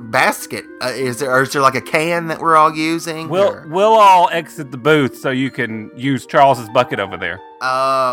basket? 0.00 0.64
Uh, 0.80 0.88
is 0.94 1.20
there, 1.20 1.30
or 1.32 1.42
is 1.42 1.52
there 1.52 1.62
like 1.62 1.74
a 1.74 1.80
can 1.80 2.28
that 2.28 2.40
we're 2.40 2.56
all 2.56 2.74
using? 2.74 3.28
We'll 3.28 3.52
or- 3.52 3.66
we'll 3.68 3.94
all 3.94 4.28
exit 4.32 4.70
the 4.70 4.78
booth 4.78 5.18
so 5.18 5.30
you 5.30 5.50
can 5.50 5.90
use 5.96 6.26
Charles's 6.26 6.68
bucket 6.70 6.98
over 7.00 7.16
there. 7.16 7.40
Oh, 7.60 7.66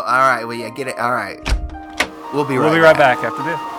all 0.06 0.18
right. 0.18 0.44
Well, 0.44 0.56
yeah, 0.56 0.70
get 0.70 0.88
it. 0.88 0.98
All 0.98 1.12
right. 1.12 1.38
We'll 2.34 2.44
be 2.44 2.56
right. 2.58 2.64
We'll 2.66 2.74
be 2.74 2.80
right 2.80 2.96
back 2.96 3.18
after 3.24 3.42
this. 3.42 3.75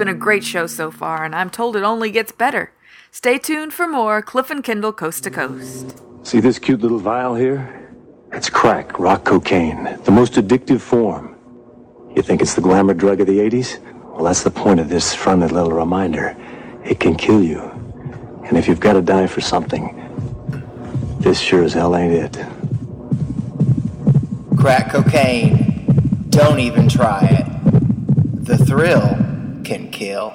Been 0.00 0.08
a 0.08 0.14
great 0.14 0.42
show 0.42 0.66
so 0.66 0.90
far, 0.90 1.26
and 1.26 1.34
I'm 1.34 1.50
told 1.50 1.76
it 1.76 1.82
only 1.82 2.10
gets 2.10 2.32
better. 2.32 2.72
Stay 3.10 3.36
tuned 3.36 3.74
for 3.74 3.86
more 3.86 4.22
Cliff 4.22 4.50
and 4.50 4.64
Kindle 4.64 4.94
Coast 4.94 5.24
to 5.24 5.30
Coast. 5.30 6.00
See 6.22 6.40
this 6.40 6.58
cute 6.58 6.80
little 6.80 6.98
vial 6.98 7.34
here? 7.34 7.92
It's 8.32 8.48
crack, 8.48 8.98
rock 8.98 9.24
cocaine, 9.26 9.98
the 10.04 10.10
most 10.10 10.34
addictive 10.34 10.80
form. 10.80 11.36
You 12.16 12.22
think 12.22 12.40
it's 12.40 12.54
the 12.54 12.62
glamour 12.62 12.94
drug 12.94 13.20
of 13.20 13.26
the 13.26 13.40
80s? 13.40 13.78
Well, 14.14 14.24
that's 14.24 14.42
the 14.42 14.50
point 14.50 14.80
of 14.80 14.88
this 14.88 15.14
friendly 15.14 15.48
little 15.48 15.72
reminder. 15.72 16.34
It 16.82 16.98
can 16.98 17.14
kill 17.14 17.42
you. 17.42 17.60
And 18.46 18.56
if 18.56 18.68
you've 18.68 18.80
got 18.80 18.94
to 18.94 19.02
die 19.02 19.26
for 19.26 19.42
something, 19.42 19.84
this 21.18 21.38
sure 21.38 21.62
as 21.62 21.74
hell 21.74 21.94
ain't 21.94 22.14
it. 22.14 22.46
Crack 24.56 24.92
cocaine. 24.92 25.84
Don't 26.30 26.58
even 26.58 26.88
try 26.88 27.20
it. 27.20 28.46
The 28.46 28.56
thrill 28.56 29.29
can 29.64 29.90
kill. 29.90 30.34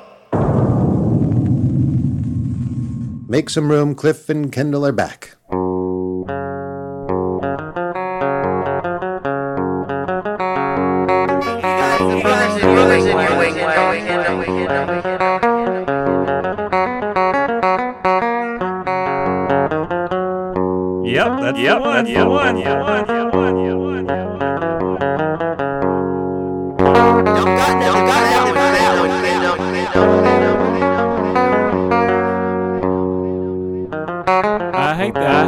Make 3.28 3.50
some 3.50 3.70
room. 3.70 3.96
Cliff 3.96 4.30
and 4.30 4.52
Kendall 4.52 4.86
are 4.86 4.92
back. 4.92 5.36
Yep, 21.06 21.40
that's 21.40 21.60
yep, 21.60 21.78
the 21.78 21.82
one. 21.82 22.06
That's 22.06 22.18
the 22.18 22.26
one. 22.26 22.58
Yeah, 22.58 22.82
one. 22.82 23.08
Yeah, 23.08 23.20
one. 23.22 23.25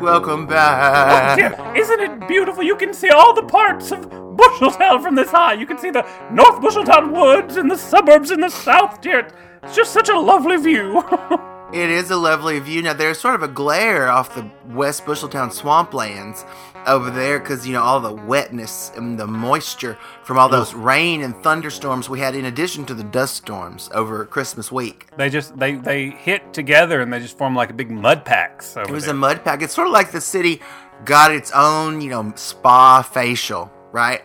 Welcome 0.00 0.46
back, 0.46 1.32
Oh, 1.32 1.36
dear, 1.36 1.76
isn't 1.76 2.00
it 2.00 2.28
beautiful? 2.28 2.62
You 2.62 2.76
can 2.76 2.94
see 2.94 3.08
all 3.08 3.34
the 3.34 3.42
parts 3.42 3.90
of 3.90 4.00
Busheltown 4.08 5.02
from 5.02 5.14
this 5.16 5.30
high. 5.30 5.54
You 5.54 5.66
can 5.66 5.78
see 5.78 5.90
the 5.90 6.02
North 6.30 6.60
Busheltown 6.60 7.12
woods 7.12 7.56
and 7.56 7.70
the 7.70 7.76
suburbs 7.76 8.30
in 8.30 8.40
the 8.40 8.48
south, 8.48 9.00
dear. 9.00 9.28
It's 9.62 9.74
just 9.74 9.92
such 9.92 10.08
a 10.08 10.18
lovely 10.18 10.56
view. 10.56 11.02
It 11.70 11.90
is 11.90 12.10
a 12.10 12.16
lovely 12.16 12.58
view. 12.60 12.80
Now, 12.80 12.94
there's 12.94 13.20
sort 13.20 13.34
of 13.34 13.42
a 13.42 13.48
glare 13.48 14.08
off 14.08 14.34
the 14.34 14.50
West 14.68 15.04
Busheltown 15.04 15.50
swamplands 15.52 16.46
over 16.88 17.10
there 17.10 17.38
because, 17.38 17.66
you 17.66 17.72
know, 17.74 17.82
all 17.82 18.00
the 18.00 18.12
wetness 18.12 18.90
and 18.96 19.18
the 19.18 19.26
moisture 19.26 19.96
from 20.24 20.38
all 20.38 20.48
those 20.48 20.74
rain 20.74 21.22
and 21.22 21.36
thunderstorms 21.42 22.08
we 22.08 22.18
had 22.20 22.34
in 22.34 22.46
addition 22.46 22.84
to 22.86 22.94
the 22.94 23.04
dust 23.04 23.36
storms 23.36 23.88
over 23.94 24.24
Christmas 24.24 24.72
week. 24.72 25.06
they 25.16 25.28
just 25.30 25.56
they 25.58 25.74
they 25.76 26.10
hit 26.10 26.52
together 26.52 27.00
and 27.00 27.12
they 27.12 27.20
just 27.20 27.38
form 27.38 27.54
like 27.54 27.70
a 27.70 27.74
big 27.74 27.90
mud 27.90 28.24
packs. 28.24 28.76
Over 28.76 28.88
It 28.88 28.92
was 28.92 29.04
there. 29.04 29.14
a 29.14 29.16
mud 29.16 29.44
pack. 29.44 29.62
It's 29.62 29.74
sort 29.74 29.86
of 29.86 29.92
like 29.92 30.10
the 30.10 30.20
city 30.20 30.60
got 31.04 31.30
its 31.32 31.52
own, 31.52 32.00
you 32.00 32.10
know, 32.10 32.32
spa 32.34 33.02
facial, 33.02 33.70
right? 33.92 34.22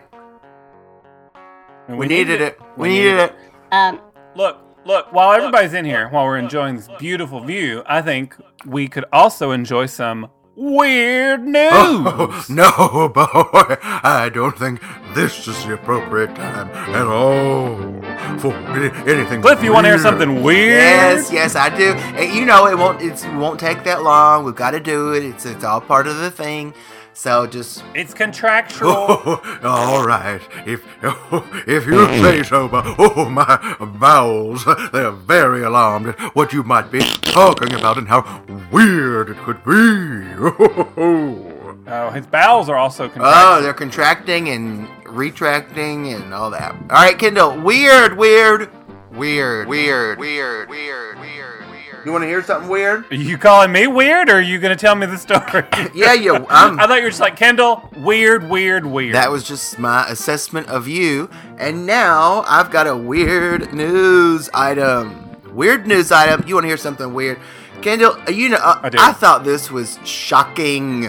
And 1.88 1.98
We 1.98 2.06
needed 2.06 2.40
it. 2.40 2.58
We 2.76 2.88
needed 2.88 3.18
it. 3.20 3.34
Um, 3.72 4.00
Look, 4.36 4.58
look, 4.84 5.12
while 5.12 5.32
everybody's 5.32 5.74
in 5.74 5.84
here, 5.84 6.08
while 6.08 6.24
we're 6.24 6.38
enjoying 6.38 6.74
this 6.76 6.88
beautiful 6.98 7.40
view, 7.40 7.82
I 7.86 8.02
think 8.02 8.34
we 8.66 8.88
could 8.88 9.04
also 9.12 9.52
enjoy 9.52 9.86
some 9.86 10.28
weird 10.56 11.40
oh, 11.40 11.44
news. 11.44 11.72
Oh, 11.72 12.44
no, 12.48 13.08
boy, 13.08 13.76
I 13.82 14.30
don't 14.32 14.56
think 14.58 14.80
this 15.14 15.46
is 15.46 15.64
the 15.64 15.74
appropriate 15.74 16.34
time 16.34 16.68
at 16.94 17.06
all 17.06 17.76
for 18.38 18.54
any- 18.54 19.10
anything. 19.10 19.42
Cliff, 19.42 19.62
you 19.62 19.72
want 19.72 19.84
to 19.84 19.90
hear 19.90 19.98
something 19.98 20.42
weird? 20.42 20.78
Yes, 20.78 21.32
yes, 21.32 21.56
I 21.56 21.74
do. 21.76 21.96
You 22.34 22.44
know, 22.44 22.66
it 22.66 22.78
won't. 22.78 23.02
it 23.02 23.24
won't 23.34 23.60
take 23.60 23.84
that 23.84 24.02
long. 24.02 24.44
We've 24.44 24.54
got 24.54 24.72
to 24.72 24.80
do 24.80 25.12
it. 25.12 25.24
It's 25.24 25.46
it's 25.46 25.64
all 25.64 25.80
part 25.80 26.06
of 26.06 26.16
the 26.18 26.30
thing. 26.30 26.74
So 27.14 27.46
just 27.46 27.84
It's 27.94 28.12
contractual. 28.12 28.90
Oh, 28.90 29.60
all 29.62 30.04
right. 30.04 30.40
If 30.66 30.84
if 31.66 31.86
you 31.86 32.06
say 32.20 32.42
so, 32.42 32.66
but 32.66 32.84
oh 32.98 33.30
my 33.30 33.76
bowels, 33.80 34.64
they're 34.92 35.12
very 35.12 35.62
alarmed 35.62 36.08
at 36.08 36.20
what 36.34 36.52
you 36.52 36.64
might 36.64 36.90
be 36.90 37.00
talking 37.22 37.72
about 37.72 37.98
and 37.98 38.08
how 38.08 38.42
weird 38.72 39.30
it 39.30 39.36
could 39.38 39.64
be. 39.64 39.70
oh, 41.86 42.10
his 42.12 42.26
bowels 42.26 42.68
are 42.68 42.76
also 42.76 43.08
oh, 43.16 43.62
they're 43.62 43.72
contracting 43.72 44.48
and 44.48 44.88
retracting 45.06 46.12
and 46.12 46.34
all 46.34 46.50
that. 46.50 46.72
All 46.72 46.88
right, 46.88 47.16
Kendall. 47.16 47.56
Weird, 47.60 48.18
weird, 48.18 48.70
weird, 49.12 49.68
weird, 49.68 50.18
weird, 50.18 50.18
weird, 50.18 50.68
weird, 50.68 51.20
weird. 51.20 51.43
You 52.04 52.12
want 52.12 52.22
to 52.22 52.28
hear 52.28 52.42
something 52.42 52.68
weird? 52.68 53.10
Are 53.10 53.14
you 53.14 53.38
calling 53.38 53.72
me 53.72 53.86
weird, 53.86 54.28
or 54.28 54.34
are 54.34 54.40
you 54.40 54.58
going 54.58 54.76
to 54.76 54.80
tell 54.80 54.94
me 54.94 55.06
the 55.06 55.16
story? 55.16 55.64
Yeah, 55.94 56.12
you. 56.12 56.34
I 56.50 56.86
thought 56.86 56.96
you 56.96 57.04
were 57.04 57.08
just 57.08 57.20
like 57.20 57.36
Kendall. 57.36 57.88
Weird, 57.96 58.48
weird, 58.48 58.84
weird. 58.84 59.14
That 59.14 59.30
was 59.30 59.44
just 59.44 59.78
my 59.78 60.06
assessment 60.08 60.68
of 60.68 60.86
you. 60.86 61.30
And 61.56 61.86
now 61.86 62.44
I've 62.46 62.70
got 62.70 62.86
a 62.86 62.96
weird 62.96 63.72
news 63.72 64.50
item. 64.52 65.30
Weird 65.54 65.86
news 65.86 66.12
item. 66.12 66.46
You 66.46 66.54
want 66.54 66.64
to 66.64 66.68
hear 66.68 66.76
something 66.76 67.14
weird? 67.14 67.38
Kendall, 67.80 68.16
uh, 68.26 68.30
you 68.30 68.50
know, 68.50 68.56
uh, 68.56 68.80
I. 68.82 69.10
I 69.10 69.12
thought 69.12 69.44
this 69.44 69.70
was 69.70 69.98
shocking. 70.04 71.06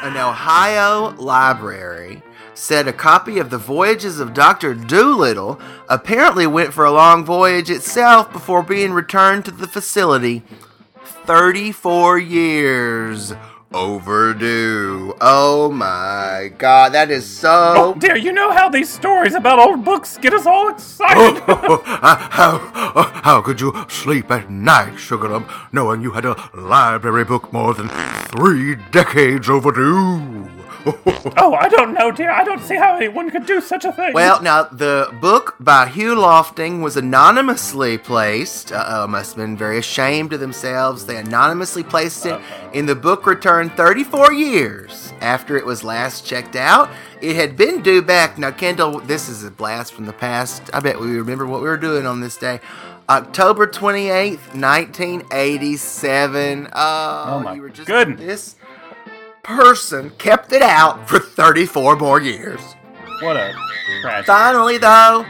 An 0.00 0.16
Ohio 0.16 1.10
library 1.16 2.22
said 2.58 2.88
a 2.88 2.92
copy 2.92 3.38
of 3.38 3.50
the 3.50 3.56
Voyages 3.56 4.18
of 4.18 4.34
Dr. 4.34 4.74
Dolittle 4.74 5.60
apparently 5.88 6.46
went 6.46 6.74
for 6.74 6.84
a 6.84 6.90
long 6.90 7.24
voyage 7.24 7.70
itself 7.70 8.32
before 8.32 8.64
being 8.64 8.92
returned 8.92 9.44
to 9.44 9.52
the 9.52 9.68
facility. 9.68 10.42
34 11.24 12.18
years 12.18 13.32
overdue. 13.72 15.14
Oh 15.20 15.70
my 15.70 16.50
god, 16.58 16.94
that 16.94 17.12
is 17.12 17.26
so. 17.26 17.74
Oh 17.76 17.94
dear, 17.94 18.16
you 18.16 18.32
know 18.32 18.50
how 18.50 18.68
these 18.68 18.92
stories 18.92 19.34
about 19.34 19.60
old 19.60 19.84
books 19.84 20.18
get 20.18 20.34
us 20.34 20.44
all 20.44 20.68
excited. 20.68 21.40
how, 21.46 22.58
how 23.22 23.40
could 23.40 23.60
you 23.60 23.72
sleep 23.88 24.32
at 24.32 24.50
night, 24.50 24.94
Sugarlump, 24.94 25.48
knowing 25.72 26.02
you 26.02 26.10
had 26.10 26.24
a 26.24 26.50
library 26.54 27.24
book 27.24 27.52
more 27.52 27.72
than 27.72 27.88
three 27.88 28.74
decades 28.90 29.48
overdue? 29.48 30.57
oh, 31.36 31.54
I 31.54 31.68
don't 31.68 31.94
know, 31.94 32.10
dear. 32.10 32.30
I 32.30 32.44
don't 32.44 32.62
see 32.62 32.76
how 32.76 32.96
anyone 32.96 33.30
could 33.30 33.46
do 33.46 33.60
such 33.60 33.84
a 33.84 33.92
thing. 33.92 34.12
Well, 34.12 34.40
now 34.42 34.64
the 34.64 35.14
book 35.20 35.56
by 35.58 35.86
Hugh 35.88 36.14
Lofting 36.14 36.82
was 36.82 36.96
anonymously 36.96 37.98
placed. 37.98 38.72
Uh 38.72 38.84
oh, 38.88 39.06
must 39.06 39.30
have 39.30 39.36
been 39.44 39.56
very 39.56 39.78
ashamed 39.78 40.32
of 40.32 40.40
themselves. 40.40 41.06
They 41.06 41.16
anonymously 41.16 41.82
placed 41.82 42.26
it 42.26 42.40
in 42.72 42.86
the 42.86 42.94
book 42.94 43.26
returned 43.26 43.72
34 43.76 44.32
years 44.32 45.12
after 45.20 45.56
it 45.56 45.66
was 45.66 45.82
last 45.84 46.26
checked 46.26 46.56
out. 46.56 46.88
It 47.20 47.36
had 47.36 47.56
been 47.56 47.82
due 47.82 48.02
back. 48.02 48.38
Now, 48.38 48.50
Kendall, 48.52 49.00
this 49.00 49.28
is 49.28 49.44
a 49.44 49.50
blast 49.50 49.92
from 49.92 50.06
the 50.06 50.12
past. 50.12 50.70
I 50.72 50.80
bet 50.80 51.00
we 51.00 51.16
remember 51.18 51.46
what 51.46 51.60
we 51.60 51.68
were 51.68 51.76
doing 51.76 52.06
on 52.06 52.20
this 52.20 52.36
day. 52.36 52.60
October 53.08 53.66
28th, 53.66 54.54
1987. 54.54 56.68
Oh, 56.72 57.24
Oh, 57.26 57.40
my 57.40 57.54
you 57.54 57.62
were 57.62 57.70
just 57.70 57.86
goodness. 57.86 58.20
This 58.20 58.54
person 59.42 60.10
kept 60.18 60.52
it 60.52 60.62
out 60.62 61.08
for 61.08 61.18
34 61.18 61.96
more 61.96 62.20
years. 62.20 62.60
what 63.20 63.36
a 63.36 63.54
tragedy. 64.02 64.26
Finally, 64.26 64.78
though, 64.78 65.24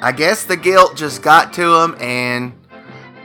I 0.00 0.12
guess 0.12 0.44
the 0.44 0.56
guilt 0.56 0.96
just 0.96 1.22
got 1.22 1.52
to 1.54 1.74
him 1.76 1.96
and 2.00 2.52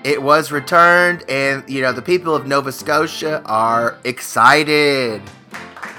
it 0.04 0.22
was 0.22 0.52
returned. 0.52 1.24
And, 1.30 1.68
you 1.70 1.82
know, 1.82 1.92
the 1.94 2.02
people 2.02 2.36
of 2.36 2.48
Nova 2.48 2.72
Scotia 2.72 3.42
are 3.46 3.98
excited. 4.04 5.22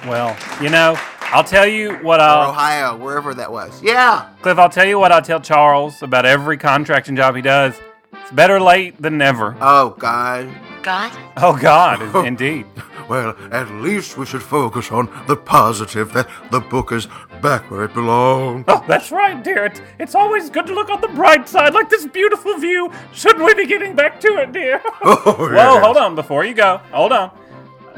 Well, 0.06 0.36
you 0.60 0.68
know, 0.70 0.96
I'll 1.32 1.44
tell 1.44 1.66
you 1.66 1.94
what 1.96 2.20
I'll 2.20 2.50
Ohio, 2.50 2.96
wherever 2.96 3.34
that 3.34 3.50
was. 3.50 3.82
Yeah. 3.82 4.28
Cliff. 4.42 4.58
I'll 4.58 4.68
tell 4.68 4.86
you 4.86 4.98
what 4.98 5.12
I 5.12 5.20
tell 5.20 5.40
Charles 5.40 6.02
about 6.02 6.26
every 6.26 6.56
contracting 6.58 7.16
job 7.16 7.34
he 7.36 7.42
does. 7.42 7.74
It's 8.12 8.30
better 8.32 8.60
late 8.60 9.00
than 9.00 9.18
never. 9.18 9.56
Oh, 9.60 9.90
God. 9.98 10.48
God? 10.82 11.12
Oh 11.38 11.56
God, 11.56 12.26
indeed. 12.26 12.66
Well, 13.08 13.36
at 13.50 13.70
least 13.70 14.16
we 14.16 14.24
should 14.26 14.42
focus 14.42 14.90
on 14.90 15.10
the 15.26 15.36
positive 15.36 16.12
that 16.14 16.28
the 16.50 16.60
book 16.60 16.90
is 16.92 17.06
back 17.42 17.70
where 17.70 17.84
it 17.84 17.92
belongs. 17.94 18.64
Oh, 18.68 18.82
that's 18.88 19.12
right, 19.12 19.42
dear. 19.44 19.66
It's, 19.66 19.80
it's 19.98 20.14
always 20.14 20.48
good 20.50 20.66
to 20.66 20.74
look 20.74 20.88
on 20.88 21.00
the 21.00 21.08
bright 21.08 21.48
side, 21.48 21.74
like 21.74 21.90
this 21.90 22.06
beautiful 22.06 22.56
view. 22.58 22.90
Shouldn't 23.12 23.44
we 23.44 23.52
be 23.54 23.66
getting 23.66 23.94
back 23.94 24.20
to 24.20 24.28
it, 24.38 24.52
dear? 24.52 24.80
Oh, 25.02 25.34
Whoa, 25.36 25.52
yes. 25.52 25.84
hold 25.84 25.96
on. 25.98 26.14
Before 26.14 26.44
you 26.44 26.54
go, 26.54 26.78
hold 26.92 27.12
on. 27.12 27.30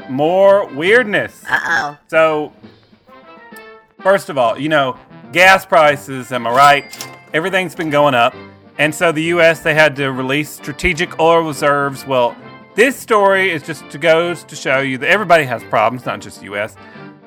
More 0.09 0.67
weirdness. 0.73 1.43
Uh 1.49 1.59
oh. 1.63 1.97
So, 2.07 2.53
first 4.01 4.29
of 4.29 4.37
all, 4.37 4.57
you 4.59 4.69
know, 4.69 4.97
gas 5.31 5.65
prices, 5.65 6.31
am 6.31 6.47
I 6.47 6.51
right? 6.51 7.07
Everything's 7.33 7.75
been 7.75 7.89
going 7.89 8.13
up. 8.13 8.35
And 8.77 8.93
so 8.93 9.11
the 9.11 9.23
U.S., 9.23 9.61
they 9.61 9.73
had 9.73 9.95
to 9.97 10.11
release 10.11 10.49
strategic 10.49 11.19
oil 11.19 11.41
reserves. 11.41 12.05
Well, 12.05 12.35
this 12.77 12.95
story 12.95 13.49
is 13.49 13.63
just 13.63 13.89
to 13.89 13.97
goes 13.97 14.43
to 14.43 14.55
show 14.55 14.81
you 14.81 14.99
that 14.99 15.09
everybody 15.09 15.43
has 15.45 15.63
problems, 15.63 16.05
not 16.05 16.21
just 16.21 16.37
the 16.37 16.45
U.S. 16.45 16.75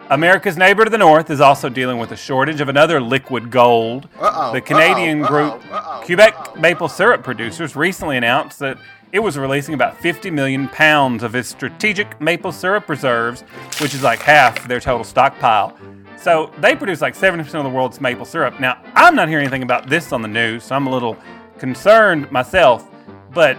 America's 0.08 0.56
neighbor 0.56 0.84
to 0.84 0.90
the 0.90 0.96
north 0.96 1.28
is 1.28 1.40
also 1.40 1.68
dealing 1.68 1.98
with 1.98 2.12
a 2.12 2.16
shortage 2.16 2.60
of 2.60 2.68
another 2.68 3.00
liquid 3.00 3.50
gold. 3.50 4.08
Uh-oh, 4.20 4.52
the 4.52 4.60
Canadian 4.60 5.24
uh-oh, 5.24 5.28
group 5.28 5.72
uh-oh, 5.72 6.02
Quebec 6.04 6.56
maple 6.56 6.88
syrup 6.88 7.24
producers 7.24 7.74
recently 7.74 8.16
announced 8.16 8.60
that 8.60 8.78
it 9.10 9.18
was 9.18 9.36
releasing 9.36 9.74
about 9.74 9.96
50 9.96 10.30
million 10.30 10.68
pounds 10.68 11.24
of 11.24 11.34
its 11.34 11.48
strategic 11.48 12.20
maple 12.20 12.52
syrup 12.52 12.88
reserves, 12.88 13.42
which 13.80 13.92
is 13.92 14.04
like 14.04 14.20
half 14.20 14.68
their 14.68 14.78
total 14.78 15.02
stockpile. 15.02 15.76
So 16.16 16.52
they 16.58 16.76
produce 16.76 17.00
like 17.00 17.16
70% 17.16 17.40
of 17.54 17.64
the 17.64 17.70
world's 17.70 18.00
maple 18.00 18.24
syrup. 18.24 18.60
Now, 18.60 18.80
I'm 18.94 19.16
not 19.16 19.28
hearing 19.28 19.46
anything 19.46 19.64
about 19.64 19.88
this 19.88 20.12
on 20.12 20.22
the 20.22 20.28
news, 20.28 20.62
so 20.62 20.76
I'm 20.76 20.86
a 20.86 20.90
little 20.92 21.16
concerned 21.58 22.30
myself, 22.30 22.88
but 23.32 23.56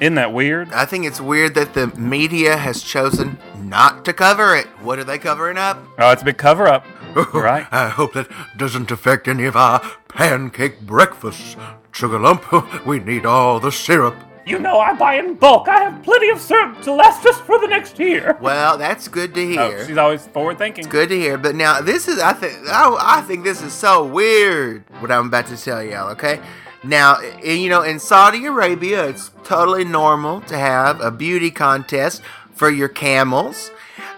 isn't 0.00 0.14
that 0.14 0.32
weird? 0.32 0.72
I 0.72 0.84
think 0.84 1.06
it's 1.06 1.20
weird 1.20 1.54
that 1.54 1.74
the 1.74 1.88
media 1.98 2.56
has 2.56 2.82
chosen 2.82 3.38
not 3.58 4.04
to 4.04 4.12
cover 4.12 4.54
it. 4.54 4.66
What 4.82 4.98
are 4.98 5.04
they 5.04 5.18
covering 5.18 5.56
up? 5.56 5.82
Oh, 5.98 6.10
it's 6.10 6.22
a 6.22 6.24
big 6.24 6.36
cover 6.38 6.66
up. 6.66 6.84
right? 7.34 7.66
I 7.70 7.88
hope 7.88 8.12
that 8.12 8.28
doesn't 8.58 8.90
affect 8.90 9.26
any 9.26 9.44
of 9.44 9.56
our 9.56 9.80
pancake 10.08 10.80
breakfasts. 10.82 11.56
Sugar 11.92 12.18
Lump, 12.18 12.44
we 12.86 12.98
need 12.98 13.24
all 13.24 13.58
the 13.58 13.72
syrup. 13.72 14.16
You 14.46 14.60
know 14.60 14.78
I 14.78 14.92
buy 14.92 15.14
in 15.14 15.34
bulk. 15.34 15.66
I 15.66 15.80
have 15.80 16.04
plenty 16.04 16.28
of 16.28 16.40
syrup 16.40 16.80
to 16.82 16.92
last 16.92 17.26
us 17.26 17.40
for 17.40 17.58
the 17.58 17.66
next 17.66 17.98
year. 17.98 18.38
Well, 18.46 18.78
that's 18.78 19.08
good 19.08 19.34
to 19.34 19.42
oh, 19.42 19.48
hear. 19.48 19.78
Oh, 19.80 19.86
she's 19.86 19.96
always 19.96 20.26
forward 20.28 20.58
thinking. 20.58 20.88
Good 20.88 21.08
to 21.08 21.18
hear. 21.18 21.36
But 21.36 21.56
now 21.56 21.80
this 21.80 22.06
is 22.06 22.20
I 22.20 22.32
think 22.32 22.52
I, 22.68 22.96
I 23.18 23.22
think 23.22 23.42
this 23.42 23.60
is 23.60 23.72
so 23.72 24.06
weird 24.06 24.84
what 25.00 25.10
I'm 25.10 25.26
about 25.26 25.46
to 25.46 25.56
tell 25.56 25.82
y'all, 25.82 26.10
okay? 26.10 26.40
Now, 26.84 27.20
you 27.42 27.68
know, 27.68 27.82
in 27.82 27.98
Saudi 27.98 28.46
Arabia, 28.46 29.08
it's 29.08 29.30
totally 29.44 29.84
normal 29.84 30.40
to 30.42 30.56
have 30.56 31.00
a 31.00 31.10
beauty 31.10 31.50
contest 31.50 32.22
for 32.54 32.70
your 32.70 32.88
camels. 32.88 33.70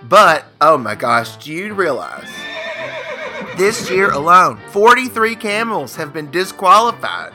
But 0.02 0.44
oh 0.60 0.78
my 0.78 0.94
gosh, 0.94 1.36
do 1.36 1.52
you 1.52 1.74
realize 1.74 2.28
this 3.56 3.90
year 3.90 4.10
alone, 4.10 4.60
43 4.70 5.34
camels 5.34 5.96
have 5.96 6.12
been 6.12 6.30
disqualified 6.30 7.32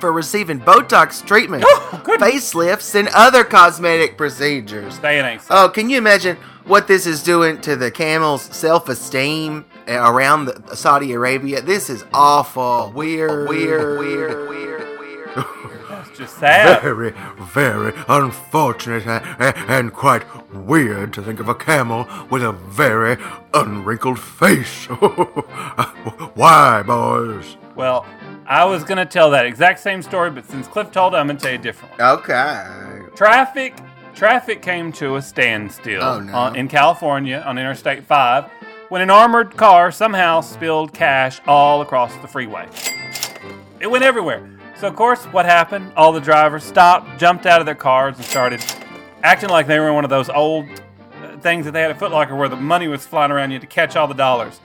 for 0.00 0.12
receiving 0.12 0.58
Botox 0.58 1.24
treatment, 1.24 1.62
oh, 1.66 2.02
facelifts, 2.04 2.94
and 2.94 3.08
other 3.14 3.44
cosmetic 3.44 4.16
procedures. 4.16 4.98
Say 4.98 5.18
it 5.18 5.24
ain't. 5.24 5.42
Oh, 5.50 5.68
can 5.68 5.90
you 5.90 5.98
imagine 5.98 6.36
what 6.64 6.88
this 6.88 7.06
is 7.06 7.22
doing 7.22 7.60
to 7.60 7.76
the 7.76 7.90
camel's 7.90 8.42
self-esteem 8.42 9.66
around 9.88 10.46
the, 10.46 10.76
Saudi 10.76 11.12
Arabia? 11.12 11.60
This 11.60 11.88
is 11.90 12.04
awful. 12.14 12.92
Weird, 12.94 13.48
weird, 13.48 13.98
weird, 14.00 14.48
weird, 14.48 14.98
weird. 14.98 15.30
It's 16.08 16.18
just 16.18 16.38
sad. 16.38 16.82
Very, 16.82 17.12
very 17.38 17.92
unfortunate 18.08 19.06
a- 19.06 19.22
a- 19.38 19.56
and 19.70 19.92
quite 19.92 20.24
weird 20.54 21.12
to 21.14 21.22
think 21.22 21.40
of 21.40 21.48
a 21.48 21.54
camel 21.54 22.06
with 22.30 22.42
a 22.42 22.52
very 22.52 23.16
unwrinkled 23.54 24.18
face. 24.18 24.86
Why, 26.34 26.82
boys? 26.84 27.56
Well, 27.74 28.06
I 28.46 28.64
was 28.64 28.84
gonna 28.84 29.06
tell 29.06 29.30
that 29.30 29.46
exact 29.46 29.80
same 29.80 30.02
story, 30.02 30.30
but 30.30 30.44
since 30.50 30.66
Cliff 30.66 30.90
told 30.90 31.14
it, 31.14 31.18
I'm 31.18 31.26
gonna 31.26 31.38
tell 31.38 31.52
you 31.52 31.58
a 31.58 31.62
different 31.62 31.98
one. 31.98 32.18
Okay. 32.18 33.00
Traffic, 33.14 33.78
traffic 34.14 34.62
came 34.62 34.92
to 34.94 35.16
a 35.16 35.22
standstill 35.22 36.02
Oh, 36.02 36.20
no. 36.20 36.32
on, 36.34 36.56
in 36.56 36.68
California 36.68 37.42
on 37.46 37.58
Interstate 37.58 38.04
5 38.04 38.50
when 38.90 39.00
an 39.00 39.08
armored 39.08 39.56
car 39.56 39.90
somehow 39.90 40.42
spilled 40.42 40.92
cash 40.92 41.40
all 41.46 41.80
across 41.80 42.14
the 42.18 42.28
freeway. 42.28 42.68
It 43.80 43.90
went 43.90 44.04
everywhere. 44.04 44.50
So 44.78 44.88
of 44.88 44.96
course, 44.96 45.24
what 45.26 45.46
happened? 45.46 45.92
All 45.96 46.12
the 46.12 46.20
drivers 46.20 46.64
stopped, 46.64 47.18
jumped 47.18 47.46
out 47.46 47.60
of 47.60 47.66
their 47.66 47.74
cars, 47.74 48.16
and 48.16 48.24
started 48.26 48.62
acting 49.22 49.48
like 49.48 49.66
they 49.66 49.78
were 49.78 49.88
in 49.88 49.94
one 49.94 50.04
of 50.04 50.10
those 50.10 50.28
old 50.28 50.66
uh, 51.22 51.38
things 51.38 51.64
that 51.64 51.72
they 51.72 51.82
had 51.82 51.90
at 51.90 51.98
Footlocker 51.98 52.36
where 52.36 52.48
the 52.48 52.56
money 52.56 52.88
was 52.88 53.06
flying 53.06 53.30
around 53.30 53.52
you 53.52 53.58
to 53.58 53.66
catch 53.66 53.96
all 53.96 54.08
the 54.08 54.14
dollars. 54.14 54.60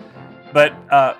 But 0.51 0.73
uh, 0.89 1.15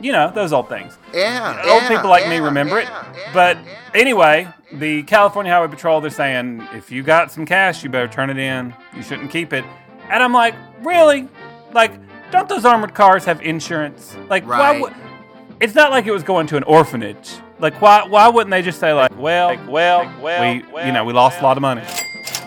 you 0.00 0.12
know 0.12 0.30
those 0.34 0.52
old 0.52 0.68
things. 0.68 0.96
Yeah. 1.12 1.62
Old 1.66 1.82
yeah, 1.82 1.88
people 1.88 2.08
like 2.08 2.28
me 2.28 2.38
remember 2.38 2.80
yeah, 2.80 3.10
it. 3.10 3.16
yeah, 3.16 3.30
but 3.34 3.58
yeah. 3.64 3.78
anyway, 3.94 4.48
the 4.72 5.02
California 5.02 5.52
Highway 5.52 5.68
Patrol, 5.68 6.00
they're 6.00 6.10
saying 6.10 6.66
if 6.72 6.90
you 6.90 7.02
got 7.02 7.30
some 7.30 7.44
cash, 7.44 7.84
you 7.84 7.90
better 7.90 8.08
turn 8.08 8.30
it 8.30 8.38
in. 8.38 8.74
You 8.94 9.02
shouldn't 9.02 9.30
keep 9.30 9.52
it. 9.52 9.64
And 10.08 10.22
I'm 10.22 10.32
like, 10.32 10.54
really? 10.80 11.28
Like, 11.72 11.92
don't 12.30 12.48
those 12.48 12.64
armored 12.64 12.94
cars 12.94 13.24
have 13.24 13.40
insurance? 13.42 14.16
Like, 14.28 14.46
why 14.46 14.58
Right. 14.58 14.80
would. 14.80 14.92
It's 15.60 15.74
not 15.74 15.90
like 15.90 16.06
it 16.06 16.12
was 16.12 16.22
going 16.22 16.46
to 16.48 16.56
an 16.56 16.62
orphanage. 16.64 17.30
Like, 17.58 17.80
why 17.80 18.06
why 18.06 18.28
wouldn't 18.28 18.50
they 18.50 18.60
just 18.62 18.78
say, 18.78 18.92
like, 18.92 19.10
well, 19.18 19.56
well, 19.66 20.12
well, 20.20 20.42
we, 20.74 20.84
you 20.84 20.92
know, 20.92 21.04
we 21.04 21.12
lost 21.14 21.40
a 21.40 21.42
lot 21.42 21.56
of 21.56 21.62
money. 21.62 21.82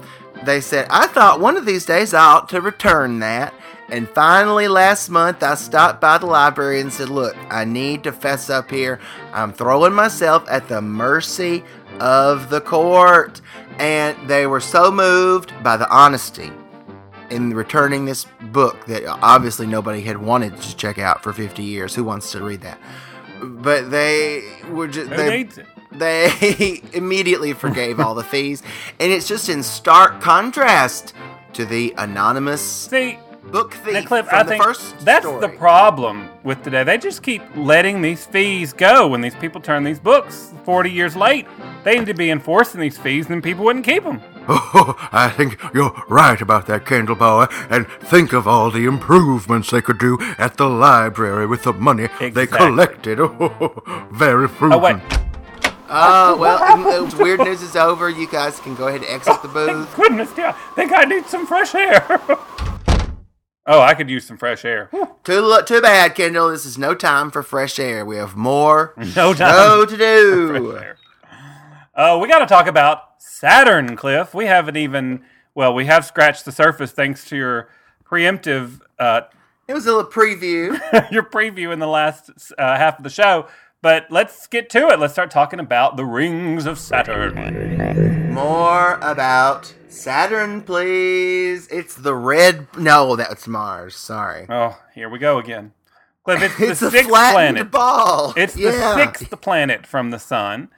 they 0.46 0.60
said, 0.60 0.88
I 0.90 1.06
thought 1.06 1.40
one 1.40 1.58
of 1.58 1.68
these 1.68 1.86
days 1.86 2.16
I 2.16 2.26
ought 2.26 2.50
to 2.50 2.60
return 2.60 3.20
that. 3.20 3.54
And 3.90 4.10
finally, 4.10 4.68
last 4.68 5.10
month, 5.10 5.44
I 5.44 5.54
stopped 5.54 6.02
by 6.02 6.18
the 6.18 6.26
library 6.26 6.82
and 6.82 6.92
said, 6.92 7.10
Look, 7.10 7.38
I 7.52 7.66
need 7.66 8.04
to 8.06 8.12
fess 8.12 8.50
up 8.50 8.72
here. 8.72 9.00
I'm 9.32 9.54
throwing 9.54 9.94
myself 9.94 10.44
at 10.50 10.70
the 10.70 10.82
mercy 10.82 11.64
of 12.00 12.50
the 12.50 12.62
court. 12.62 13.42
And 13.78 14.18
they 14.28 14.48
were 14.48 14.60
so 14.60 14.92
moved 14.92 15.54
by 15.62 15.78
the 15.78 15.88
honesty 15.90 16.52
in 17.30 17.54
returning 17.54 18.06
this 18.06 18.26
book 18.52 18.86
that 18.86 19.06
obviously 19.22 19.68
nobody 19.68 20.02
had 20.02 20.18
wanted 20.18 20.58
to 20.62 20.76
check 20.76 20.98
out 20.98 21.24
for 21.24 21.34
50 21.34 21.64
years. 21.64 21.96
Who 21.96 22.04
wants 22.04 22.32
to 22.32 22.44
read 22.44 22.62
that? 22.62 22.80
But 23.42 23.92
they 23.92 24.44
were 24.70 24.88
just. 24.88 25.10
They, 25.10 25.48
they 25.92 26.82
immediately 26.94 27.54
forgave 27.54 28.00
all 28.00 28.16
the 28.16 28.24
fees. 28.24 28.64
And 29.00 29.12
it's 29.12 29.28
just 29.28 29.50
in 29.50 29.64
stark 29.64 30.22
contrast 30.22 31.14
to 31.54 31.66
the 31.66 31.94
anonymous 31.98 32.62
See, 32.62 33.20
book 33.52 33.74
thief 33.74 34.06
Cliff, 34.06 34.28
from 34.28 34.40
I 34.40 34.44
the 34.44 34.50
think 34.50 34.64
first 34.64 35.00
that's 35.00 35.26
story. 35.26 35.42
the 35.42 35.50
problem 35.50 36.30
with 36.44 36.64
today. 36.64 36.84
They 36.84 36.98
just 36.98 37.24
keep 37.24 37.42
letting 37.56 38.02
these 38.02 38.26
fees 38.26 38.74
go 38.74 39.08
when 39.08 39.22
these 39.22 39.36
people 39.36 39.62
turn 39.62 39.84
these 39.84 40.00
books 40.00 40.54
40 40.66 40.92
years 40.92 41.16
late. 41.16 41.48
They 41.84 41.98
need 41.98 42.08
to 42.08 42.14
be 42.14 42.30
enforcing 42.32 42.82
these 42.82 42.98
fees, 42.98 43.30
and 43.30 43.42
people 43.44 43.66
wouldn't 43.66 43.86
keep 43.86 44.04
them. 44.04 44.22
Oh, 44.50 44.96
I 45.12 45.30
think 45.30 45.58
you're 45.74 45.94
right 46.08 46.40
about 46.42 46.68
that, 46.68 46.86
Candlebower. 46.86 47.48
And 47.70 47.88
think 48.02 48.34
of 48.34 48.48
all 48.48 48.72
the 48.72 48.86
improvements 48.86 49.72
they 49.72 49.82
could 49.82 49.98
do 50.00 50.18
at 50.38 50.58
the 50.58 50.70
library 50.70 51.46
with 51.48 51.64
the 51.64 51.74
money 51.74 52.08
they 52.20 52.48
collected. 52.48 53.20
Oh, 53.20 54.08
very 54.12 54.48
prudent. 54.48 54.82
Oh, 54.82 54.84
wait. 54.84 55.02
Oh, 55.90 56.36
well, 56.38 56.62
um, 56.64 56.86
uh, 56.86 57.10
weird 57.18 57.40
news 57.40 57.62
is 57.62 57.76
over. 57.78 58.10
You 58.10 58.28
guys 58.30 58.60
can 58.60 58.76
go 58.76 58.88
ahead 58.88 59.02
and 59.02 59.10
exit 59.10 59.42
the 59.42 59.48
Thank 59.48 59.72
booth. 59.72 59.96
goodness, 59.96 60.32
dear. 60.34 60.48
I 60.48 60.76
think 60.76 60.92
I 60.94 61.04
need 61.06 61.26
some 61.28 61.48
fresh 61.48 61.74
air. 61.76 62.06
oh, 63.66 63.80
I 63.82 63.94
could 63.94 64.10
use 64.10 64.26
some 64.28 64.38
fresh 64.38 64.66
air. 64.66 64.90
Too, 65.24 65.62
too 65.66 65.82
bad, 65.82 66.14
Kendall. 66.16 66.50
This 66.50 66.66
is 66.66 66.78
no 66.78 66.94
time 66.94 67.32
for 67.32 67.42
fresh 67.42 67.80
air. 67.80 68.06
We 68.06 68.18
have 68.18 68.36
more 68.36 68.94
No 69.16 69.34
time. 69.34 69.54
show 69.54 69.86
to 69.86 69.98
do. 69.98 70.48
Fresh 70.72 70.84
air. 70.84 70.98
Uh, 71.96 72.20
we 72.22 72.28
got 72.28 72.40
to 72.40 72.46
talk 72.46 72.68
about 72.68 73.04
Saturn, 73.40 73.96
Cliff. 73.96 74.34
We 74.34 74.46
haven't 74.46 74.78
even, 74.78 75.24
well, 75.54 75.74
we 75.74 75.86
have 75.86 76.06
scratched 76.06 76.46
the 76.46 76.52
surface 76.52 76.92
thanks 76.92 77.24
to 77.26 77.36
your 77.38 77.70
preemptive, 78.04 78.82
uh, 78.98 79.22
It 79.68 79.74
was 79.74 79.86
a 79.86 79.94
little 79.94 80.10
preview. 80.10 80.72
your 81.12 81.24
preview 81.24 81.72
in 81.72 81.80
the 81.80 81.88
last 81.88 82.32
uh, 82.58 82.78
half 82.78 82.98
of 82.98 83.04
the 83.04 83.10
show. 83.10 83.48
But 83.84 84.08
let's 84.10 84.48
get 84.48 84.72
to 84.72 84.88
it. 84.90 85.00
Let's 85.00 85.14
start 85.14 85.30
talking 85.30 85.60
about 85.60 85.98
the 85.98 86.06
rings 86.06 86.66
of 86.66 86.80
Saturn. 86.80 88.34
More 88.34 88.96
about 89.02 89.72
Saturn, 89.88 90.64
please. 90.64 91.68
It's 91.68 91.94
the 91.94 92.16
red. 92.16 92.68
No, 92.76 93.16
that's 93.16 93.48
Mars. 93.48 93.96
Sorry. 93.96 94.48
Oh, 94.50 94.80
here 94.96 95.10
we 95.10 95.20
go 95.20 95.38
again. 95.38 95.74
Cliff, 96.24 96.42
it's 96.42 96.58
the 96.58 96.70
It's 96.72 96.82
a 96.82 96.90
sixth 96.92 97.10
planet. 97.10 97.70
ball. 97.70 98.34
It's 98.36 98.56
the 98.56 98.72
sixth 98.96 99.30
planet 99.42 99.86
from 99.86 100.10
the 100.10 100.20
sun, 100.20 100.70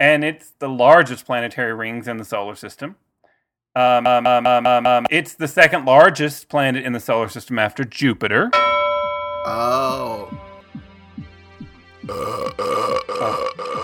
and 0.00 0.24
it's 0.24 0.52
the 0.58 0.68
largest 0.68 1.26
planetary 1.26 1.74
rings 1.74 2.08
in 2.08 2.16
the 2.16 2.24
solar 2.24 2.56
system. 2.56 2.96
Um, 3.76 4.06
um, 4.06 4.26
um, 4.26 4.46
um, 4.46 4.66
um, 4.66 4.86
um, 4.86 5.06
it's 5.10 5.34
the 5.34 5.46
second 5.46 5.84
largest 5.84 6.48
planet 6.48 6.84
in 6.84 6.92
the 6.92 6.98
solar 6.98 7.28
system 7.28 7.58
after 7.58 7.84
Jupiter. 7.84 8.50
Oh. 9.46 10.28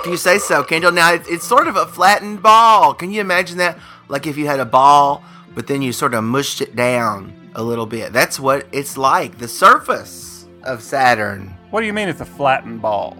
If 0.00 0.06
you 0.06 0.16
say 0.16 0.38
so, 0.38 0.64
Kendall. 0.64 0.90
Now 0.90 1.12
it's, 1.12 1.28
it's 1.28 1.46
sort 1.46 1.68
of 1.68 1.76
a 1.76 1.86
flattened 1.86 2.42
ball. 2.42 2.94
Can 2.94 3.12
you 3.12 3.20
imagine 3.20 3.58
that? 3.58 3.78
Like 4.08 4.26
if 4.26 4.36
you 4.36 4.46
had 4.46 4.58
a 4.58 4.64
ball, 4.64 5.22
but 5.54 5.66
then 5.66 5.82
you 5.82 5.92
sort 5.92 6.14
of 6.14 6.24
mushed 6.24 6.60
it 6.60 6.74
down 6.74 7.50
a 7.54 7.62
little 7.62 7.86
bit. 7.86 8.12
That's 8.12 8.40
what 8.40 8.66
it's 8.72 8.96
like. 8.96 9.38
The 9.38 9.48
surface 9.48 10.48
of 10.64 10.82
Saturn. 10.82 11.56
What 11.70 11.80
do 11.80 11.86
you 11.86 11.92
mean 11.92 12.08
it's 12.08 12.20
a 12.20 12.26
flattened 12.26 12.82
ball? 12.82 13.16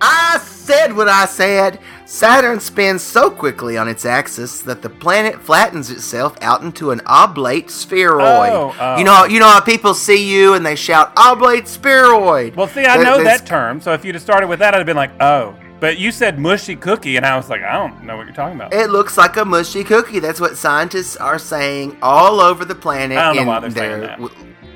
I 0.00 0.38
said 0.44 0.94
what 0.96 1.08
I 1.08 1.26
said. 1.26 1.78
Saturn 2.06 2.58
spins 2.58 3.02
so 3.02 3.30
quickly 3.30 3.76
on 3.76 3.86
its 3.86 4.04
axis 4.04 4.62
that 4.62 4.82
the 4.82 4.90
planet 4.90 5.40
flattens 5.40 5.90
itself 5.90 6.36
out 6.40 6.62
into 6.62 6.90
an 6.90 7.00
oblate 7.06 7.70
spheroid. 7.70 8.50
Oh, 8.52 8.74
oh. 8.80 8.96
You 8.96 9.04
know, 9.04 9.24
you 9.26 9.38
know 9.40 9.48
how 9.48 9.60
people 9.60 9.94
see 9.94 10.28
you 10.28 10.54
and 10.54 10.64
they 10.66 10.74
shout 10.74 11.12
oblate 11.16 11.68
spheroid. 11.68 12.56
Well, 12.56 12.66
see, 12.66 12.84
I 12.86 12.96
That- 12.98 13.04
know 13.04 13.22
that 13.22 13.46
term, 13.46 13.80
so 13.80 13.92
if 13.92 14.04
you'd 14.04 14.14
have 14.16 14.22
started 14.22 14.48
with 14.48 14.58
that, 14.58 14.74
I'd 14.74 14.78
have 14.78 14.86
been 14.86 14.96
like, 14.96 15.12
oh. 15.20 15.54
But 15.78 15.96
you 15.98 16.12
said 16.12 16.38
mushy 16.38 16.76
cookie, 16.76 17.16
and 17.16 17.24
I 17.24 17.36
was 17.36 17.48
like, 17.48 17.62
I 17.62 17.72
don't 17.72 18.04
know 18.04 18.16
what 18.16 18.26
you're 18.26 18.34
talking 18.34 18.56
about. 18.56 18.74
It 18.74 18.90
looks 18.90 19.16
like 19.16 19.36
a 19.38 19.44
mushy 19.46 19.82
cookie. 19.82 20.18
That's 20.18 20.38
what 20.40 20.56
scientists 20.58 21.16
are 21.16 21.38
saying 21.38 21.96
all 22.02 22.38
over 22.40 22.66
the 22.66 22.74
planet 22.74 23.16
I 23.16 23.22
don't 23.28 23.36
know 23.36 23.42
in 23.42 23.48
why 23.48 23.60
they're 23.60 23.70
saying 23.70 24.00
that. 24.02 24.18
w- 24.20 24.34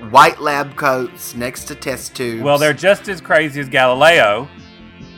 white 0.09 0.41
lab 0.41 0.77
coats 0.77 1.35
next 1.35 1.64
to 1.64 1.75
test 1.75 2.14
tubes. 2.16 2.43
Well, 2.43 2.57
they're 2.57 2.72
just 2.72 3.09
as 3.09 3.20
crazy 3.20 3.61
as 3.61 3.68
Galileo, 3.68 4.49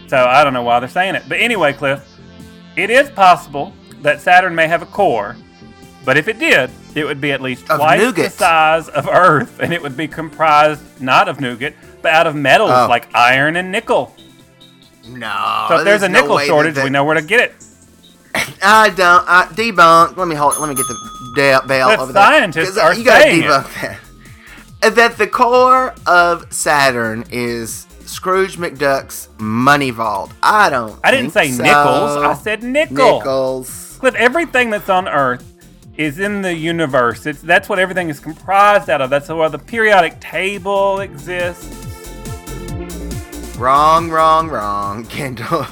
so 0.09 0.17
I 0.25 0.45
don't 0.45 0.53
know 0.53 0.63
why 0.63 0.81
they're 0.81 0.89
saying 0.89 1.15
it. 1.15 1.25
But 1.29 1.39
anyway, 1.41 1.73
Cliff, 1.73 2.03
it 2.77 2.91
is 2.91 3.11
possible 3.11 3.73
that 4.03 4.21
Saturn 4.21 4.55
may 4.55 4.69
have 4.69 4.83
a 4.83 4.87
core, 4.87 5.37
but 6.05 6.17
if 6.17 6.29
it 6.29 6.39
did, 6.39 6.71
it 6.95 7.05
would 7.05 7.21
be 7.21 7.33
at 7.33 7.41
least 7.43 7.69
Of 7.71 7.79
twice 7.79 8.13
the 8.15 8.31
size 8.31 8.89
of 8.89 9.09
Earth, 9.09 9.59
and 9.61 9.73
it 9.73 9.83
would 9.83 9.97
be 9.97 10.09
comprised 10.09 11.01
not 11.01 11.29
of 11.29 11.41
nougat, 11.41 11.75
but 12.03 12.13
out 12.13 12.27
of 12.27 12.35
metals 12.35 12.71
Oh. 12.73 12.87
like 12.89 13.09
iron 13.15 13.57
and 13.57 13.71
nickel. 13.73 14.15
no. 15.09 15.67
So 15.69 15.79
if 15.79 15.85
there's 15.85 16.03
a 16.03 16.09
no 16.09 16.21
nickel 16.23 16.39
shortage, 16.41 16.75
that- 16.77 16.85
we 16.85 16.91
know 16.91 17.05
where 17.05 17.15
to 17.17 17.23
get 17.23 17.41
it. 17.41 17.55
I 18.63 18.91
don't. 18.91 19.25
I 19.29 19.47
debunk. 19.47 20.17
Let 20.17 20.29
me 20.29 20.35
hold. 20.35 20.59
Let 20.59 20.69
me 20.69 20.75
get 20.75 20.87
the 20.87 21.33
da- 21.37 21.67
bell 21.67 21.89
But 21.89 21.99
over 22.01 22.13
there. 22.13 22.23
scientists 22.23 22.69
'Cause, 22.71 22.79
uh, 22.79 22.83
are 22.83 22.95
you 22.95 23.05
gotta 23.05 23.23
saying 23.23 23.43
it. 23.43 23.47
debunk 23.47 23.81
that. 23.83 23.99
That 24.95 25.17
the 25.19 25.27
core 25.27 25.95
of 26.07 26.53
Saturn 26.53 27.25
is 27.31 27.87
Scrooge 28.07 28.57
McDuck's 28.57 29.29
money 29.39 29.91
vault. 29.91 30.33
I 30.43 30.71
don't. 30.71 30.99
I 31.05 31.11
didn't 31.11 31.31
say 31.33 31.51
so. 31.51 31.63
nickels. 31.63 32.17
I 32.17 32.35
said 32.35 32.63
nickel. 32.63 33.19
nickels. 33.19 33.97
Cliff, 34.01 34.15
everything 34.15 34.71
that's 34.71 34.89
on 34.89 35.09
Earth 35.09 35.45
is 35.97 36.19
in 36.19 36.43
the 36.43 36.55
universe. 36.55 37.27
It's 37.27 37.41
that's 37.41 37.69
what 37.69 37.79
everything 37.79 38.09
is 38.09 38.21
comprised 38.21 38.89
out 38.91 39.01
of. 39.01 39.11
That's 39.11 39.29
why 39.29 39.49
the 39.49 39.59
periodic 39.59 40.21
table 40.21 41.01
exists. 41.01 41.85
Wrong, 43.59 44.11
wrong, 44.11 44.49
wrong, 44.49 45.05
Kendall. 45.09 45.67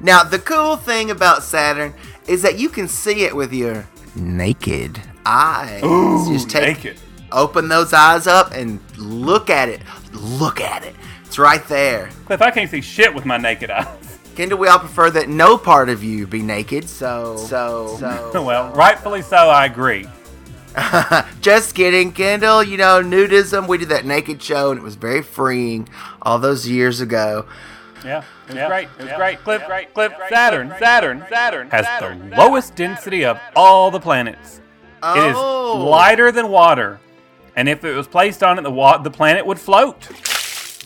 Now 0.00 0.22
the 0.22 0.38
cool 0.38 0.76
thing 0.76 1.10
about 1.10 1.42
Saturn 1.42 1.92
is 2.28 2.42
that 2.42 2.58
you 2.58 2.68
can 2.68 2.86
see 2.88 3.24
it 3.24 3.34
with 3.34 3.52
your 3.52 3.86
naked 4.14 5.00
eyes. 5.26 5.82
Ooh, 5.82 6.32
Just 6.32 6.48
take, 6.48 6.76
naked. 6.78 6.96
open 7.32 7.68
those 7.68 7.92
eyes 7.92 8.28
up 8.28 8.52
and 8.52 8.78
look 8.96 9.50
at 9.50 9.68
it. 9.68 9.82
Look 10.12 10.60
at 10.60 10.84
it. 10.84 10.94
It's 11.34 11.38
right 11.40 11.66
there. 11.66 12.10
Cliff, 12.26 12.40
I 12.40 12.52
can't 12.52 12.70
see 12.70 12.80
shit 12.80 13.12
with 13.12 13.24
my 13.26 13.36
naked 13.38 13.68
eyes. 13.68 14.20
Kendall, 14.36 14.56
we 14.56 14.68
all 14.68 14.78
prefer 14.78 15.10
that 15.10 15.28
no 15.28 15.58
part 15.58 15.88
of 15.88 16.04
you 16.04 16.28
be 16.28 16.42
naked, 16.42 16.88
so 16.88 17.36
so 17.36 17.96
so. 17.98 18.40
well, 18.44 18.72
rightfully 18.72 19.20
so, 19.20 19.36
I 19.36 19.64
agree. 19.66 20.06
Just 21.40 21.74
kidding, 21.74 22.12
Kendall. 22.12 22.62
You 22.62 22.76
know, 22.76 23.02
nudism. 23.02 23.66
We 23.66 23.78
did 23.78 23.88
that 23.88 24.04
naked 24.06 24.40
show, 24.40 24.70
and 24.70 24.78
it 24.78 24.84
was 24.84 24.94
very 24.94 25.22
freeing 25.22 25.88
all 26.22 26.38
those 26.38 26.68
years 26.68 27.00
ago. 27.00 27.46
Yeah, 28.04 28.22
it 28.48 28.54
was 28.54 28.68
great. 28.68 28.88
It 29.00 29.02
was 29.06 29.12
great. 29.16 29.42
Cliff, 29.42 29.64
Cliff, 29.92 30.12
Saturn, 30.28 30.72
Saturn, 30.78 31.24
Saturn 31.28 31.68
has 31.70 31.84
the 32.00 32.36
lowest 32.36 32.76
density 32.76 33.24
of 33.24 33.40
all 33.56 33.90
the 33.90 33.98
planets. 33.98 34.60
It 35.02 35.30
is 35.30 35.36
Oh. 35.36 35.84
lighter 35.90 36.30
than 36.30 36.46
water, 36.46 37.00
and 37.56 37.68
if 37.68 37.84
it 37.84 37.96
was 37.96 38.06
placed 38.06 38.44
on 38.44 38.56
it, 38.56 38.62
the 38.62 38.70
wa- 38.70 38.98
the 38.98 39.10
planet 39.10 39.44
would 39.44 39.58
float. 39.58 40.06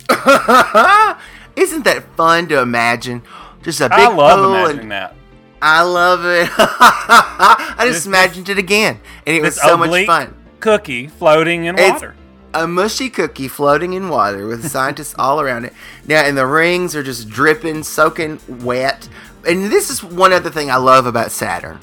Isn't 1.57 1.85
that 1.85 2.05
fun 2.17 2.49
to 2.49 2.61
imagine? 2.61 3.23
Just 3.63 3.81
a 3.81 3.89
big 3.89 3.99
I 3.99 4.09
love 4.09 4.39
pool 4.39 4.55
imagining 4.55 4.81
and 4.83 4.93
that. 4.93 5.15
I 5.61 5.83
love 5.83 6.21
it. 6.25 6.49
I 6.59 7.77
just 7.81 7.91
This- 7.99 8.07
imagined 8.07 8.49
it 8.49 8.59
again, 8.59 9.01
and 9.27 9.37
it 9.37 9.43
was 9.43 9.61
so 9.61 9.77
much 9.77 10.07
fun. 10.07 10.35
cookie 10.61 11.09
floating 11.09 11.65
in 11.65 11.77
It's 11.79 11.91
water. 11.95 12.15
a 12.55 12.67
mushy 12.69 13.11
cookie 13.11 13.49
floating 13.49 13.93
in 13.95 14.09
water 14.09 14.47
with 14.47 14.69
scientists 14.71 15.15
all 15.19 15.41
around 15.41 15.65
it. 15.65 15.73
Now, 16.07 16.23
and 16.23 16.39
the 16.39 16.47
rings 16.47 16.95
are 16.95 17.03
just 17.03 17.29
dripping, 17.29 17.83
soaking 17.83 18.39
wet. 18.49 19.09
And 19.47 19.65
this 19.71 19.91
is 19.91 20.03
one 20.03 20.33
other 20.33 20.51
thing 20.51 20.71
I 20.71 20.77
love 20.77 21.07
about 21.07 21.33
Saturn 21.33 21.81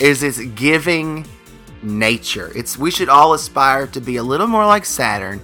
is 0.00 0.22
it's 0.22 0.38
giving 0.40 1.26
nature. 1.82 2.52
It's 2.54 2.76
we 2.76 2.90
should 2.90 3.08
all 3.08 3.32
aspire 3.32 3.86
to 3.88 4.00
be 4.00 4.16
a 4.16 4.22
little 4.22 4.46
more 4.48 4.66
like 4.66 4.84
Saturn 4.84 5.40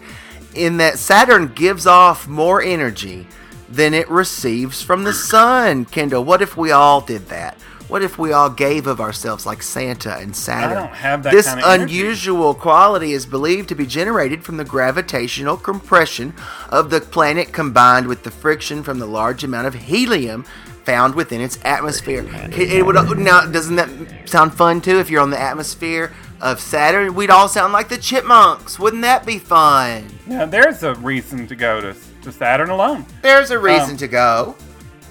in 0.55 0.79
that 0.79 0.99
Saturn 0.99 1.49
gives 1.49 1.87
off 1.87 2.27
more 2.27 2.63
energy 2.63 3.27
than 3.69 3.95
it 3.95 4.09
receives 4.11 4.83
from 4.83 5.05
the 5.05 5.13
sun. 5.13 5.85
Kendall, 5.85 6.25
what 6.25 6.43
if 6.43 6.57
we 6.57 6.71
all 6.71 7.01
did 7.01 7.27
that? 7.29 7.57
What 7.89 8.03
if 8.03 8.19
we 8.19 8.33
all 8.33 8.49
gave 8.49 8.87
of 8.87 9.01
ourselves 9.01 9.45
like 9.45 9.63
Santa 9.63 10.17
and 10.17 10.35
Saturn? 10.35 10.79
I 10.79 10.81
don't 10.81 10.95
have 10.95 11.23
that 11.25 11.33
this 11.33 11.47
kind 11.47 11.61
of 11.61 11.67
energy. 11.67 12.01
unusual 12.01 12.55
quality 12.55 13.13
is 13.13 13.27
believed 13.27 13.69
to 13.69 13.75
be 13.75 13.87
generated 13.87 14.43
from 14.43 14.57
the 14.57 14.65
gravitational 14.65 15.57
compression 15.59 16.35
of 16.71 16.89
the 16.89 17.01
planet 17.01 17.53
combined 17.53 18.07
with 18.07 18.23
the 18.23 18.31
friction 18.31 18.83
from 18.83 18.99
the 18.99 19.07
large 19.07 19.45
amount 19.45 19.67
of 19.67 19.75
helium 19.75 20.45
found 20.85 21.15
within 21.15 21.41
its 21.41 21.59
atmosphere. 21.65 22.25
It 22.53 22.85
would 22.85 23.19
now 23.19 23.47
doesn't 23.47 23.77
that 23.77 24.29
sound 24.29 24.55
fun 24.55 24.81
too? 24.81 24.99
If 24.99 25.11
you're 25.11 25.23
on 25.23 25.31
the 25.31 25.41
atmosphere 25.41 26.13
of 26.45 26.61
Saturn, 26.61 27.15
we'd 27.15 27.31
all 27.31 27.49
sound 27.49 27.73
like 27.73 27.89
the 27.89 27.97
chipmunks. 27.99 28.79
Wouldn't 28.79 29.03
that 29.03 29.25
be 29.27 29.39
fun? 29.39 30.07
Now, 30.27 30.45
there's 30.47 30.83
a 30.83 30.95
reason 30.97 31.47
to 31.49 31.57
go 31.57 31.81
to, 31.81 31.97
to 32.23 32.31
Saturn 32.31 32.71
alone. 32.71 33.07
There's 33.23 33.51
a 33.51 33.59
reason 33.59 33.93
Um, 33.93 33.97
to 33.97 34.07
go. 34.09 34.55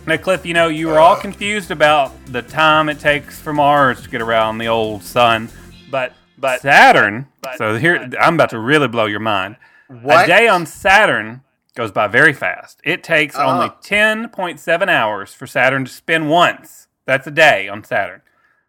Now, 0.06 0.18
Cliff, 0.18 0.46
you 0.46 0.54
know, 0.54 0.68
you 0.68 0.88
were 0.88 1.00
all 1.00 1.16
confused 1.16 1.72
about 1.72 2.12
the 2.28 2.42
time 2.42 2.88
it 2.88 3.00
takes 3.00 3.40
for 3.40 3.52
Mars 3.54 4.04
to 4.04 4.10
get 4.10 4.22
around 4.22 4.58
the 4.60 4.68
old 4.68 5.04
sun, 5.04 5.50
but 5.90 6.14
but 6.38 6.62
Saturn. 6.62 7.28
so 7.58 7.78
here, 7.78 8.10
I'm 8.20 8.34
about 8.36 8.50
to 8.52 8.60
really 8.60 8.88
blow 8.90 9.06
your 9.06 9.22
mind. 9.22 9.56
What? 9.88 10.26
A 10.26 10.28
day 10.28 10.48
on 10.50 10.66
Saturn 10.66 11.42
goes 11.76 11.92
by 11.92 12.08
very 12.08 12.34
fast. 12.34 12.80
It 12.84 13.02
takes 13.04 13.36
Uh-huh. 13.36 13.48
only 13.50 13.70
10.7 13.82 14.90
hours 14.90 15.34
for 15.34 15.48
Saturn 15.48 15.86
to 15.86 15.92
spin 15.92 16.28
once. 16.28 16.88
That's 17.06 17.26
a 17.28 17.32
day 17.32 17.68
on 17.70 17.84
Saturn. 17.86 18.22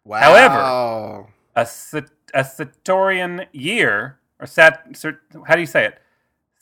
Wow. 0.05 0.19
However, 0.21 1.27
a 1.55 1.65
Sat- 1.65 2.09
a 2.35 2.43
Saturnian 2.43 3.47
year 3.51 4.19
or 4.39 4.45
Sat, 4.45 4.85
how 5.47 5.55
do 5.55 5.61
you 5.61 5.65
say 5.65 5.85
it? 5.85 5.99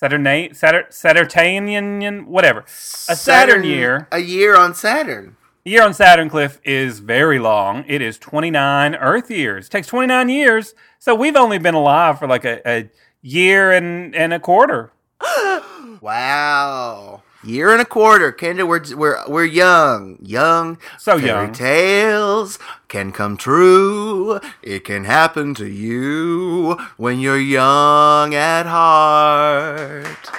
Saturna 0.02 0.52
Satur, 0.52 0.92
Saturnian 0.92 2.26
whatever. 2.26 2.62
A 2.62 3.16
Saturn 3.16 3.64
year. 3.64 4.08
A 4.12 4.20
year 4.20 4.56
on 4.56 4.76
Saturn. 4.76 5.38
year 5.66 5.84
on 5.84 5.94
Saturn 5.94 6.30
Cliff 6.30 6.60
is 6.64 7.00
very 7.00 7.40
long. 7.40 7.86
It 7.88 8.02
is 8.02 8.18
29 8.18 8.96
Earth 8.96 9.32
years. 9.32 9.68
It 9.68 9.70
takes 9.70 9.88
29 9.88 10.30
years. 10.30 10.76
So 11.00 11.16
we've 11.16 11.36
only 11.36 11.58
been 11.58 11.76
alive 11.76 12.20
for 12.20 12.28
like 12.28 12.44
a, 12.46 12.62
a 12.70 12.90
year 13.22 13.72
and, 13.72 14.16
and 14.16 14.34
a 14.34 14.40
quarter. 14.40 14.92
Wow. 16.02 17.24
Year 17.44 17.74
and 17.74 17.82
a 17.82 17.86
quarter, 17.86 18.32
Kendall. 18.32 18.70
We're 18.70 18.96
we're 18.96 19.28
we're 19.28 19.46
young, 19.46 20.18
young. 20.22 20.78
So 20.98 21.20
Fairy 21.20 21.28
young. 21.28 21.52
tales 21.52 22.58
can 22.88 23.12
come 23.12 23.36
true. 23.36 24.40
It 24.62 24.86
can 24.86 25.04
happen 25.04 25.54
to 25.56 25.68
you 25.68 26.78
when 26.96 27.20
you're 27.20 27.40
young 27.40 28.34
at 28.34 28.66
heart. 28.66 30.30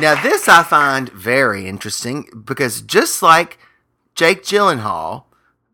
Now, 0.00 0.20
this 0.20 0.48
I 0.48 0.62
find 0.62 1.10
very 1.10 1.68
interesting 1.68 2.28
because 2.44 2.80
just 2.80 3.22
like 3.22 3.58
Jake 4.14 4.42
Gyllenhaal, 4.42 5.24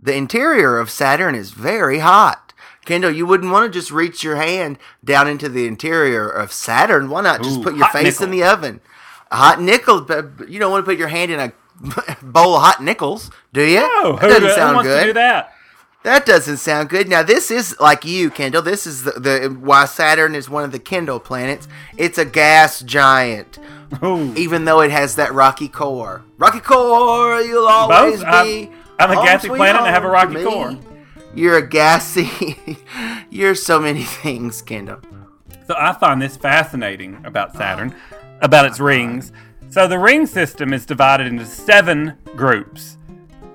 the 0.03 0.15
interior 0.15 0.79
of 0.79 0.91
Saturn 0.91 1.35
is 1.35 1.53
very 1.53 2.01
hot. 2.01 2.53
Kendall, 2.85 3.13
you 3.13 3.27
wouldn't 3.27 3.53
want 3.53 3.73
to 3.73 3.79
just 3.79 3.91
reach 3.91 4.25
your 4.25 4.37
hand 4.37 4.79
down 5.05 5.29
into 5.29 5.49
the 5.49 5.67
interior 5.67 6.29
of 6.29 6.53
Saturn. 6.53 7.09
Why 7.09 7.23
not 7.23 7.43
just 7.43 7.61
Ooh, 7.61 7.63
put 7.63 7.77
your 7.77 7.89
face 7.89 8.21
in 8.21 8.31
the 8.31 8.43
oven? 8.43 8.81
A 9.31 9.37
hot 9.37 9.61
nickel, 9.61 10.07
you 10.49 10.59
don't 10.59 10.71
want 10.71 10.85
to 10.85 10.91
put 10.91 10.99
your 10.99 11.09
hand 11.09 11.31
in 11.31 11.39
a 11.41 11.53
bowl 12.23 12.57
of 12.57 12.63
hot 12.63 12.83
nickels, 12.83 13.31
do 13.53 13.63
you? 13.63 13.81
Oh, 13.83 14.19
that 14.21 14.23
who, 14.23 14.29
doesn't 14.29 14.43
who 14.49 14.55
sound 14.55 14.77
wants 14.77 14.89
good. 14.89 15.01
to 15.01 15.07
do 15.07 15.13
that? 15.15 15.55
That 16.03 16.25
doesn't 16.27 16.57
sound 16.57 16.89
good. 16.89 17.09
Now 17.09 17.23
this 17.23 17.51
is 17.51 17.79
like 17.79 18.05
you, 18.07 18.31
Kendall. 18.31 18.63
This 18.63 18.87
is 18.87 19.05
the, 19.05 19.13
the 19.13 19.49
why 19.61 19.85
Saturn 19.85 20.35
is 20.35 20.49
one 20.49 20.65
of 20.65 20.73
the 20.73 20.79
Kendall 20.79 21.21
planets. 21.21 21.69
It's 21.99 22.17
a 22.17 22.25
gas 22.25 22.81
giant, 22.81 23.59
Ooh. 24.03 24.35
even 24.35 24.65
though 24.65 24.81
it 24.81 24.91
has 24.91 25.17
that 25.17 25.33
rocky 25.35 25.69
core. 25.69 26.25
Rocky 26.39 26.61
core, 26.61 27.41
you'll 27.43 27.69
always 27.69 28.21
Both? 28.21 28.27
I'm- 28.27 28.47
be. 28.47 28.71
I'm 28.99 29.11
a 29.13 29.15
home 29.15 29.25
gassy 29.25 29.49
planet 29.49 29.77
and 29.81 29.87
I 29.89 29.91
have 29.93 30.05
a 30.05 30.11
rocky 30.11 30.45
core. 30.45 30.79
You're 31.35 31.57
a 31.57 31.67
gassy. 31.67 32.29
You're 33.31 33.55
so 33.55 33.79
many 33.81 34.03
things, 34.23 34.61
Kendall. 34.61 35.01
So 35.67 35.75
I 35.79 35.93
find 35.95 36.21
this 36.21 36.37
fascinating 36.37 37.25
about 37.25 37.55
Saturn, 37.57 37.95
about 38.41 38.67
its 38.67 38.77
uh-huh. 38.77 38.85
rings. 38.85 39.33
So 39.71 39.87
the 39.87 39.99
ring 39.99 40.27
system 40.27 40.73
is 40.73 40.85
divided 40.85 41.27
into 41.27 41.47
seven 41.47 42.19
groups 42.37 42.97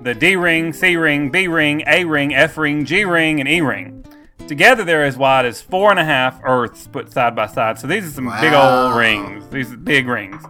the 0.06 0.14
D 0.14 0.36
ring, 0.36 0.72
C 0.72 0.96
ring, 0.96 1.30
B 1.30 1.48
ring, 1.48 1.82
A 1.86 2.04
ring, 2.04 2.32
F 2.32 2.56
ring, 2.56 2.84
G 2.84 3.04
ring, 3.04 3.40
and 3.40 3.48
E 3.48 3.60
ring. 3.60 4.04
Together, 4.46 4.84
they're 4.84 5.04
as 5.04 5.16
wide 5.16 5.44
as 5.44 5.60
four 5.60 5.90
and 5.90 5.98
a 5.98 6.04
half 6.04 6.40
Earths 6.44 6.86
put 6.86 7.12
side 7.12 7.34
by 7.34 7.46
side. 7.46 7.80
So 7.80 7.88
these 7.88 8.06
are 8.06 8.10
some 8.10 8.32
big 8.40 8.52
old 8.52 8.96
rings. 8.96 9.48
These 9.48 9.72
are 9.72 9.76
big 9.76 10.06
rings. 10.06 10.40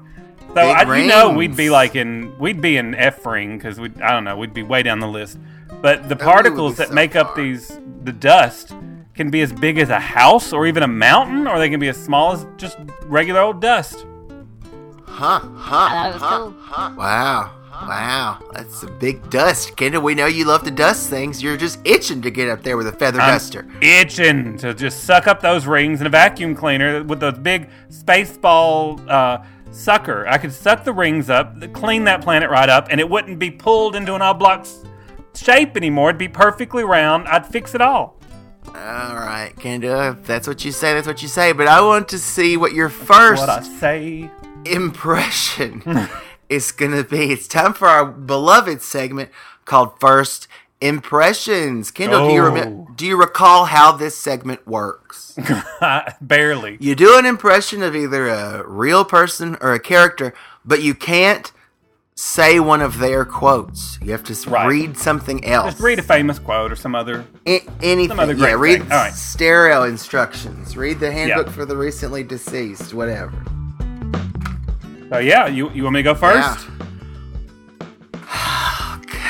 So 0.49 0.55
Big 0.55 0.57
I, 0.57 0.99
you 0.99 1.07
know 1.07 1.30
we'd 1.30 1.57
be 1.57 1.70
like 1.70 1.97
in 1.97 2.39
we'd 2.39 2.61
be 2.61 2.76
in 2.76 2.95
F 2.95 3.24
ring 3.24 3.57
because 3.57 3.80
we 3.80 3.91
I 4.03 4.12
don't 4.12 4.24
know 4.24 4.37
we'd 4.37 4.53
be 4.53 4.62
way 4.62 4.82
down 4.82 5.01
the 5.01 5.09
list. 5.09 5.39
But 5.80 6.09
the 6.09 6.16
would 6.16 6.20
particles 6.20 6.76
that 6.76 6.89
so 6.89 6.95
make 6.95 7.16
up 7.16 7.34
these 7.34 7.80
the 8.05 8.12
dust 8.12 8.74
can 9.14 9.30
be 9.30 9.41
as 9.41 9.53
big 9.53 9.78
as 9.78 9.89
a 9.89 10.01
house 10.01 10.53
or 10.53 10.66
even 10.66 10.82
a 10.82 10.89
mountain, 10.89 11.47
or 11.47 11.59
they 11.59 11.70
can 11.70 11.80
be 11.80 11.89
as 11.89 11.97
small 11.97 12.32
as 12.32 12.47
just 12.59 12.76
regular 13.05 13.41
old 13.41 13.62
dust. 13.62 14.05
Huh, 15.17 15.41
huh, 15.41 15.89
I 15.91 15.91
thought 15.91 16.11
it 16.11 16.12
was 16.12 16.23
huh, 16.23 16.39
cool. 16.39 16.55
huh. 16.59 16.95
Wow. 16.97 17.53
Wow, 17.73 18.39
that's 18.55 18.83
a 18.85 18.87
big 18.91 19.29
dust. 19.29 19.77
Kendall, 19.77 20.01
we 20.03 20.14
know 20.14 20.25
you 20.25 20.47
love 20.47 20.62
to 20.64 20.71
dust 20.71 21.11
things. 21.11 21.43
You're 21.43 21.59
just 21.59 21.79
itching 21.87 22.23
to 22.23 22.31
get 22.31 22.49
up 22.49 22.62
there 22.62 22.79
with 22.79 22.87
a 22.87 22.93
feather 22.93 23.21
I'm 23.21 23.35
duster. 23.35 23.67
itching 23.83 24.57
to 24.59 24.73
just 24.73 25.05
suck 25.05 25.27
up 25.27 25.43
those 25.43 25.67
rings 25.67 26.01
in 26.01 26.07
a 26.07 26.11
vacuum 26.11 26.55
cleaner 26.55 27.03
with 27.05 27.21
those 27.21 27.37
big 27.37 27.69
spaceball 27.91 29.07
uh, 29.09 29.45
sucker. 29.73 30.27
I 30.27 30.39
could 30.39 30.55
suck 30.55 30.85
the 30.85 30.93
rings 30.95 31.29
up, 31.29 31.55
clean 31.75 32.05
that 32.05 32.23
planet 32.23 32.49
right 32.49 32.69
up, 32.69 32.89
and 32.91 32.99
it 32.99 33.09
wouldn't 33.09 33.39
be 33.39 33.51
pulled 33.51 33.95
into 33.95 34.14
an 34.14 34.23
oblong 34.23 34.67
shape 35.35 35.77
anymore. 35.77 36.11
It'd 36.11 36.19
be 36.19 36.29
perfectly 36.29 36.83
round. 36.83 37.29
I'd 37.29 37.47
fix 37.47 37.75
it 37.75 37.83
all. 37.83 38.19
All 38.69 38.75
right, 38.75 39.53
Kendall, 39.59 40.12
if 40.12 40.27
that's 40.27 40.49
what 40.49 40.64
you 40.64 40.73
say, 40.73 40.95
that's 40.95 41.07
what 41.07 41.21
you 41.21 41.29
say. 41.29 41.53
But 41.53 41.69
I 41.69 41.83
want 41.83 42.09
to 42.09 42.19
see 42.19 42.57
what 42.57 42.73
your 42.73 42.89
first 42.89 43.41
What 43.41 43.51
I 43.51 43.62
say. 43.62 44.31
Impression 44.73 45.81
hmm. 45.81 46.05
is 46.49 46.73
going 46.73 46.93
to 46.93 47.05
be. 47.05 47.33
It's 47.33 47.49
time 47.49 47.75
for 47.75 47.89
our 47.89 48.05
beloved 48.07 48.83
segment 48.83 49.31
called 49.64 49.99
First 50.01 50.49
Impressions. 50.81 51.91
Kendall, 51.91 52.29
do 52.29 52.35
you 52.35 52.43
Oh. 52.43 52.45
remember? 52.47 52.93
Do 52.95 53.07
you 53.07 53.17
recall 53.19 53.67
how 53.67 53.93
this 53.93 54.17
segment 54.17 54.67
works? 54.67 55.37
Barely. 56.21 56.77
you 56.81 56.95
do 56.95 57.19
an 57.19 57.27
impression 57.27 57.83
of 57.83 57.95
either 57.97 58.29
a 58.29 58.67
real 58.67 59.05
person 59.05 59.57
or 59.61 59.73
a 59.75 59.81
character, 59.81 60.35
but 60.64 60.83
you 60.83 60.95
can't 60.95 61.53
say 62.14 62.59
one 62.59 62.81
of 62.81 62.99
their 62.99 63.25
quotes. 63.27 63.99
You 64.03 64.12
have 64.12 64.25
to 64.25 64.51
Right. 64.51 64.67
read 64.67 64.97
something 64.97 65.45
else. 65.45 65.73
Just 65.73 65.83
read 65.83 65.99
a 65.99 66.03
famous 66.03 66.39
quote 66.39 66.73
or 66.73 66.77
some 66.77 66.95
other. 66.95 67.27
A- 67.47 67.67
anything. 67.83 68.09
Some 68.09 68.21
other 68.21 68.33
yeah, 68.35 68.55
read 68.55 68.81
thing. 68.83 68.93
All 68.93 68.99
right. 68.99 69.12
stereo 69.12 69.83
instructions. 69.83 70.77
Read 70.77 70.99
the 70.99 71.12
handbook 71.12 71.47
Yeah. 71.49 71.53
for 71.53 71.67
the 71.67 71.77
recently 71.77 72.23
deceased. 72.23 72.95
Whatever. 72.95 73.33
So 75.09 75.18
yeah, 75.18 75.46
you 75.46 75.70
you 75.70 75.84
want 75.84 75.94
me 75.94 76.00
to 76.00 76.04
go 76.04 76.14
first? 76.14 76.66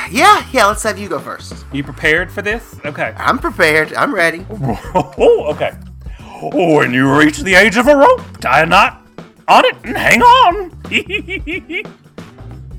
Yeah, 0.09 0.47
yeah. 0.53 0.67
Let's 0.67 0.83
have 0.83 0.97
you 0.97 1.09
go 1.09 1.19
first. 1.19 1.65
You 1.73 1.83
prepared 1.83 2.31
for 2.31 2.41
this? 2.41 2.79
Okay. 2.85 3.13
I'm 3.17 3.37
prepared. 3.37 3.93
I'm 3.93 4.15
ready. 4.15 4.45
Oh, 4.95 5.47
okay. 5.53 5.73
When 6.53 6.93
you 6.93 7.13
reach 7.13 7.39
the 7.39 7.55
age 7.55 7.75
of 7.75 7.89
a 7.89 7.95
rope, 7.95 8.21
tie 8.39 8.61
a 8.61 8.65
knot 8.65 9.05
on 9.49 9.65
it 9.65 9.75
and 9.83 9.97
hang 9.97 10.21
on. 10.21 10.71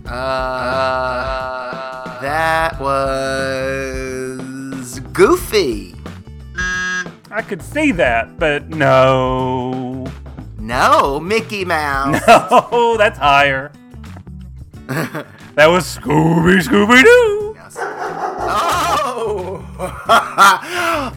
Uh, 0.08 2.18
that 2.22 2.80
was 2.80 4.00
Goofy. 5.12 5.94
I 7.30 7.42
could 7.42 7.60
see 7.60 7.92
that, 7.92 8.38
but 8.38 8.70
no. 8.70 10.06
No, 10.68 11.18
Mickey 11.18 11.64
Mouse. 11.64 12.20
Oh, 12.28 12.96
that's 12.98 13.18
higher. 13.18 13.72
that 14.86 15.66
was 15.66 15.96
Scooby 15.96 16.60
Scooby 16.62 17.02
Doo. 17.02 17.56
Oh. 19.00 19.64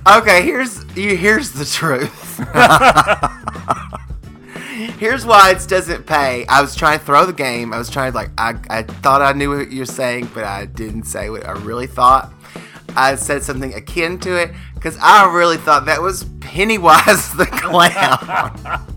okay, 0.22 0.44
here's 0.44 0.86
you- 0.96 1.18
here's 1.18 1.52
the 1.52 1.66
truth. 1.66 2.40
here's 5.00 5.26
why 5.26 5.52
it 5.52 5.68
doesn't 5.68 6.06
pay. 6.06 6.46
I 6.48 6.62
was 6.62 6.74
trying 6.74 7.00
to 7.00 7.06
throw 7.06 7.26
the 7.26 7.34
game. 7.34 7.74
I 7.74 7.78
was 7.78 7.90
trying 7.90 8.14
to 8.14 8.18
like 8.18 8.30
I, 8.38 8.56
I 8.70 8.84
thought 8.84 9.22
I 9.22 9.34
knew 9.34 9.50
what 9.58 9.70
you're 9.74 9.86
saying, 9.86 10.30
but 10.34 10.46
I 10.46 10.66
didn't 10.66 11.04
say 11.04 11.30
what 11.30 11.46
I 11.46 11.52
really 11.52 11.88
thought. 11.88 12.32
I 12.96 13.16
said 13.16 13.44
something 13.44 13.74
akin 13.74 14.18
to 14.20 14.36
it 14.42 14.52
because 14.76 14.98
I 15.02 15.30
really 15.34 15.58
thought 15.58 15.86
that 15.86 16.02
was 16.02 16.24
Pennywise 16.40 17.34
the 17.34 17.46
clown. 17.48 18.88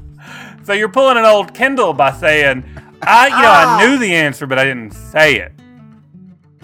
So 0.64 0.72
you're 0.72 0.88
pulling 0.88 1.16
an 1.18 1.24
old 1.24 1.52
Kindle 1.54 1.92
by 1.92 2.12
saying, 2.12 2.64
I, 3.02 3.26
you 3.26 3.32
know, 3.42 3.50
I 3.50 3.86
knew 3.86 3.98
the 3.98 4.14
answer, 4.14 4.46
but 4.46 4.58
I 4.58 4.64
didn't 4.64 4.92
say 4.92 5.36
it. 5.36 5.52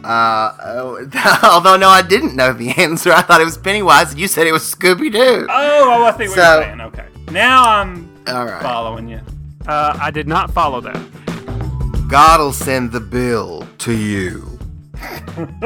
Uh, 0.02 0.56
oh, 0.64 1.10
although 1.42 1.76
no, 1.76 1.88
I 1.90 2.00
didn't 2.00 2.34
know 2.34 2.52
the 2.54 2.70
answer. 2.78 3.12
I 3.12 3.20
thought 3.20 3.40
it 3.42 3.44
was 3.44 3.58
Pennywise, 3.58 4.12
and 4.12 4.18
you 4.20 4.26
said 4.28 4.46
it 4.46 4.52
was 4.52 4.62
Scooby 4.62 5.12
Doo. 5.12 5.46
Oh, 5.48 5.48
oh, 5.50 6.04
I 6.04 6.12
see 6.16 6.28
what 6.28 6.36
So- 6.36 6.54
you're 6.54 6.62
saying. 6.64 6.80
Okay. 6.80 7.04
Now 7.30 7.64
I'm 7.64 8.10
All 8.26 8.46
right. 8.46 8.62
following 8.62 9.08
you. 9.08 9.20
Uh, 9.68 9.96
I 10.00 10.10
did 10.10 10.26
not 10.26 10.50
follow 10.52 10.80
that. 10.80 12.08
God'll 12.08 12.52
send 12.52 12.90
the 12.92 13.00
bill 13.00 13.68
to 13.78 13.92
you. 13.92 14.58
I 14.94 15.58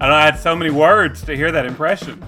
don't 0.00 0.12
I 0.12 0.24
had 0.24 0.38
so 0.38 0.54
many 0.54 0.70
words 0.70 1.22
to 1.22 1.36
hear 1.36 1.50
that 1.52 1.64
impression. 1.66 2.22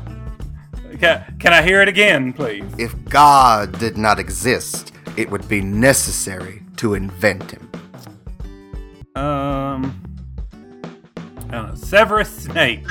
Can, 0.99 1.37
can 1.39 1.53
I 1.53 1.63
hear 1.63 1.83
it 1.83 1.89
again, 1.89 2.33
please? 2.33 2.65
If 2.79 3.05
God 3.05 3.79
did 3.79 3.97
not 3.97 4.19
exist, 4.19 4.93
it 5.17 5.31
would 5.31 5.49
be 5.49 5.61
necessary 5.61 6.63
to 6.77 6.95
invent 6.95 7.51
him. 7.51 7.71
Um, 9.15 10.07
know. 11.51 11.75
Severus 11.75 12.31
Snape. 12.31 12.87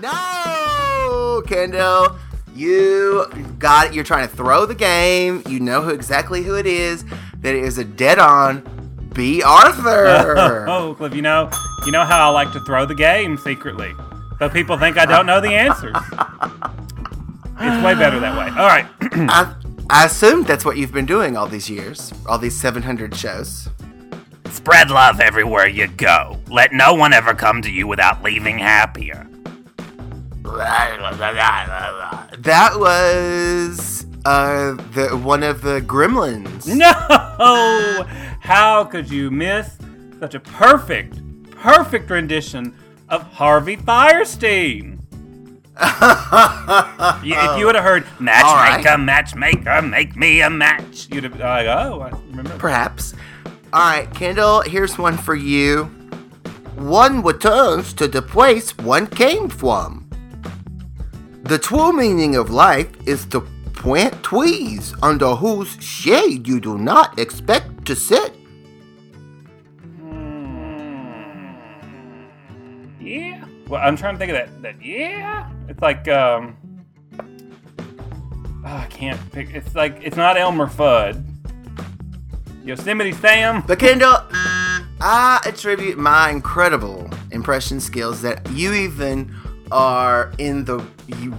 No, 0.00 1.42
Kendall. 1.46 2.16
You 2.54 3.26
got 3.58 3.88
it. 3.88 3.94
You're 3.94 4.04
trying 4.04 4.28
to 4.28 4.34
throw 4.34 4.66
the 4.66 4.74
game. 4.74 5.42
You 5.48 5.60
know 5.60 5.82
who 5.82 5.90
exactly 5.90 6.42
who 6.42 6.56
it 6.56 6.66
is. 6.66 7.04
That 7.38 7.54
it 7.54 7.62
is 7.62 7.78
a 7.78 7.84
dead-on 7.84 9.10
Bea 9.14 9.42
Arthur. 9.42 10.66
oh, 10.68 10.94
Cliff, 10.96 11.14
you 11.14 11.22
know, 11.22 11.50
you 11.86 11.92
know 11.92 12.04
how 12.04 12.28
I 12.28 12.32
like 12.32 12.52
to 12.52 12.60
throw 12.64 12.84
the 12.84 12.96
game 12.96 13.38
secretly, 13.38 13.92
so 14.38 14.48
people 14.48 14.76
think 14.76 14.98
I 14.98 15.06
don't 15.06 15.26
know 15.26 15.40
the 15.40 15.54
answers. 15.54 15.94
it's 17.60 17.84
way 17.84 17.94
better 17.94 18.20
that 18.20 18.36
way. 18.38 18.48
All 18.58 18.66
right. 18.66 18.86
I, 19.30 19.54
I 19.90 20.06
assumed 20.06 20.46
that's 20.46 20.64
what 20.64 20.76
you've 20.76 20.92
been 20.92 21.06
doing 21.06 21.36
all 21.36 21.46
these 21.46 21.68
years, 21.70 22.12
all 22.26 22.38
these 22.38 22.58
700 22.58 23.14
shows. 23.16 23.68
Spread 24.50 24.90
love 24.90 25.20
everywhere 25.20 25.66
you 25.68 25.86
go. 25.88 26.38
Let 26.48 26.72
no 26.72 26.94
one 26.94 27.12
ever 27.12 27.34
come 27.34 27.62
to 27.62 27.70
you 27.70 27.86
without 27.86 28.22
leaving 28.22 28.58
happier. 28.58 29.26
That 32.38 32.78
was 32.78 34.06
uh 34.24 34.74
the 34.94 35.10
one 35.22 35.42
of 35.42 35.62
the 35.62 35.80
gremlins. 35.80 36.66
No! 36.76 38.04
How 38.40 38.84
could 38.84 39.10
you 39.10 39.30
miss 39.30 39.76
such 40.20 40.34
a 40.34 40.40
perfect, 40.40 41.20
perfect 41.50 42.10
rendition 42.10 42.74
of 43.08 43.22
Harvey 43.22 43.76
Fierstein? 43.76 44.97
You- 45.80 47.34
if 47.36 47.58
you 47.58 47.66
would 47.66 47.74
have 47.74 47.84
heard 47.84 48.04
Matchmaker, 48.18 48.88
right. 48.90 49.00
matchmaker, 49.00 49.82
make 49.82 50.16
me 50.16 50.40
a 50.40 50.50
match. 50.50 51.08
you'd 51.10 51.24
have 51.24 51.32
been 51.32 51.42
like, 51.42 51.66
oh, 51.66 52.00
I 52.00 52.10
remember. 52.30 52.56
Perhaps. 52.58 53.14
All 53.72 53.80
right, 53.80 54.12
Kendall, 54.14 54.62
here's 54.62 54.96
one 54.98 55.16
for 55.16 55.34
you. 55.34 55.84
One 56.76 57.22
returns 57.22 57.92
to 57.94 58.08
the 58.08 58.22
place 58.22 58.76
one 58.78 59.06
came 59.06 59.48
from. 59.48 60.08
The 61.42 61.58
true 61.58 61.92
meaning 61.92 62.36
of 62.36 62.50
life 62.50 62.88
is 63.06 63.24
to 63.26 63.40
plant 63.74 64.22
trees 64.22 64.94
under 65.02 65.34
whose 65.34 65.76
shade 65.82 66.46
you 66.48 66.60
do 66.60 66.78
not 66.78 67.18
expect 67.18 67.84
to 67.86 67.94
sit. 67.96 68.32
Well, 73.68 73.80
I'm 73.82 73.96
trying 73.96 74.14
to 74.14 74.18
think 74.18 74.32
of 74.32 74.36
that. 74.36 74.62
That 74.62 74.84
yeah. 74.84 75.50
It's 75.68 75.80
like 75.80 76.08
um. 76.08 76.56
oh, 77.20 78.64
I 78.64 78.86
can't 78.88 79.20
pick. 79.32 79.50
It's 79.50 79.74
like 79.74 80.00
it's 80.02 80.16
not 80.16 80.36
Elmer 80.36 80.66
Fudd. 80.66 81.24
Yosemite 82.64 83.12
Sam. 83.12 83.62
But 83.66 83.78
Kendall, 83.78 84.16
I 85.00 85.40
attribute 85.46 85.96
my 85.98 86.30
incredible 86.30 87.08
impression 87.30 87.80
skills 87.80 88.20
that 88.22 88.46
you 88.50 88.72
even 88.74 89.34
are 89.70 90.32
in 90.38 90.64
the 90.64 90.78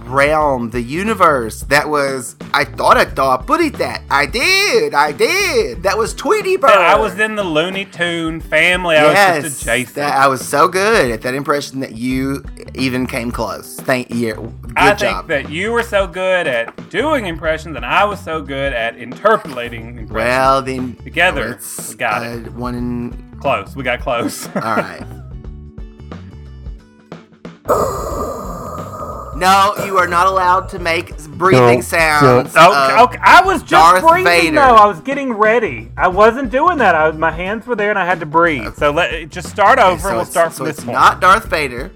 realm, 0.04 0.70
the 0.70 0.80
universe. 0.80 1.60
That 1.62 1.88
was, 1.88 2.36
I 2.52 2.64
thought 2.64 2.96
I 2.96 3.04
thought, 3.04 3.46
put 3.46 3.60
it 3.60 3.74
that. 3.74 4.02
I 4.10 4.26
did, 4.26 4.94
I 4.94 5.12
did. 5.12 5.82
That 5.82 5.96
was 5.96 6.14
Tweety 6.14 6.56
Bird. 6.56 6.70
I 6.70 6.98
was 6.98 7.18
in 7.18 7.36
the 7.36 7.44
Looney 7.44 7.84
Tune 7.84 8.40
family. 8.40 8.96
I 8.96 9.04
was 9.36 9.44
just 9.44 9.62
adjacent. 9.62 9.94
that- 9.96 10.16
I 10.16 10.26
was 10.28 10.46
so 10.46 10.68
good 10.68 11.10
at 11.10 11.22
that 11.22 11.34
impression 11.34 11.80
that 11.80 11.92
you 11.96 12.44
even 12.74 13.06
came 13.06 13.30
close. 13.30 13.76
Thank 13.80 14.10
you. 14.10 14.52
Good 14.62 14.72
I 14.76 14.94
job. 14.94 14.98
think 14.98 15.28
that 15.28 15.50
you 15.52 15.72
were 15.72 15.82
so 15.82 16.06
good 16.06 16.46
at 16.46 16.90
doing 16.90 17.26
impressions, 17.26 17.76
and 17.76 17.84
I 17.84 18.04
was 18.04 18.20
so 18.20 18.40
good 18.42 18.72
at 18.72 18.96
interpolating 18.96 19.98
impressions. 19.98 20.10
well, 20.12 20.62
then 20.62 20.96
together, 20.96 21.58
we 21.88 21.94
got 21.96 22.22
uh, 22.22 22.30
it. 22.30 22.52
one 22.52 22.74
in. 22.74 23.38
Close. 23.40 23.74
We 23.74 23.82
got 23.84 24.00
close. 24.00 24.46
All 24.48 24.62
right. 24.62 25.02
No, 29.40 29.74
you 29.86 29.96
are 29.96 30.06
not 30.06 30.26
allowed 30.26 30.68
to 30.70 30.78
make 30.78 31.16
breathing 31.38 31.76
No, 31.78 31.80
sounds. 31.80 32.54
Okay, 32.54 32.64
of 32.94 33.08
okay, 33.08 33.18
I 33.22 33.42
was 33.44 33.62
just 33.62 33.70
Darth 33.70 34.02
breathing 34.06 34.24
Vader. 34.24 34.56
though. 34.56 34.74
I 34.76 34.86
was 34.86 35.00
getting 35.00 35.32
ready. 35.32 35.90
I 35.96 36.08
wasn't 36.08 36.50
doing 36.50 36.76
that. 36.78 36.94
I 36.94 37.10
my 37.12 37.30
hands 37.30 37.66
were 37.66 37.74
there 37.74 37.90
and 37.90 37.98
I 37.98 38.04
had 38.04 38.20
to 38.20 38.26
breathe. 38.26 38.74
So 38.76 38.90
let 38.90 39.30
just 39.30 39.48
start 39.48 39.78
over. 39.78 39.98
So 40.00 40.08
and 40.08 40.16
we'll 40.16 40.22
it's- 40.22 40.30
start 40.30 40.52
so 40.52 40.58
from 40.58 40.66
this 40.66 40.76
it's 40.76 40.84
point. 40.84 40.94
not 40.98 41.20
Darth 41.20 41.46
Vader. 41.46 41.90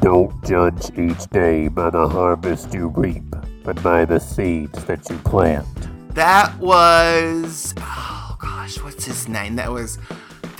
Don't 0.00 0.32
judge 0.44 0.90
each 0.98 1.26
day 1.30 1.68
by 1.68 1.88
the 1.90 2.08
harvest 2.08 2.74
you 2.74 2.88
reap, 2.88 3.24
but 3.64 3.80
by 3.82 4.04
the 4.04 4.18
seeds 4.18 4.84
that 4.84 5.08
you 5.08 5.16
plant. 5.18 5.66
That 6.14 6.54
was 6.58 7.72
oh 7.78 8.36
gosh, 8.40 8.76
what's 8.82 9.04
his 9.06 9.28
name? 9.28 9.56
That 9.56 9.70
was 9.70 9.98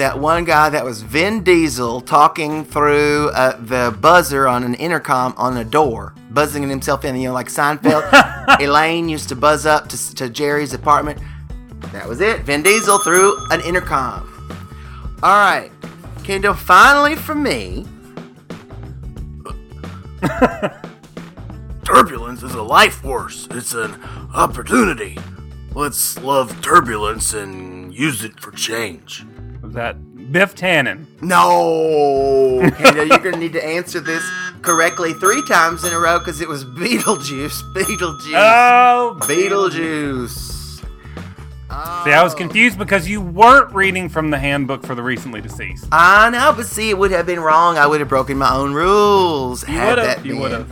that 0.03 0.19
one 0.19 0.45
guy 0.45 0.69
that 0.69 0.85
was 0.85 1.01
Vin 1.03 1.45
Diesel 1.45 2.01
talking 2.01 2.65
through 2.65 3.31
uh, 3.35 3.57
the 3.57 3.97
buzzer 4.01 4.49
on 4.49 4.65
an 4.65 4.75
intercom 4.75 5.33
on 5.37 5.57
a 5.59 5.65
door, 5.65 6.13
buzzing 6.33 6.69
himself 6.69 7.05
in. 7.05 7.15
You 7.15 7.29
know, 7.29 7.35
like 7.35 7.47
Seinfeld. 7.47 8.03
Elaine 8.61 9.09
used 9.09 9.29
to 9.29 9.37
buzz 9.37 9.65
up 9.65 9.89
to, 9.91 10.15
to 10.17 10.29
Jerry's 10.29 10.75
apartment. 10.75 11.21
That 11.93 12.09
was 12.09 12.21
it. 12.21 12.41
Vin 12.41 12.65
Diesel 12.65 12.99
through 12.99 13.37
an 13.53 13.61
intercom. 13.61 14.29
All 15.23 15.37
right, 15.37 15.71
Kendall. 16.25 16.55
Finally, 16.55 17.15
for 17.15 17.37
me. 17.37 17.87
Turbulence 21.85 22.43
is 22.43 22.55
a 22.55 22.63
life 22.63 22.95
force. 22.95 23.47
It's 23.53 23.73
an 23.73 24.03
opportunity. 24.35 25.17
Let's 25.77 26.19
love 26.19 26.61
turbulence 26.61 27.35
and 27.35 27.95
use 27.95 28.25
it 28.25 28.41
for 28.41 28.51
change. 28.51 29.25
That 29.73 30.33
Biff 30.33 30.55
Tannen? 30.55 31.07
No, 31.23 32.61
Kendall, 32.77 33.07
you're 33.07 33.19
gonna 33.19 33.39
need 33.39 33.55
to 33.55 33.65
answer 33.65 34.01
this 34.01 34.23
correctly 34.61 35.15
three 35.15 35.43
times 35.47 35.83
in 35.85 35.95
a 35.95 35.99
row 35.99 36.19
because 36.19 36.43
it 36.43 36.49
was 36.49 36.65
Beetlejuice. 36.65 37.63
Beetlejuice. 37.75 38.35
Oh, 38.35 39.17
Beetlejuice. 39.23 40.51
See, 42.05 42.13
I 42.13 42.23
was 42.23 42.35
confused 42.35 42.79
because 42.79 43.09
you 43.09 43.23
weren't 43.23 43.75
reading 43.75 44.11
from 44.11 44.31
the 44.31 44.39
handbook 44.39 44.85
for 44.85 44.95
the 44.95 45.03
recently 45.03 45.41
deceased. 45.41 45.87
I 45.91 46.29
know, 46.29 46.53
but 46.55 46.67
see, 46.67 46.91
it 46.91 46.99
would 46.99 47.11
have 47.13 47.25
been 47.25 47.41
wrong. 47.41 47.79
I 47.79 47.87
would 47.87 48.01
have 48.01 48.11
broken 48.11 48.37
my 48.37 48.55
own 48.55 48.75
rules. 48.75 49.67
You 49.67 49.75
had 49.75 49.89
would 49.97 49.99
that 50.05 50.17
have. 50.19 50.27
You 50.27 50.37
would 50.37 50.53
have. 50.53 50.71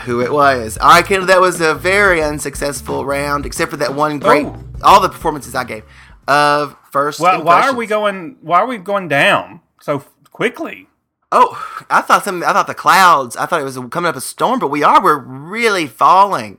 Who 0.00 0.20
it 0.20 0.32
was. 0.32 0.78
All 0.78 0.88
right, 0.88 1.04
Kendall, 1.04 1.28
that 1.28 1.40
was 1.40 1.60
a 1.60 1.74
very 1.76 2.22
unsuccessful 2.22 3.04
round, 3.04 3.46
except 3.46 3.70
for 3.70 3.76
that 3.76 3.94
one 3.94 4.18
great. 4.18 4.46
Oh. 4.46 4.64
All 4.82 5.00
the 5.00 5.10
performances 5.10 5.54
I 5.54 5.62
gave 5.62 5.84
of 6.30 6.76
first. 6.90 7.20
Well, 7.20 7.42
why 7.42 7.68
are 7.68 7.74
we 7.74 7.86
going? 7.86 8.36
Why 8.40 8.60
are 8.60 8.66
we 8.66 8.78
going 8.78 9.08
down 9.08 9.60
so 9.80 10.04
quickly? 10.30 10.86
Oh, 11.32 11.84
I 11.90 12.00
thought 12.00 12.24
some. 12.24 12.42
I 12.42 12.52
thought 12.52 12.66
the 12.66 12.74
clouds. 12.74 13.36
I 13.36 13.46
thought 13.46 13.60
it 13.60 13.64
was 13.64 13.76
coming 13.90 14.08
up 14.08 14.16
a 14.16 14.20
storm, 14.20 14.60
but 14.60 14.68
we 14.68 14.82
are. 14.82 15.02
We're 15.02 15.18
really 15.18 15.86
falling. 15.86 16.58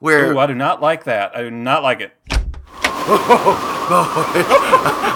We're. 0.00 0.32
Ooh, 0.32 0.38
I 0.38 0.46
do 0.46 0.54
not 0.54 0.80
like 0.80 1.04
that. 1.04 1.36
I 1.36 1.42
do 1.42 1.50
not 1.50 1.82
like 1.82 2.00
it. 2.00 2.12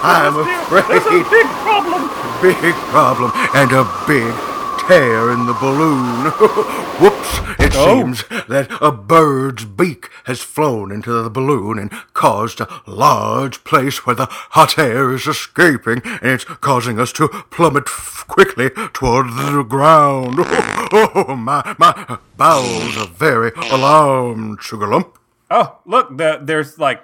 I'm 0.03 0.37
afraid. 0.37 1.03
big 1.29 1.47
problem. 1.65 2.09
Big 2.41 2.75
problem 2.91 3.31
and 3.55 3.71
a 3.71 3.83
big 4.05 4.46
tear 4.87 5.31
in 5.31 5.45
the 5.45 5.53
balloon. 5.53 6.25
Whoops! 7.01 7.39
It 7.59 7.73
Oh. 7.75 7.85
seems 7.99 8.23
that 8.47 8.69
a 8.81 8.91
bird's 8.91 9.65
beak 9.65 10.09
has 10.23 10.41
flown 10.41 10.91
into 10.91 11.11
the 11.11 11.29
balloon 11.29 11.77
and 11.77 11.91
caused 12.13 12.59
a 12.61 12.81
large 12.87 13.63
place 13.63 14.05
where 14.05 14.15
the 14.15 14.25
hot 14.31 14.79
air 14.79 15.13
is 15.13 15.27
escaping, 15.27 16.01
and 16.03 16.31
it's 16.31 16.43
causing 16.45 16.99
us 16.99 17.11
to 17.13 17.27
plummet 17.51 17.83
f- 17.87 18.23
quickly 18.27 18.69
toward 18.93 19.27
the 19.33 19.63
ground. 19.63 20.37
Oh, 20.89 21.35
my 21.35 21.75
my 21.77 22.17
bowels 22.37 22.95
are 22.97 23.07
very 23.07 23.51
alarmed, 23.69 24.61
Sugar 24.63 24.87
Lump. 24.87 25.17
Oh, 25.51 25.79
look, 25.85 26.17
the, 26.17 26.39
there's 26.41 26.79
like 26.79 27.03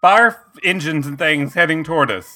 fire 0.00 0.40
engines 0.62 1.04
and 1.04 1.18
things 1.18 1.54
heading 1.54 1.82
toward 1.82 2.12
us. 2.12 2.28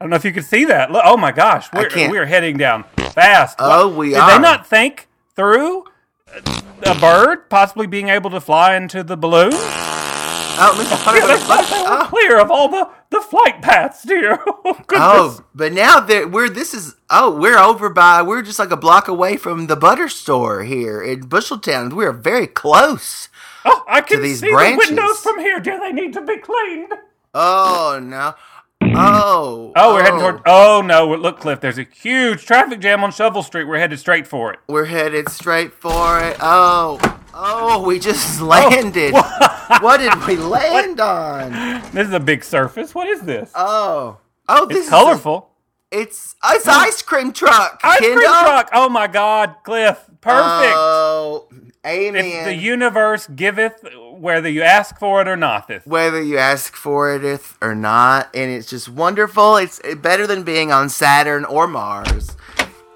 I 0.00 0.04
don't 0.04 0.10
know 0.10 0.16
if 0.16 0.24
you 0.24 0.32
could 0.32 0.44
see 0.44 0.66
that. 0.66 0.90
Look, 0.90 1.02
oh 1.04 1.16
my 1.16 1.32
gosh, 1.32 1.68
we're, 1.72 1.88
we're 2.10 2.26
heading 2.26 2.56
down 2.58 2.84
fast. 3.12 3.56
Oh, 3.58 3.88
we 3.96 4.10
Did 4.10 4.18
are. 4.18 4.30
they 4.32 4.38
not 4.38 4.66
think 4.66 5.08
through 5.34 5.84
a 6.82 6.94
bird 7.00 7.48
possibly 7.48 7.86
being 7.86 8.08
able 8.10 8.28
to 8.30 8.40
fly 8.40 8.76
into 8.76 9.02
the 9.02 9.16
balloon? 9.16 9.52
Oh, 10.58 10.72
Mr. 10.78 11.02
Potter, 11.04 11.26
They 11.26 11.36
thought 11.36 11.68
they 11.70 11.82
were 11.82 12.04
clear 12.08 12.40
of 12.40 12.50
all 12.50 12.68
the, 12.68 12.88
the 13.10 13.20
flight 13.20 13.60
paths, 13.62 14.02
dear. 14.02 14.38
Oh. 14.64 14.74
Oh, 14.92 15.44
but 15.54 15.72
now 15.72 16.00
that 16.00 16.30
we're 16.30 16.48
this 16.48 16.72
is 16.74 16.94
oh 17.10 17.36
we're 17.36 17.58
over 17.58 17.88
by 17.90 18.22
we're 18.22 18.42
just 18.42 18.58
like 18.58 18.70
a 18.70 18.76
block 18.76 19.08
away 19.08 19.36
from 19.36 19.66
the 19.66 19.76
butter 19.76 20.08
store 20.08 20.62
here 20.64 21.02
in 21.02 21.28
Busheltown. 21.28 21.92
We 21.92 22.04
are 22.06 22.12
very 22.12 22.46
close. 22.46 23.28
Oh, 23.64 23.84
I 23.86 24.00
can 24.00 24.22
these 24.22 24.40
see 24.40 24.50
branches. 24.50 24.88
the 24.88 24.94
windows 24.94 25.18
from 25.20 25.38
here. 25.40 25.60
Do 25.60 25.78
they 25.78 25.92
need 25.92 26.12
to 26.14 26.22
be 26.22 26.38
cleaned? 26.38 26.92
Oh 27.34 28.00
no! 28.02 28.34
Oh 28.94 29.72
Oh, 29.74 29.94
we're 29.94 30.02
heading 30.02 30.20
oh. 30.20 30.30
toward. 30.32 30.42
Oh 30.46 30.82
no! 30.84 31.14
Look, 31.14 31.40
Cliff. 31.40 31.60
There's 31.60 31.78
a 31.78 31.84
huge 31.84 32.44
traffic 32.46 32.80
jam 32.80 33.02
on 33.04 33.12
Shovel 33.12 33.42
Street. 33.42 33.64
We're 33.64 33.78
headed 33.78 33.98
straight 33.98 34.26
for 34.26 34.52
it. 34.52 34.60
We're 34.68 34.84
headed 34.86 35.28
straight 35.28 35.72
for 35.74 36.20
it. 36.20 36.36
Oh 36.40 36.98
oh, 37.34 37.82
we 37.86 37.98
just 37.98 38.40
oh, 38.40 38.46
landed. 38.46 39.12
what 39.80 39.98
did 39.98 40.26
we 40.26 40.36
land 40.42 41.00
on? 41.00 41.52
This 41.92 42.08
is 42.08 42.14
a 42.14 42.20
big 42.20 42.44
surface. 42.44 42.94
What 42.94 43.08
is 43.08 43.22
this? 43.22 43.52
Oh 43.54 44.18
oh, 44.48 44.66
this 44.66 44.78
it's 44.78 44.86
is 44.86 44.90
colorful. 44.90 45.50
a- 45.52 45.56
it's 45.98 46.34
it's 46.44 46.66
ice 46.66 47.00
cream 47.02 47.32
truck. 47.32 47.80
Ice 47.84 47.98
cream 48.00 48.20
truck. 48.20 48.70
Oh 48.72 48.88
my 48.88 49.06
God, 49.06 49.56
Cliff. 49.62 50.04
Perfect. 50.20 50.74
Oh, 50.76 51.48
amen. 51.86 52.24
If 52.24 52.44
the 52.46 52.54
universe 52.54 53.28
giveth 53.28 53.84
whether 54.20 54.48
you 54.48 54.62
ask 54.62 54.98
for 54.98 55.20
it 55.22 55.28
or 55.28 55.36
not. 55.36 55.68
This. 55.68 55.84
whether 55.86 56.22
you 56.22 56.38
ask 56.38 56.74
for 56.74 57.14
it 57.14 57.42
or 57.60 57.74
not, 57.74 58.28
and 58.34 58.50
it's 58.50 58.68
just 58.68 58.88
wonderful. 58.88 59.56
It's 59.56 59.80
better 59.98 60.26
than 60.26 60.42
being 60.42 60.72
on 60.72 60.88
Saturn 60.88 61.44
or 61.44 61.66
Mars. 61.66 62.36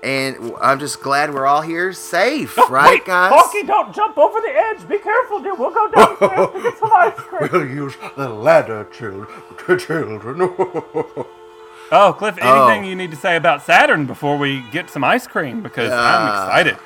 And 0.03 0.55
I'm 0.62 0.79
just 0.79 1.03
glad 1.03 1.35
we're 1.35 1.45
all 1.47 1.61
here 1.61 1.93
safe, 1.93 2.57
right, 2.71 2.87
Oh, 2.87 2.91
Wait, 2.93 3.05
guys? 3.05 3.31
Porky, 3.31 3.66
don't 3.66 3.95
jump 3.95 4.16
over 4.16 4.41
the 4.41 4.49
edge. 4.49 4.89
Be 4.89 4.97
careful, 4.99 5.43
dear. 5.43 5.55
We'll 5.55 5.71
go 5.73 5.91
downstairs 5.91 6.49
to 6.55 6.62
get 6.62 6.79
some 6.79 6.91
ice 6.95 7.14
cream. 7.18 7.51
We'll 7.53 7.66
use 7.68 7.95
the 8.16 8.29
ladder, 8.31 8.89
chil- 8.91 9.27
children. 9.79 10.41
Oh, 11.93 12.12
Cliff, 12.16 12.39
Oh. 12.41 12.68
anything 12.68 12.89
you 12.89 12.95
need 12.95 13.11
to 13.11 13.16
say 13.16 13.35
about 13.35 13.62
Saturn 13.64 14.07
before 14.07 14.39
we 14.39 14.62
get 14.71 14.89
some 14.89 15.03
ice 15.03 15.27
cream? 15.27 15.61
Because 15.61 15.91
Uh, 15.91 15.97
I'm 15.97 16.29
excited. 16.29 16.77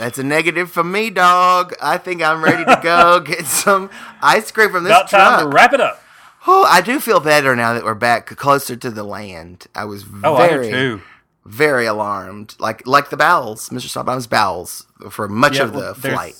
That's 0.00 0.18
a 0.18 0.24
negative 0.24 0.70
for 0.70 0.82
me, 0.82 1.10
dog. 1.10 1.74
I 1.82 1.98
think 1.98 2.22
I'm 2.22 2.42
ready 2.42 2.64
to 2.64 2.80
go 2.82 3.20
get 3.24 3.44
some 3.44 3.90
ice 4.22 4.50
cream 4.50 4.70
from 4.70 4.84
this 4.84 4.90
About 4.92 5.10
time 5.10 5.40
to 5.40 5.46
wrap 5.54 5.74
it 5.74 5.80
up. 5.80 6.02
Oh, 6.46 6.64
I 6.64 6.80
do 6.80 7.00
feel 7.00 7.20
better 7.20 7.54
now 7.54 7.74
that 7.74 7.84
we're 7.84 7.94
back 7.94 8.24
closer 8.36 8.74
to 8.76 8.90
the 8.90 9.04
land. 9.04 9.66
I 9.74 9.84
was 9.84 10.06
Oh, 10.24 10.36
I 10.36 10.48
very, 10.48 10.70
too. 10.70 11.02
very 11.44 11.84
alarmed, 11.84 12.54
like 12.58 12.86
like 12.86 13.10
the 13.10 13.18
bowels, 13.18 13.68
Mr. 13.68 13.88
Stopbom's 13.90 14.26
bowels, 14.26 14.86
for 15.10 15.28
much 15.28 15.56
Yeah, 15.58 15.64
of 15.64 15.74
the 15.74 15.94
flight. 15.94 16.34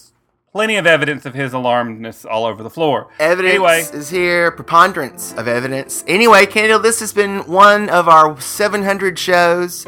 Plenty 0.53 0.77
of 0.77 0.87
evidence 0.87 1.27
of 1.27 1.35
his 1.35 1.53
alarmedness 1.53 2.25
all 2.25 2.47
over 2.47 2.63
the 2.63 2.71
floor. 2.71 3.09
Evidence 3.21 3.51
Anyway, 3.55 3.81
is 3.93 4.09
here, 4.09 4.51
preponderance 4.51 5.33
of 5.35 5.47
evidence. 5.47 6.03
Anyway, 6.09 6.47
Kendall, 6.47 6.79
this 6.81 6.99
has 7.01 7.13
been 7.13 7.41
one 7.41 7.89
of 7.91 8.09
our 8.09 8.41
700 8.41 9.19
shows, 9.19 9.87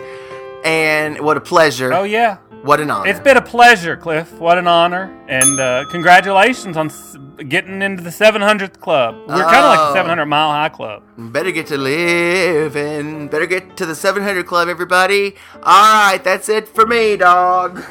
and 0.63 1.19
what 1.21 1.37
a 1.39 1.41
pleasure. 1.41 1.93
oh 1.93 2.05
yeah, 2.05 2.37
What 2.63 2.81
an 2.81 2.91
honor. 2.93 3.09
it's 3.11 3.19
been 3.21 3.37
a 3.37 3.43
pleasure, 3.43 3.97
Cliff. 3.97 4.33
What 4.39 4.57
an 4.57 4.69
honor, 4.69 5.13
and 5.29 5.59
uh, 5.59 5.85
congratulations 5.91 6.77
on 6.77 6.87
s- 6.87 7.17
getting 7.49 7.83
into 7.83 8.03
the 8.05 8.11
700th 8.11 8.79
club. 8.79 9.17
We're 9.27 9.43
kind 9.43 9.57
of 9.57 9.65
like 9.65 9.79
the 9.81 9.91
Oh. 9.91 9.95
700 9.95 10.27
Mile 10.27 10.51
High 10.53 10.69
Club. 10.69 11.03
Better 11.19 11.51
get 11.51 11.67
to 11.69 11.77
living. 11.77 13.27
Better 13.29 13.47
get 13.47 13.77
to 13.79 13.85
the 13.87 13.97
700 13.97 14.47
Club, 14.47 14.69
everybody. 14.69 15.35
All 15.57 15.63
right, 16.13 16.21
that's 16.23 16.49
it 16.49 16.69
for 16.69 16.87
me, 16.87 17.17
dog. 17.17 17.83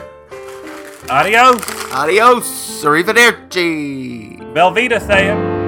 Adios, 1.10 1.62
Adios. 1.92 2.82
Arrivederci. 2.86 4.40
Velveeta 4.54 5.06
saying. 5.06 5.61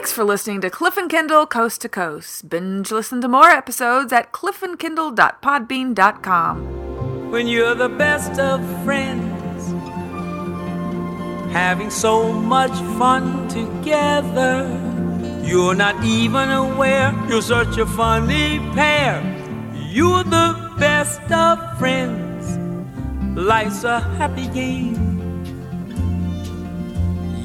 Thanks 0.00 0.14
for 0.14 0.24
listening 0.24 0.62
to 0.62 0.70
Cliff 0.70 0.96
and 0.96 1.10
Kindle 1.10 1.46
Coast 1.46 1.82
to 1.82 1.88
Coast. 1.90 2.48
Binge 2.48 2.90
listen 2.90 3.20
to 3.20 3.28
more 3.28 3.50
episodes 3.50 4.14
at 4.14 4.32
cliffandkindle.podbean.com. 4.32 7.30
when 7.30 7.46
you're 7.46 7.74
the 7.74 7.90
best 7.90 8.40
of 8.40 8.62
friends, 8.82 9.66
having 11.52 11.90
so 11.90 12.32
much 12.32 12.72
fun 12.98 13.46
together. 13.48 14.66
You're 15.44 15.74
not 15.74 16.02
even 16.02 16.48
aware 16.48 17.14
you're 17.28 17.42
such 17.42 17.76
a 17.76 17.84
funny 17.84 18.58
pair. 18.72 19.20
You're 19.74 20.24
the 20.24 20.72
best 20.78 21.20
of 21.30 21.78
friends. 21.78 22.56
Life's 23.38 23.84
a 23.84 24.00
happy 24.16 24.48
game. 24.48 25.09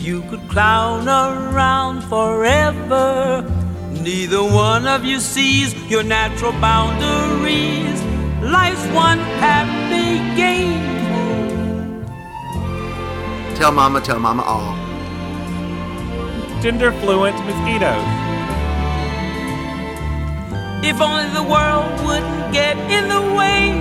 You 0.06 0.22
could 0.30 0.47
clown 0.49 1.08
around 1.10 2.03
forever. 2.03 3.41
Neither 3.89 4.43
one 4.43 4.86
of 4.86 5.03
you 5.03 5.20
sees 5.20 5.74
your 5.89 6.03
natural 6.03 6.51
boundaries. 6.62 7.99
Life's 8.39 8.86
one 8.93 9.18
happy 9.41 10.22
game. 10.38 12.06
Tell 13.56 13.72
mama, 13.72 13.99
tell 13.99 14.20
mama 14.20 14.43
all. 14.43 14.76
Gender 16.62 16.91
fluent 17.01 17.38
mosquitoes. 17.47 18.06
If 20.86 21.01
only 21.01 21.34
the 21.34 21.41
world 21.41 21.89
wouldn't 22.06 22.53
get 22.53 22.78
in 22.93 23.10
the 23.10 23.24
way. 23.34 23.74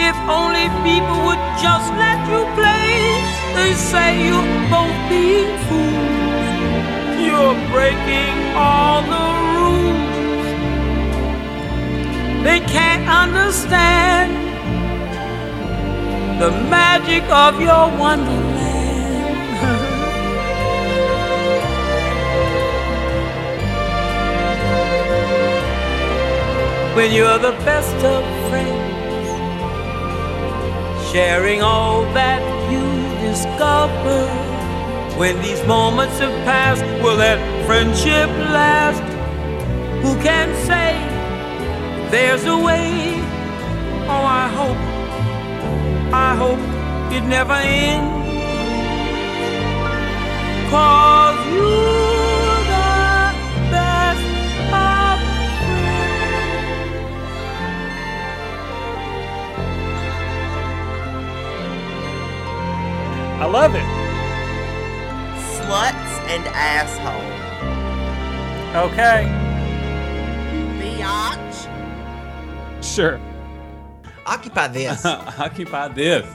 If 0.00 0.16
only 0.38 0.64
people 0.80 1.18
would 1.26 1.44
just 1.60 1.92
let 2.00 2.18
you 2.32 2.40
play. 2.56 3.39
They 3.54 3.72
say 3.74 4.26
you're 4.26 4.70
both 4.70 4.98
being 5.08 5.56
fools. 5.66 6.48
You're 7.26 7.58
breaking 7.74 8.34
all 8.54 9.02
the 9.14 9.26
rules. 9.56 10.48
They 12.44 12.60
can't 12.60 13.08
understand 13.08 14.30
the 16.40 16.50
magic 16.70 17.24
of 17.30 17.60
your 17.60 17.88
wonderland. 17.98 18.70
when 26.96 27.12
you're 27.12 27.38
the 27.38 27.56
best 27.64 27.96
of 28.04 28.24
friends, 28.48 29.28
sharing 31.12 31.62
all 31.62 32.04
that 32.14 32.59
discover. 33.30 34.26
When 35.20 35.40
these 35.42 35.62
moments 35.66 36.18
have 36.18 36.36
passed, 36.44 36.82
will 37.02 37.16
that 37.16 37.38
friendship 37.66 38.28
last? 38.58 39.02
Who 40.02 40.12
can 40.26 40.48
say 40.68 40.92
there's 42.10 42.44
a 42.44 42.58
way? 42.58 42.88
Oh, 44.12 44.24
I 44.42 44.46
hope, 44.58 44.80
I 46.28 46.30
hope 46.42 46.62
it 47.16 47.24
never 47.36 47.58
ends. 47.84 48.18
Cause 50.70 51.38
you're 51.52 52.09
I 63.40 63.46
love 63.46 63.74
it. 63.74 63.80
Sluts 65.56 66.20
and 66.28 66.46
asshole. 66.48 67.24
Okay. 68.84 69.24
Biatch. 70.78 71.56
Sure. 72.84 73.18
Occupy 74.26 74.68
this. 74.68 75.06
Occupy 75.06 75.88
this. 75.88 76.26